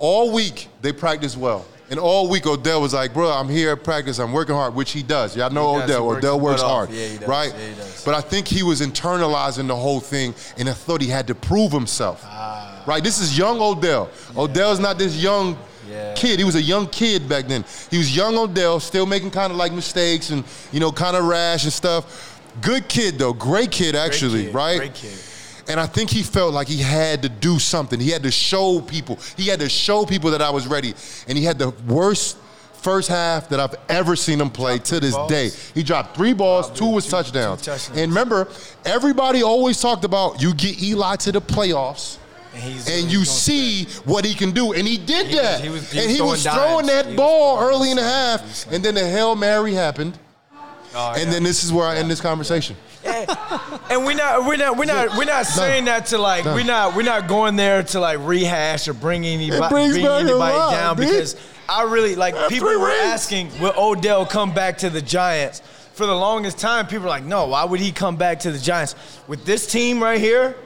All 0.00 0.32
week 0.32 0.66
they 0.82 0.92
practiced 0.92 1.36
well. 1.36 1.64
And 1.88 2.00
all 2.00 2.28
week 2.28 2.46
Odell 2.46 2.80
was 2.80 2.94
like, 2.94 3.14
bro, 3.14 3.30
I'm 3.30 3.48
here 3.48 3.70
at 3.72 3.84
practice, 3.84 4.18
I'm 4.18 4.32
working 4.32 4.54
hard, 4.56 4.74
which 4.74 4.90
he 4.90 5.02
does. 5.02 5.36
Y'all 5.36 5.50
know 5.50 5.78
does. 5.78 5.84
Odell. 5.90 6.06
Works 6.06 6.18
Odell 6.18 6.40
works 6.40 6.62
hard. 6.62 6.90
Yeah, 6.90 7.06
he 7.06 7.18
does. 7.18 7.28
Right? 7.28 7.54
Yeah. 7.56 7.84
But 8.04 8.14
I 8.14 8.20
think 8.20 8.48
he 8.48 8.62
was 8.64 8.80
internalizing 8.80 9.68
the 9.68 9.76
whole 9.76 10.00
thing 10.00 10.34
and 10.58 10.68
I 10.68 10.72
thought 10.72 11.00
he 11.00 11.08
had 11.08 11.26
to 11.28 11.34
prove 11.34 11.70
himself. 11.70 12.22
Ah. 12.24 12.82
Right? 12.86 13.02
This 13.04 13.20
is 13.20 13.38
young 13.38 13.60
Odell. 13.60 14.10
Odell's 14.36 14.80
not 14.80 14.98
this 14.98 15.16
young 15.16 15.56
Yeah. 15.88 16.14
kid. 16.14 16.40
He 16.40 16.44
was 16.44 16.56
a 16.56 16.62
young 16.62 16.88
kid 16.88 17.28
back 17.28 17.46
then. 17.46 17.64
He 17.90 17.98
was 17.98 18.14
young 18.14 18.36
Odell, 18.36 18.80
still 18.80 19.06
making 19.06 19.30
kind 19.30 19.52
of 19.52 19.56
like 19.56 19.72
mistakes 19.72 20.30
and, 20.30 20.42
you 20.72 20.80
know, 20.80 20.90
kind 20.90 21.16
of 21.16 21.24
rash 21.24 21.62
and 21.64 21.72
stuff. 21.72 22.40
Good 22.60 22.88
kid 22.88 23.18
though, 23.18 23.32
great 23.32 23.70
kid 23.70 23.94
actually, 23.94 24.46
kid, 24.46 24.54
right? 24.54 24.78
great 24.78 24.94
kid. 24.94 25.18
And 25.68 25.80
I 25.80 25.86
think 25.86 26.10
he 26.10 26.22
felt 26.22 26.54
like 26.54 26.68
he 26.68 26.80
had 26.80 27.22
to 27.22 27.28
do 27.28 27.58
something. 27.58 27.98
He 27.98 28.10
had 28.10 28.22
to 28.22 28.30
show 28.30 28.80
people. 28.80 29.18
He 29.36 29.48
had 29.48 29.60
to 29.60 29.68
show 29.68 30.06
people 30.06 30.30
that 30.30 30.42
I 30.42 30.50
was 30.50 30.66
ready. 30.66 30.94
And 31.28 31.36
he 31.36 31.44
had 31.44 31.58
the 31.58 31.70
worst 31.88 32.36
first 32.82 33.08
half 33.08 33.48
that 33.48 33.58
I've 33.58 33.74
ever 33.88 34.14
seen 34.14 34.40
him 34.40 34.48
play 34.50 34.78
to 34.78 35.00
this 35.00 35.12
balls. 35.14 35.28
day. 35.28 35.50
He 35.74 35.82
dropped 35.82 36.16
three 36.16 36.32
balls, 36.32 36.70
two 36.70 36.86
was 36.86 37.04
two- 37.04 37.10
touchdowns. 37.10 37.62
two 37.62 37.72
touchdowns. 37.72 37.98
And 37.98 38.12
remember, 38.12 38.46
everybody 38.84 39.42
always 39.42 39.80
talked 39.80 40.04
about 40.04 40.40
you 40.40 40.54
get 40.54 40.80
Eli 40.80 41.16
to 41.16 41.32
the 41.32 41.40
playoffs. 41.40 42.18
And 42.54 42.88
and 42.88 43.10
you 43.12 43.24
see 43.26 43.84
what 44.04 44.24
he 44.24 44.32
can 44.34 44.52
do, 44.52 44.72
and 44.72 44.86
he 44.88 44.96
did 44.96 45.26
He 45.26 45.34
was- 45.36 45.42
that. 45.42 45.60
he 45.60 45.68
was- 45.68 45.90
he 45.90 45.98
and 45.98 46.06
was 46.08 46.16
he 46.16 46.22
was 46.22 46.42
throwing 46.44 46.86
dimes. 46.86 47.06
that 47.06 47.16
ball 47.16 47.58
early 47.60 47.90
in 47.90 47.96
the 47.98 48.02
half, 48.04 48.40
and 48.72 48.82
then 48.84 48.94
the 48.94 49.06
hail 49.06 49.34
mary 49.36 49.74
happened, 49.74 50.18
Oh, 50.98 51.12
and 51.12 51.26
yeah. 51.26 51.30
then 51.30 51.42
this 51.42 51.62
is 51.62 51.72
where 51.72 51.86
I 51.86 51.96
end 51.96 52.10
this 52.10 52.22
conversation. 52.22 52.74
And 53.04 54.04
we're 54.04 54.14
not, 54.14 54.46
we're 54.46 54.56
not, 54.56 54.76
we're 54.76 54.86
not, 54.86 55.16
we're 55.16 55.24
not 55.24 55.44
saying 55.46 55.84
that 55.84 56.06
to 56.06 56.18
like, 56.18 56.44
we're 56.44 56.64
not, 56.64 56.96
we're 56.96 57.02
not 57.02 57.28
going 57.28 57.56
there 57.56 57.82
to 57.82 58.00
like 58.00 58.18
rehash 58.20 58.88
or 58.88 58.94
bring 58.94 59.26
anybody, 59.26 59.68
brings 59.68 59.92
bring 59.92 60.06
anybody 60.06 60.56
lot, 60.56 60.72
down 60.72 60.96
B. 60.96 61.04
because 61.04 61.36
I 61.68 61.82
really 61.82 62.16
like 62.16 62.34
people 62.48 62.68
were 62.68 62.86
rings. 62.86 63.00
asking, 63.02 63.50
will 63.60 63.74
Odell 63.76 64.24
come 64.24 64.54
back 64.54 64.78
to 64.78 64.90
the 64.90 65.02
Giants? 65.02 65.60
For 65.92 66.06
the 66.06 66.14
longest 66.14 66.58
time, 66.58 66.86
people 66.86 67.04
were 67.04 67.10
like, 67.10 67.24
no, 67.24 67.46
why 67.48 67.64
would 67.64 67.80
he 67.80 67.92
come 67.92 68.16
back 68.16 68.40
to 68.40 68.50
the 68.50 68.58
Giants? 68.58 68.94
With 69.28 69.44
this 69.44 69.66
team 69.70 70.02
right 70.02 70.20
here, 70.20 70.56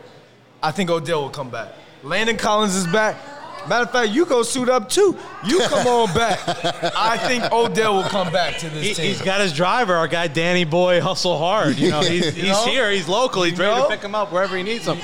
I 0.63 0.71
think 0.71 0.91
Odell 0.91 1.23
will 1.23 1.31
come 1.31 1.51
back. 1.51 1.75
Landon 2.03 2.37
Collins 2.37 2.75
is 2.75 2.87
back. 2.87 3.17
Matter 3.69 3.85
of 3.85 3.91
fact, 3.91 4.11
you 4.11 4.25
go 4.27 4.43
suit 4.43 4.69
up 4.69 4.89
too. 4.89 5.17
You 5.45 5.61
come 5.69 5.87
on 5.87 6.13
back. 6.15 6.39
I 6.97 7.19
think 7.19 7.53
Odell 7.53 7.95
will 7.97 8.03
come 8.09 8.33
back 8.33 8.59
to 8.59 8.69
this 8.71 8.85
He, 8.87 8.95
team. 8.95 9.05
he's 9.07 9.21
got 9.23 9.41
his 9.41 9.53
driver, 9.53 9.95
our 9.95 10.09
guy 10.09 10.27
Danny 10.29 10.65
Boy, 10.65 11.01
hustle 11.01 11.39
hard. 11.39 11.77
You 11.77 11.91
know, 11.91 12.01
he's, 12.03 12.27
You 12.37 12.45
he's 12.45 12.53
know? 12.53 12.65
here, 12.67 12.91
he's 12.91 13.09
local, 13.09 13.43
he's 13.43 13.57
You 13.59 13.65
ready 13.65 13.77
know? 13.81 13.89
to 13.89 13.95
pick 13.95 14.03
him 14.05 14.15
up 14.15 14.33
wherever 14.33 14.57
he 14.57 14.63
needs 14.63 14.87
him. 14.87 14.99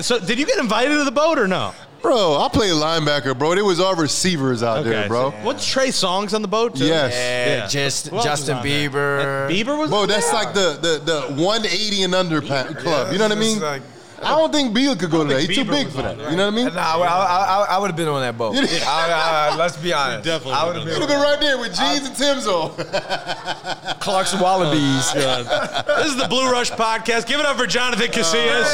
So, 0.00 0.18
did 0.18 0.38
you 0.38 0.46
get 0.46 0.58
invited 0.58 0.94
to 0.98 1.04
the 1.04 1.10
boat 1.10 1.38
or 1.38 1.48
no? 1.48 1.72
Bro, 2.02 2.40
I 2.40 2.48
played 2.50 2.72
linebacker, 2.72 3.36
bro. 3.36 3.52
It 3.52 3.62
was 3.64 3.80
all 3.80 3.96
receivers 3.96 4.62
out 4.62 4.84
there, 4.84 5.08
bro. 5.08 5.30
so 5.32 5.36
What's 5.38 5.66
Trey 5.66 5.88
Songz 5.88 6.34
on 6.34 6.42
the 6.42 6.46
boat? 6.48 6.76
Too? 6.76 6.84
Yes. 6.84 7.12
yeah, 7.14 7.56
Yeah. 7.56 7.66
just 7.66 8.08
Who 8.08 8.22
Justin? 8.22 8.58
Bieber. 8.58 9.48
Bieber 9.50 9.76
was. 9.76 9.90
Bro, 9.90 10.06
that's 10.06 10.26
there? 10.30 10.34
like 10.44 10.54
the, 10.54 10.78
the 11.04 11.32
the 11.34 11.42
180 11.42 12.02
and 12.04 12.14
under 12.14 12.40
pa- 12.42 12.64
club. 12.74 13.12
You 13.12 13.18
know 13.18 13.24
what 13.24 13.36
I 13.36 13.40
mean? 13.40 13.60
like- 13.60 13.82
I 14.22 14.30
don't 14.30 14.52
think 14.52 14.74
Beal 14.74 14.96
could 14.96 15.10
go 15.10 15.22
to 15.22 15.34
that. 15.34 15.42
He's 15.42 15.56
too 15.56 15.64
Bieber 15.64 15.70
big 15.70 15.86
was 15.86 15.94
for 15.94 16.00
on 16.02 16.06
that. 16.06 16.18
there. 16.18 16.30
You 16.30 16.36
know 16.36 16.46
what 16.46 16.54
I 16.54 16.56
mean? 16.56 16.74
Nah, 16.74 16.80
I, 16.80 16.96
I, 16.96 17.44
I, 17.44 17.66
I 17.70 17.78
would 17.78 17.88
have 17.88 17.96
been 17.96 18.08
on 18.08 18.20
that 18.22 18.38
boat. 18.38 18.56
I, 18.56 18.60
I, 18.60 19.50
I, 19.52 19.56
let's 19.56 19.76
be 19.76 19.92
honest. 19.92 20.24
definitely 20.24 20.54
I 20.54 20.66
would've 20.66 20.84
would 20.84 20.92
He'd 20.92 21.00
have 21.00 21.08
have 21.08 21.08
been 21.08 21.18
been 21.18 21.30
right 21.30 21.40
there 21.40 21.58
with 21.58 21.74
jeans 21.76 22.06
and 22.06 22.16
Tim's 22.16 22.46
on. 22.46 22.70
Clarks 24.00 24.32
Wallabees. 24.34 25.14
This 25.96 26.06
is 26.08 26.16
the 26.16 26.28
Blue 26.28 26.50
Rush 26.50 26.70
podcast. 26.70 27.26
Give 27.26 27.40
it 27.40 27.46
up 27.46 27.56
for 27.56 27.66
Jonathan 27.66 28.08
oh, 28.08 28.12
Casillas. 28.12 28.68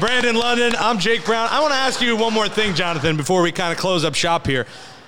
Brandon 0.00 0.36
London. 0.36 0.74
I'm 0.78 0.98
Jake 0.98 1.24
Brown. 1.24 1.48
I 1.50 1.60
want 1.60 1.72
to 1.72 1.78
ask 1.78 2.00
you 2.00 2.16
one 2.16 2.32
more 2.32 2.48
thing, 2.48 2.74
Jonathan, 2.74 3.16
before 3.16 3.42
we 3.42 3.52
kind 3.52 3.72
of 3.72 3.78
close 3.78 4.04
up 4.04 4.14
shop 4.14 4.46
here. 4.46 4.66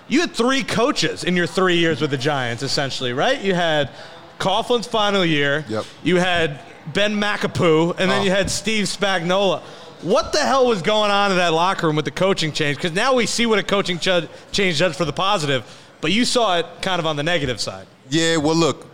You 0.08 0.20
had 0.20 0.32
three 0.32 0.64
coaches 0.64 1.22
in 1.24 1.36
your 1.36 1.46
three 1.46 1.76
years 1.76 2.00
with 2.00 2.10
the 2.10 2.18
Giants, 2.18 2.62
essentially, 2.62 3.12
right? 3.12 3.40
You 3.40 3.54
had 3.54 3.90
Coughlin's 4.38 4.86
final 4.86 5.24
year. 5.24 5.64
Yep. 5.68 5.84
You 6.02 6.16
had 6.16 6.60
Ben 6.92 7.14
McAdoo, 7.20 7.90
and 7.98 8.10
then 8.10 8.20
Oh. 8.20 8.24
you 8.24 8.30
had 8.30 8.50
Steve 8.50 8.86
Spagnuolo. 8.86 9.60
What 10.02 10.32
the 10.32 10.38
hell 10.38 10.66
was 10.66 10.80
going 10.82 11.10
on 11.10 11.30
in 11.30 11.36
that 11.36 11.52
locker 11.52 11.86
room 11.86 11.96
with 11.96 12.06
the 12.06 12.10
coaching 12.10 12.52
change? 12.52 12.76
Because 12.78 12.92
now 12.92 13.14
we 13.14 13.26
see 13.26 13.44
what 13.46 13.58
a 13.58 13.62
coaching 13.62 13.98
ch- 13.98 14.26
change 14.50 14.78
does 14.78 14.96
for 14.96 15.04
the 15.04 15.12
positive, 15.12 15.64
but 16.00 16.10
you 16.10 16.24
saw 16.24 16.58
it 16.58 16.66
kind 16.80 16.98
of 16.98 17.06
on 17.06 17.16
the 17.16 17.22
negative 17.22 17.60
side. 17.60 17.86
Yeah, 18.08 18.38
well, 18.38 18.54
look, 18.56 18.86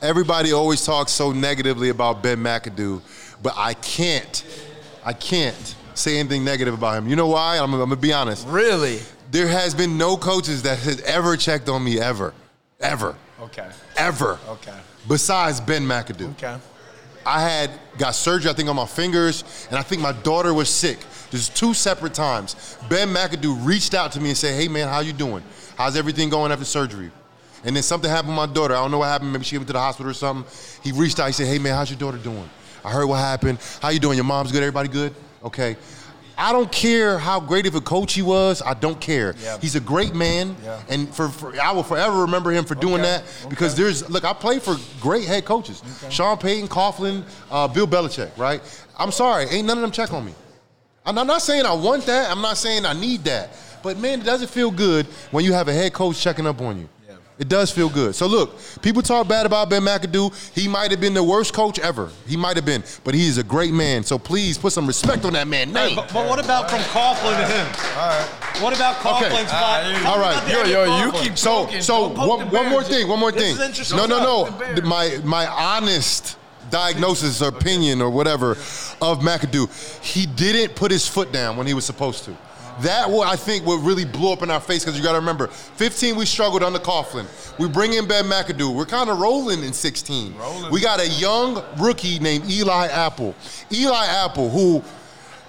everybody 0.00 0.52
always 0.52 0.84
talks 0.84 1.12
so 1.12 1.32
negatively 1.32 1.88
about 1.88 2.22
Ben 2.22 2.38
McAdoo, 2.38 3.02
but 3.42 3.54
I 3.56 3.74
can't, 3.74 4.44
I 5.04 5.12
can't 5.12 5.74
say 5.94 6.18
anything 6.18 6.44
negative 6.44 6.74
about 6.74 6.96
him. 6.98 7.08
You 7.08 7.16
know 7.16 7.26
why? 7.28 7.58
I'm, 7.58 7.72
I'm 7.74 7.80
gonna 7.80 7.96
be 7.96 8.12
honest. 8.12 8.46
Really? 8.46 9.00
There 9.32 9.48
has 9.48 9.74
been 9.74 9.98
no 9.98 10.16
coaches 10.16 10.62
that 10.62 10.78
has 10.78 11.00
ever 11.02 11.36
checked 11.36 11.68
on 11.68 11.82
me 11.84 12.00
ever, 12.00 12.32
ever, 12.80 13.16
Okay. 13.42 13.68
ever. 13.96 14.38
Okay. 14.48 14.72
Besides 15.08 15.60
Ben 15.60 15.82
McAdoo. 15.84 16.30
Okay. 16.32 16.56
I 17.28 17.42
had 17.42 17.70
got 17.98 18.14
surgery, 18.14 18.50
I 18.50 18.54
think, 18.54 18.70
on 18.70 18.76
my 18.76 18.86
fingers, 18.86 19.44
and 19.68 19.78
I 19.78 19.82
think 19.82 20.00
my 20.00 20.12
daughter 20.12 20.54
was 20.54 20.70
sick. 20.70 20.98
There's 21.30 21.50
two 21.50 21.74
separate 21.74 22.14
times. 22.14 22.78
Ben 22.88 23.08
McAdoo 23.08 23.66
reached 23.66 23.92
out 23.92 24.12
to 24.12 24.20
me 24.20 24.30
and 24.30 24.38
said, 24.38 24.58
"Hey 24.58 24.66
man, 24.66 24.88
how 24.88 25.00
you 25.00 25.12
doing? 25.12 25.42
How's 25.76 25.94
everything 25.94 26.30
going 26.30 26.50
after 26.52 26.64
surgery?" 26.64 27.10
And 27.64 27.76
then 27.76 27.82
something 27.82 28.08
happened 28.08 28.30
with 28.30 28.48
my 28.48 28.54
daughter. 28.54 28.74
I 28.74 28.78
don't 28.78 28.90
know 28.90 28.98
what 28.98 29.08
happened. 29.08 29.30
Maybe 29.30 29.44
she 29.44 29.58
went 29.58 29.66
to 29.66 29.74
the 29.74 29.78
hospital 29.78 30.10
or 30.10 30.14
something. 30.14 30.50
He 30.82 30.90
reached 30.92 31.20
out. 31.20 31.26
He 31.26 31.34
said, 31.34 31.48
"Hey 31.48 31.58
man, 31.58 31.74
how's 31.74 31.90
your 31.90 31.98
daughter 31.98 32.16
doing? 32.16 32.48
I 32.82 32.90
heard 32.90 33.04
what 33.04 33.18
happened. 33.18 33.58
How 33.82 33.90
you 33.90 33.98
doing? 33.98 34.16
Your 34.16 34.24
mom's 34.24 34.50
good. 34.50 34.62
Everybody 34.62 34.88
good? 34.88 35.14
Okay." 35.44 35.76
I 36.38 36.52
don't 36.52 36.70
care 36.70 37.18
how 37.18 37.40
great 37.40 37.66
of 37.66 37.74
a 37.74 37.80
coach 37.80 38.14
he 38.14 38.22
was. 38.22 38.62
I 38.62 38.74
don't 38.74 39.00
care. 39.00 39.34
Yeah. 39.42 39.58
He's 39.60 39.74
a 39.74 39.80
great 39.80 40.14
man, 40.14 40.54
Yeah. 40.64 40.80
and 40.88 41.12
for, 41.12 41.28
for 41.28 41.60
I 41.60 41.72
will 41.72 41.82
forever 41.82 42.20
remember 42.22 42.52
him 42.52 42.64
for 42.64 42.76
doing 42.76 43.00
Okay. 43.00 43.02
that 43.10 43.24
because 43.50 43.74
there's 43.74 44.08
look. 44.08 44.24
I 44.24 44.32
played 44.32 44.62
for 44.62 44.76
great 45.00 45.24
head 45.26 45.44
coaches: 45.44 45.82
Sean 46.10 46.38
Payton, 46.38 46.68
Coughlin, 46.68 47.24
uh, 47.50 47.66
Bill 47.66 47.88
Belichick. 47.88 48.30
Right? 48.38 48.62
I'm 48.96 49.10
sorry, 49.10 49.46
ain't 49.50 49.66
none 49.66 49.78
of 49.78 49.82
them 49.82 49.90
check 49.90 50.12
on 50.12 50.24
me. 50.24 50.32
I'm 51.04 51.14
not 51.26 51.42
saying 51.42 51.66
I 51.66 51.72
want 51.72 52.04
that. 52.06 52.30
I'm 52.30 52.40
not 52.42 52.56
saying 52.56 52.86
I 52.86 52.92
need 52.92 53.24
that. 53.24 53.50
But 53.82 53.98
man, 53.98 54.20
it 54.20 54.24
doesn't 54.24 54.48
feel 54.50 54.70
good 54.70 55.06
when 55.30 55.44
you 55.44 55.52
have 55.54 55.66
a 55.68 55.72
head 55.72 55.92
coach 55.92 56.20
checking 56.20 56.46
up 56.46 56.60
on 56.60 56.78
you. 56.78 56.88
It 57.38 57.48
does 57.48 57.70
feel 57.70 57.88
good. 57.88 58.16
So 58.16 58.26
look, 58.26 58.58
people 58.82 59.00
talk 59.00 59.28
bad 59.28 59.46
about 59.46 59.70
Ben 59.70 59.82
McAdoo. 59.82 60.34
He 60.56 60.66
might 60.66 60.90
have 60.90 61.00
been 61.00 61.14
the 61.14 61.22
worst 61.22 61.54
coach 61.54 61.78
ever. 61.78 62.10
He 62.26 62.36
might 62.36 62.56
have 62.56 62.64
been, 62.64 62.82
but 63.04 63.14
he 63.14 63.28
is 63.28 63.38
a 63.38 63.44
great 63.44 63.72
man. 63.72 64.02
So 64.02 64.18
please 64.18 64.58
put 64.58 64.72
some 64.72 64.86
respect 64.88 65.24
on 65.24 65.34
that 65.34 65.46
Hey, 65.46 65.64
name. 65.66 65.94
but, 65.94 66.12
but 66.12 66.28
what 66.28 66.44
about 66.44 66.68
from 66.68 66.80
Coughlin 66.80 67.36
to 67.38 67.46
him? 67.46 67.66
Uh, 67.96 68.00
all 68.00 68.08
right. 68.08 68.62
What 68.62 68.74
about 68.74 68.96
Coughlin's 68.96 69.48
spot? 69.50 69.84
Tell 69.84 70.12
all 70.12 70.18
right. 70.18 70.50
Yo, 70.50 70.64
yo, 70.64 71.04
you 71.06 71.12
keep- 71.12 71.38
So, 71.38 71.64
Broken. 71.64 71.82
so 71.82 72.08
one, 72.08 72.50
one 72.50 72.68
more 72.70 72.82
thing. 72.82 73.06
One 73.06 73.20
more 73.20 73.30
This 73.30 73.42
thing. 73.42 73.52
is 73.54 73.60
interesting. 73.60 73.96
No, 73.96 74.06
no, 74.06 74.18
no. 74.18 74.46
up? 74.46 74.58
The 74.58 74.64
bear. 74.64 74.74
The- 74.74 74.82
My 74.82 75.20
my 75.22 75.46
honest 75.46 76.36
diagnosis 76.70 77.40
or 77.40 77.48
opinion 77.48 78.02
or 78.02 78.10
whatever 78.10 78.52
of 79.00 79.20
McAdoo, 79.20 79.70
he 80.04 80.26
didn't 80.26 80.74
put 80.74 80.90
his 80.90 81.06
foot 81.06 81.30
down 81.32 81.56
when 81.56 81.68
he 81.68 81.72
was 81.74 81.84
supposed 81.84 82.24
to. 82.24 82.36
That 82.82 83.10
what 83.10 83.28
I 83.28 83.36
think 83.36 83.66
what 83.66 83.76
really 83.78 84.04
blow 84.04 84.32
up 84.32 84.42
in 84.42 84.50
our 84.50 84.60
face 84.60 84.84
because 84.84 84.96
you 84.96 85.04
got 85.04 85.12
to 85.12 85.18
remember, 85.18 85.48
15 85.48 86.16
we 86.16 86.26
struggled 86.26 86.62
under 86.62 86.78
Coughlin. 86.78 87.26
We 87.58 87.68
bring 87.68 87.92
in 87.94 88.06
Ben 88.06 88.24
McAdoo. 88.24 88.74
We're 88.74 88.86
kind 88.86 89.10
of 89.10 89.18
rolling 89.18 89.64
in 89.64 89.72
16. 89.72 90.36
Rolling. 90.36 90.72
We 90.72 90.80
got 90.80 91.00
a 91.00 91.08
young 91.08 91.62
rookie 91.78 92.18
named 92.18 92.48
Eli 92.50 92.86
Apple. 92.86 93.34
Eli 93.72 94.06
Apple, 94.06 94.48
who 94.50 94.82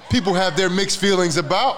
people 0.10 0.34
have 0.34 0.58
their 0.58 0.70
mixed 0.70 1.00
feelings 1.00 1.38
about, 1.38 1.78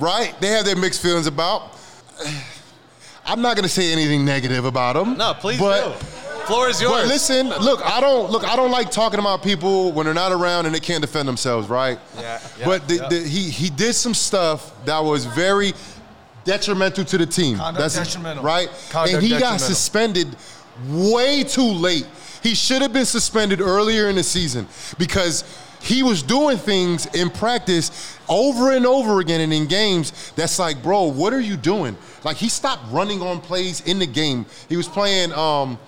right? 0.00 0.34
They 0.40 0.48
have 0.48 0.64
their 0.64 0.76
mixed 0.76 1.00
feelings 1.00 1.26
about. 1.26 1.78
I'm 3.24 3.40
not 3.40 3.54
gonna 3.54 3.68
say 3.68 3.92
anything 3.92 4.24
negative 4.24 4.64
about 4.64 4.96
him. 4.96 5.16
No, 5.16 5.32
please 5.34 5.60
but, 5.60 5.96
do. 5.96 6.06
Floor 6.46 6.68
is 6.68 6.80
yours. 6.80 7.02
But 7.02 7.08
listen, 7.08 7.48
look, 7.48 7.84
I 7.84 8.00
don't 8.00 8.30
look. 8.30 8.44
I 8.44 8.56
don't 8.56 8.70
like 8.70 8.90
talking 8.90 9.20
about 9.20 9.42
people 9.42 9.92
when 9.92 10.06
they're 10.06 10.14
not 10.14 10.32
around 10.32 10.66
and 10.66 10.74
they 10.74 10.80
can't 10.80 11.00
defend 11.00 11.28
themselves, 11.28 11.68
right? 11.68 11.98
Yeah, 12.16 12.40
yeah, 12.58 12.64
but 12.64 12.88
the, 12.88 12.96
yeah. 12.96 13.08
the, 13.08 13.20
he 13.20 13.50
he 13.50 13.70
did 13.70 13.94
some 13.94 14.14
stuff 14.14 14.72
that 14.84 15.00
was 15.00 15.24
very 15.26 15.72
detrimental 16.44 17.04
to 17.04 17.18
the 17.18 17.26
team. 17.26 17.56
Conduct 17.56 17.94
detrimental. 17.94 18.44
right? 18.44 18.68
Conduct 18.90 19.14
and 19.14 19.22
he 19.22 19.38
got 19.38 19.60
suspended 19.60 20.28
way 20.88 21.44
too 21.44 21.62
late. 21.62 22.06
He 22.42 22.54
should 22.54 22.82
have 22.82 22.92
been 22.92 23.06
suspended 23.06 23.60
earlier 23.60 24.08
in 24.08 24.16
the 24.16 24.22
season 24.22 24.66
because 24.98 25.44
he 25.80 26.02
was 26.02 26.22
doing 26.22 26.56
things 26.58 27.06
in 27.14 27.30
practice 27.30 28.18
over 28.28 28.72
and 28.72 28.86
over 28.86 29.20
again 29.20 29.40
and 29.40 29.52
in 29.52 29.66
games 29.66 30.32
that's 30.36 30.58
like, 30.58 30.82
bro, 30.82 31.04
what 31.04 31.32
are 31.32 31.40
you 31.40 31.56
doing? 31.56 31.96
Like 32.24 32.36
he 32.36 32.48
stopped 32.48 32.90
running 32.90 33.20
on 33.20 33.40
plays 33.40 33.80
in 33.82 33.98
the 33.98 34.06
game. 34.06 34.46
He 34.68 34.76
was 34.76 34.88
playing 34.88 35.32
um, 35.32 35.78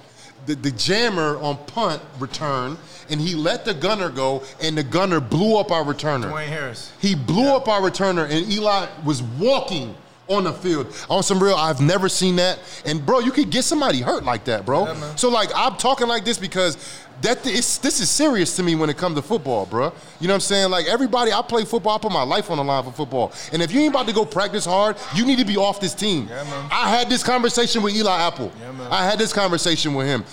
the, 0.47 0.55
the 0.55 0.71
jammer 0.71 1.39
on 1.39 1.57
punt 1.67 2.03
return, 2.19 2.77
and 3.11 3.21
he 3.21 3.35
let 3.35 3.65
the 3.65 3.75
gunner 3.75 4.09
go, 4.09 4.43
and 4.61 4.77
the 4.77 4.83
gunner 4.83 5.21
blew 5.21 5.57
up 5.57 5.71
our 5.71 5.85
returner. 5.85 6.31
Dwayne 6.31 6.49
Harris. 6.49 6.93
He 7.01 7.15
blew 7.15 7.55
up 7.55 7.69
our 7.69 7.81
returner, 7.81 8.29
and 8.29 8.51
Eli 8.51 8.87
was 9.05 9.23
walking 9.23 9.95
on 10.29 10.45
the 10.45 10.53
field. 10.53 10.87
On 11.11 11.23
some 11.23 11.43
real, 11.43 11.55
I've 11.55 11.81
never 11.81 12.09
seen 12.09 12.37
that. 12.37 12.59
And 12.87 13.05
bro, 13.05 13.21
you 13.21 13.31
could 13.31 13.51
get 13.51 13.65
somebody 13.65 14.01
hurt 14.01 14.25
like 14.25 14.45
that, 14.45 14.65
bro. 14.65 14.95
so 15.17 15.29
like, 15.29 15.51
I'm 15.55 15.77
talking 15.77 16.07
like 16.09 16.25
this 16.25 16.39
because 16.39 16.77
that 17.23 17.47
it's, 17.47 17.79
this 17.79 18.01
is 18.01 18.11
serious 18.11 18.57
to 18.57 18.63
me 18.63 18.75
when 18.75 18.91
it 18.91 18.97
comes 18.97 19.17
to 19.17 19.23
football, 19.23 19.67
bro. 19.67 19.93
You 20.21 20.27
know 20.29 20.33
what 20.33 20.37
I'm 20.37 20.41
saying? 20.41 20.71
Like 20.71 20.87
everybody, 20.87 21.33
I 21.33 21.43
play 21.43 21.65
football. 21.65 21.97
I 21.97 21.99
put 21.99 22.13
my 22.13 22.23
life 22.23 22.51
on 22.51 22.57
the 22.57 22.65
line 22.65 22.85
for 22.85 22.93
football. 22.93 23.33
And 23.53 23.63
if 23.63 23.73
you 23.73 23.81
ain't 23.81 23.91
about 23.95 24.07
to 24.09 24.13
go 24.13 24.25
practice 24.25 24.65
hard, 24.65 24.97
you 25.15 25.25
need 25.25 25.39
to 25.39 25.45
be 25.45 25.57
off 25.57 25.81
this 25.81 25.95
team. 25.95 26.27
man. 26.27 26.69
I 26.71 26.89
had 26.89 27.09
this 27.09 27.23
conversation 27.23 27.83
with 27.83 27.95
Eli 27.95 28.27
Apple. 28.27 28.53
man. 28.59 28.81
I 28.91 29.05
had 29.05 29.19
this 29.19 29.33
conversation 29.33 29.95
with 29.95 30.07
him. 30.07 30.25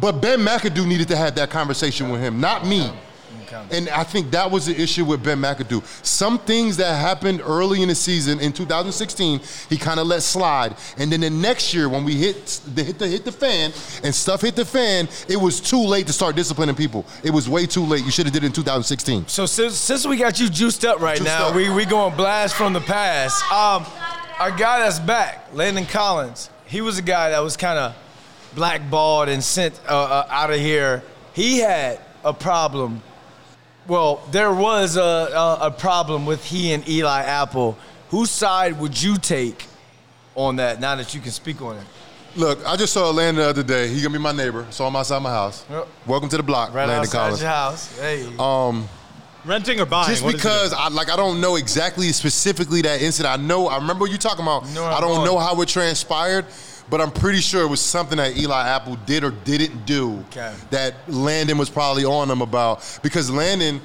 But 0.00 0.20
Ben 0.20 0.38
McAdoo 0.40 0.86
needed 0.86 1.08
to 1.08 1.16
have 1.16 1.34
that 1.34 1.50
conversation 1.50 2.10
with 2.10 2.20
him, 2.20 2.40
not 2.40 2.66
me. 2.66 2.90
And 3.70 3.88
I 3.88 4.04
think 4.04 4.30
that 4.30 4.50
was 4.50 4.66
the 4.66 4.80
issue 4.80 5.04
with 5.04 5.22
Ben 5.22 5.38
McAdoo. 5.38 5.84
Some 6.04 6.38
things 6.38 6.76
that 6.76 6.94
happened 6.94 7.40
early 7.44 7.82
in 7.82 7.88
the 7.88 7.94
season 7.94 8.40
in 8.40 8.52
2016, 8.52 9.40
he 9.68 9.76
kind 9.76 9.98
of 10.00 10.06
let 10.06 10.22
slide. 10.22 10.76
And 10.98 11.10
then 11.10 11.20
the 11.20 11.30
next 11.30 11.74
year, 11.74 11.88
when 11.88 12.04
we 12.04 12.14
hit 12.14 12.60
the 12.74 12.84
hit 12.84 12.98
the 12.98 13.08
hit 13.08 13.24
the 13.24 13.32
fan 13.32 13.72
and 14.04 14.14
stuff 14.14 14.42
hit 14.42 14.56
the 14.56 14.64
fan, 14.64 15.08
it 15.28 15.36
was 15.36 15.60
too 15.60 15.80
late 15.80 16.06
to 16.06 16.12
start 16.12 16.36
disciplining 16.36 16.74
people. 16.74 17.04
It 17.24 17.30
was 17.30 17.48
way 17.48 17.66
too 17.66 17.84
late. 17.84 18.04
You 18.04 18.10
should 18.10 18.26
have 18.26 18.32
did 18.32 18.44
it 18.44 18.46
in 18.46 18.52
2016. 18.52 19.26
So 19.28 19.46
since, 19.46 19.74
since 19.74 20.06
we 20.06 20.16
got 20.16 20.38
you 20.40 20.48
juiced 20.48 20.84
up 20.84 21.00
right 21.00 21.18
Juiced 21.18 21.26
now, 21.28 21.48
up. 21.48 21.54
we 21.54 21.70
we 21.70 21.84
going 21.84 22.16
blast 22.16 22.54
from 22.54 22.72
the 22.72 22.80
past. 22.80 23.42
Um, 23.52 23.84
our 24.38 24.50
guy 24.50 24.80
that's 24.80 24.98
back, 24.98 25.48
Landon 25.52 25.86
Collins. 25.86 26.50
He 26.66 26.80
was 26.80 26.98
a 26.98 27.02
guy 27.02 27.30
that 27.30 27.40
was 27.40 27.56
kind 27.56 27.78
of 27.78 27.94
blackballed 28.54 29.28
and 29.28 29.42
sent 29.42 29.78
uh, 29.88 29.92
uh, 29.92 30.26
out 30.30 30.50
of 30.50 30.58
here. 30.58 31.02
He 31.32 31.58
had 31.58 32.00
a 32.24 32.32
problem. 32.32 33.02
Well, 33.90 34.22
there 34.30 34.54
was 34.54 34.96
a, 34.96 35.00
a, 35.02 35.58
a 35.62 35.70
problem 35.72 36.24
with 36.24 36.44
he 36.44 36.72
and 36.72 36.88
Eli 36.88 37.22
Apple. 37.24 37.76
Whose 38.10 38.30
side 38.30 38.78
would 38.78 39.00
you 39.02 39.16
take 39.16 39.66
on 40.36 40.54
that? 40.56 40.80
Now 40.80 40.94
that 40.94 41.12
you 41.12 41.20
can 41.20 41.32
speak 41.32 41.60
on 41.60 41.76
it, 41.76 41.84
Look, 42.36 42.64
I 42.64 42.76
just 42.76 42.92
saw 42.92 43.10
Landon 43.10 43.42
the 43.42 43.50
other 43.50 43.64
day. 43.64 43.88
He 43.88 44.00
gonna 44.00 44.12
be 44.12 44.22
my 44.22 44.30
neighbor. 44.30 44.64
Saw 44.70 44.86
him 44.86 44.94
outside 44.94 45.20
my 45.20 45.30
house. 45.30 45.64
Yep. 45.68 45.88
Welcome 46.06 46.28
to 46.28 46.36
the 46.36 46.44
block, 46.44 46.72
right 46.72 46.86
Landon 46.86 47.00
outside 47.00 47.18
Collins. 47.18 47.40
your 47.40 47.50
house. 47.50 47.98
Hey, 47.98 48.32
um, 48.38 48.88
Renting 49.44 49.80
or 49.80 49.86
buying? 49.86 50.08
Just 50.10 50.22
What 50.22 50.34
is 50.36 50.40
it? 50.40 50.44
because 50.44 50.72
I 50.72 50.86
like 50.90 51.10
I 51.10 51.16
don't 51.16 51.40
know 51.40 51.56
exactly 51.56 52.12
specifically 52.12 52.82
that 52.82 53.02
incident. 53.02 53.36
I 53.36 53.42
know 53.42 53.66
I 53.66 53.78
remember 53.78 54.02
what 54.02 54.12
you 54.12 54.18
talking 54.18 54.44
about. 54.44 54.68
know 54.68 54.82
where 54.82 54.92
I 54.92 54.94
I'm 54.94 55.00
don't 55.00 55.14
going. 55.16 55.24
know 55.26 55.38
how 55.40 55.60
it 55.60 55.68
transpired, 55.68 56.46
but 56.90 57.00
I'm 57.00 57.10
pretty 57.12 57.40
sure 57.40 57.62
it 57.62 57.68
was 57.68 57.80
something 57.80 58.18
that 58.18 58.36
Eli 58.36 58.68
Apple 58.68 58.96
did 59.06 59.24
or 59.24 59.30
didn't 59.30 59.86
do 59.86 60.18
Okay. 60.30 60.52
that 60.70 60.94
Landon 61.08 61.56
was 61.56 61.70
probably 61.70 62.04
on 62.04 62.30
him 62.30 62.42
about. 62.42 62.98
Because 63.02 63.30
Landon, 63.30 63.80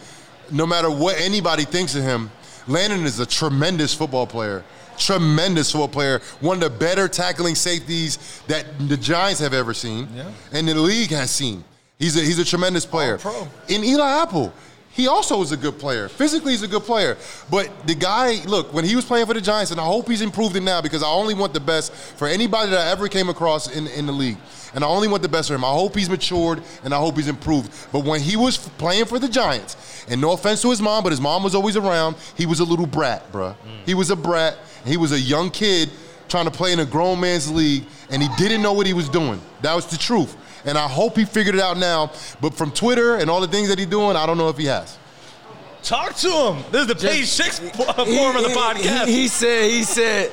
no 0.52 0.66
matter 0.66 0.90
what 0.90 1.16
anybody 1.20 1.64
thinks 1.66 1.96
of 1.96 2.04
him, 2.04 2.32
Landon 2.68 3.06
is 3.06 3.20
a 3.20 3.26
tremendous 3.26 3.94
football 3.94 4.26
player. 4.28 4.64
Tremendous 4.98 5.72
football 5.72 5.88
player. 5.90 6.22
One 6.40 6.58
of 6.64 6.72
the 6.72 6.78
better 6.78 7.08
tackling 7.08 7.56
safeties 7.56 8.42
that 8.48 8.66
the 8.90 8.98
Giants 8.98 9.40
have 9.42 9.54
ever 9.54 9.74
seen 9.74 10.08
Yeah. 10.16 10.32
and 10.54 10.68
the 10.68 10.74
league 10.76 11.12
has 11.12 11.30
seen. 11.32 11.64
He's 12.00 12.16
a, 12.18 12.22
he's 12.22 12.40
a 12.40 12.46
tremendous 12.46 12.86
player. 12.86 13.18
pro. 13.18 13.48
In 13.68 13.84
Eli 13.84 14.22
Apple, 14.22 14.52
he 14.96 15.08
also 15.08 15.42
is 15.42 15.52
a 15.52 15.58
good 15.58 15.78
player. 15.78 16.08
Physically, 16.08 16.54
he's 16.54 16.64
a 16.64 16.70
good 16.70 16.84
player. 16.84 17.18
But 17.52 17.86
the 17.86 17.96
guy, 17.96 18.42
look, 18.46 18.74
when 18.74 18.86
he 18.86 18.96
was 18.96 19.04
playing 19.04 19.26
for 19.26 19.34
the 19.34 19.42
Giants, 19.42 19.72
and 19.72 19.80
I 19.80 19.84
hope 19.84 20.08
he's 20.08 20.22
improved 20.22 20.56
it 20.56 20.62
now 20.62 20.82
because 20.82 21.04
I 21.04 21.10
only 21.10 21.34
want 21.34 21.54
the 21.54 21.60
best 21.60 21.92
for 21.92 22.30
anybody 22.30 22.72
that 22.72 22.88
I 22.88 22.92
ever 22.92 23.10
came 23.10 23.28
across 23.28 23.76
in, 23.76 23.88
in 23.88 24.06
the 24.06 24.14
league. 24.14 24.38
And 24.74 24.86
I 24.86 24.88
only 24.88 25.10
want 25.10 25.22
the 25.22 25.28
best 25.30 25.50
for 25.50 25.56
him. 25.56 25.66
I 25.66 25.72
hope 25.72 25.96
he's 25.96 26.10
matured 26.10 26.64
and 26.86 26.94
I 26.94 26.98
hope 26.98 27.18
he's 27.18 27.28
improved. 27.28 27.72
But 27.92 28.06
when 28.06 28.22
he 28.22 28.38
was 28.38 28.58
playing 28.58 29.06
for 29.06 29.20
the 29.20 29.28
Giants, 29.28 30.06
and 30.08 30.22
no 30.22 30.32
offense 30.32 30.62
to 30.62 30.70
his 30.70 30.82
mom, 30.82 31.04
but 31.04 31.12
his 31.12 31.20
mom 31.20 31.44
was 31.44 31.56
always 31.56 31.76
around, 31.76 32.16
he 32.38 32.46
was 32.46 32.62
a 32.62 32.64
little 32.64 32.88
brat, 32.88 33.30
bruh. 33.34 33.54
He 33.86 33.94
was 33.96 34.12
a 34.12 34.16
brat. 34.16 34.58
He 34.86 34.96
was 34.96 35.12
a 35.12 35.20
young 35.20 35.50
kid 35.52 35.90
trying 36.30 36.46
to 36.46 36.52
play 36.52 36.72
in 36.72 36.80
a 36.80 36.86
grown 36.86 37.20
man's 37.20 37.52
league, 37.52 37.84
and 38.10 38.22
he 38.22 38.30
didn't 38.38 38.62
know 38.62 38.74
what 38.74 38.88
he 38.88 38.94
was 38.94 39.10
doing. 39.10 39.42
That 39.62 39.74
was 39.76 39.88
the 39.88 39.98
truth. 39.98 40.38
And 40.66 40.78
I 40.78 40.88
hope 40.88 41.16
he 41.16 41.26
figured 41.26 41.56
it 41.56 41.62
out 41.62 41.78
now. 41.78 42.12
But 42.42 42.54
from 42.56 42.72
Twitter 42.72 43.16
and 43.18 43.30
all 43.30 43.40
the 43.42 43.48
things 43.48 43.70
that 43.70 43.78
he's 43.78 43.88
doing, 43.88 44.16
I 44.18 44.26
don't 44.26 44.38
know 44.38 44.50
if 44.50 44.58
he 44.58 44.66
has. 44.66 44.98
Talk 45.84 46.16
to 46.16 46.30
him. 46.30 46.64
This 46.72 46.82
is 46.82 46.88
the 46.88 46.96
page 46.96 47.28
six 47.28 47.60
He- 47.60 47.70
form 47.70 47.90
of 48.36 48.44
the 48.44 48.50
he- 48.50 48.56
podcast. 48.56 49.06
He, 49.06 49.14
he 49.22 49.28
said, 49.28 49.70
he 49.70 49.84
said, 49.84 50.32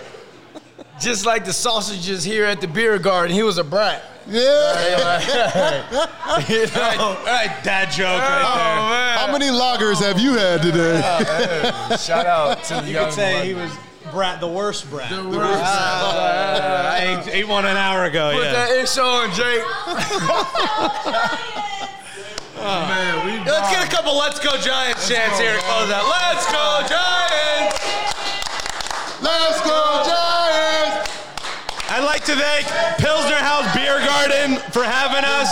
just 1.01 1.27
like 1.27 1.45
the 1.45 1.53
sausages 1.53 2.25
here 2.25 2.45
at 2.47 2.61
the 2.61 2.69
beer 2.69 2.99
garden, 2.99 3.35
he 3.35 3.43
was 3.43 3.59
a 3.59 3.65
brat. 3.65 4.03
Yeah. 4.27 5.19
You 6.49 6.67
know? 6.67 6.93
All 6.99 7.25
right, 7.27 7.51
dad 7.63 7.91
joke 7.91 8.07
Oh, 8.07 8.19
right 8.19 8.89
man. 8.91 9.19
How 9.19 9.33
many 9.33 9.51
loggers 9.51 9.99
have 10.01 10.19
you 10.19 10.35
had 10.35 10.63
today? 10.63 11.01
Oh, 11.05 11.97
Shout 11.97 12.25
out 12.27 12.63
to 12.65 12.75
the. 12.75 12.85
You 12.87 12.93
young 12.95 13.05
could 13.07 13.15
say 13.15 13.33
blood. 13.33 13.47
he 13.47 13.55
was 13.55 13.73
Brat, 14.13 14.41
the 14.41 14.47
worst 14.47 14.91
Brat. 14.91 15.09
The 15.09 15.25
worst. 15.25 15.65
I 15.65 17.25
ate, 17.25 17.35
ate 17.35 17.49
one 17.49 17.65
an 17.65 17.79
hour 17.79 18.05
ago. 18.05 18.33
Put 18.35 18.45
yeah. 18.45 18.53
that 18.53 18.71
ish 18.77 18.99
on, 18.99 19.33
Jake. 19.33 19.65
man, 22.61 23.25
we 23.25 23.33
Let's 23.51 23.73
get 23.73 23.89
a 23.89 23.91
couple 23.91 24.19
Let's 24.19 24.39
Go 24.39 24.59
Giants 24.59 25.09
chants 25.09 25.41
here 25.41 25.57
to 25.57 25.63
close 25.65 25.91
out. 25.91 26.05
Let's 26.05 26.45
go 26.53 26.85
Giants! 26.93 27.81
Let's 29.23 29.61
go, 29.65 30.05
Giants! 30.05 31.09
I'd 31.89 32.05
like 32.05 32.25
to 32.27 32.37
thank 32.37 32.67
Pilsner 32.99 33.37
House 33.37 33.75
Beer 33.75 33.99
Garden 33.99 34.57
for 34.73 34.85
having 34.85 35.25
us. 35.25 35.49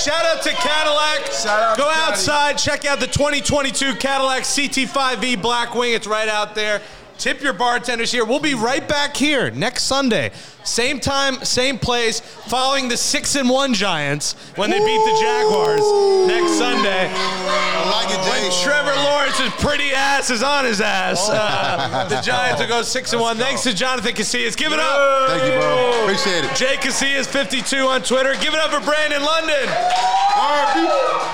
Shout 0.00 0.24
out 0.24 0.42
to 0.42 0.50
Cadillac. 0.50 1.32
Shout 1.32 1.62
out 1.62 1.76
Go 1.76 1.84
to 1.84 1.90
outside, 1.90 2.58
check 2.58 2.84
out 2.84 3.00
the 3.00 3.06
2022 3.08 3.96
Cadillac 3.96 4.42
CT5V 4.42 5.36
Blackwing. 5.36 5.96
It's 5.96 6.06
right 6.06 6.28
out 6.28 6.54
there. 6.54 6.80
Tip 7.18 7.40
your 7.40 7.52
bartenders 7.52 8.10
here. 8.10 8.24
We'll 8.24 8.40
be 8.40 8.54
right 8.54 8.86
back 8.88 9.16
here 9.16 9.50
next 9.50 9.84
Sunday. 9.84 10.32
Same 10.64 11.00
time, 11.00 11.36
same 11.44 11.78
place, 11.78 12.20
following 12.20 12.88
the 12.88 12.96
6 12.96 13.34
and 13.36 13.48
1 13.48 13.74
Giants 13.74 14.34
when 14.56 14.70
they 14.70 14.78
beat 14.78 14.84
the 14.86 15.18
Jaguars 15.20 15.82
next 16.28 16.52
Sunday. 16.58 17.10
I 17.10 17.90
like 17.90 18.10
it, 18.10 18.18
When 18.30 18.50
Trevor 18.62 18.94
Lawrence's 19.02 19.52
pretty 19.64 19.92
ass 19.92 20.30
is 20.30 20.42
on 20.42 20.64
his 20.64 20.80
ass. 20.80 21.28
Uh, 21.28 22.06
the 22.10 22.20
Giants 22.20 22.60
will 22.60 22.68
go 22.68 22.82
6 22.82 23.12
and 23.12 23.20
1. 23.20 23.36
Thanks 23.38 23.62
to 23.64 23.74
Jonathan 23.74 24.12
Casillas. 24.14 24.56
Give 24.56 24.72
it 24.72 24.78
up. 24.78 25.30
Thank 25.30 25.52
you, 25.52 25.58
bro. 25.58 26.02
Appreciate 26.02 26.44
it. 26.44 26.54
Jay 26.54 26.76
Casillas 26.76 27.26
52 27.26 27.76
on 27.78 28.02
Twitter. 28.02 28.34
Give 28.34 28.54
it 28.54 28.60
up 28.60 28.70
for 28.70 28.80
Brandon 28.80 29.22
London. 29.22 29.66
Happy, 29.66 30.86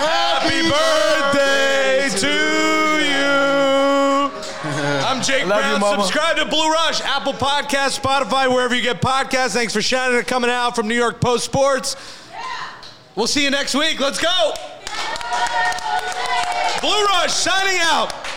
Happy 0.03 0.69
birthday 0.69 2.09
to 2.19 2.63
you. 2.63 2.68
I'm 5.19 5.25
Jake 5.25 5.47
Love 5.47 5.59
Brown. 5.59 5.75
you, 5.75 5.81
mama. 5.81 6.03
Subscribe 6.05 6.37
to 6.37 6.45
Blue 6.45 6.71
Rush, 6.71 7.01
Apple 7.01 7.33
Podcasts, 7.33 7.99
Spotify, 7.99 8.49
wherever 8.49 8.73
you 8.73 8.83
get 8.83 9.03
podcasts. 9.03 9.53
Thanks 9.53 9.73
for 9.73 9.83
shining 9.83 10.17
and 10.17 10.25
coming 10.25 10.49
out 10.49 10.77
from 10.77 10.87
New 10.87 10.95
York 10.95 11.21
Post 11.21 11.45
Sports. 11.45 11.97
We'll 13.17 13.27
see 13.27 13.43
you 13.43 13.51
next 13.51 13.75
week. 13.75 13.99
Let's 13.99 14.21
go. 14.21 14.55
Blue 16.81 17.05
Rush 17.07 17.33
signing 17.33 17.81
out. 17.83 18.28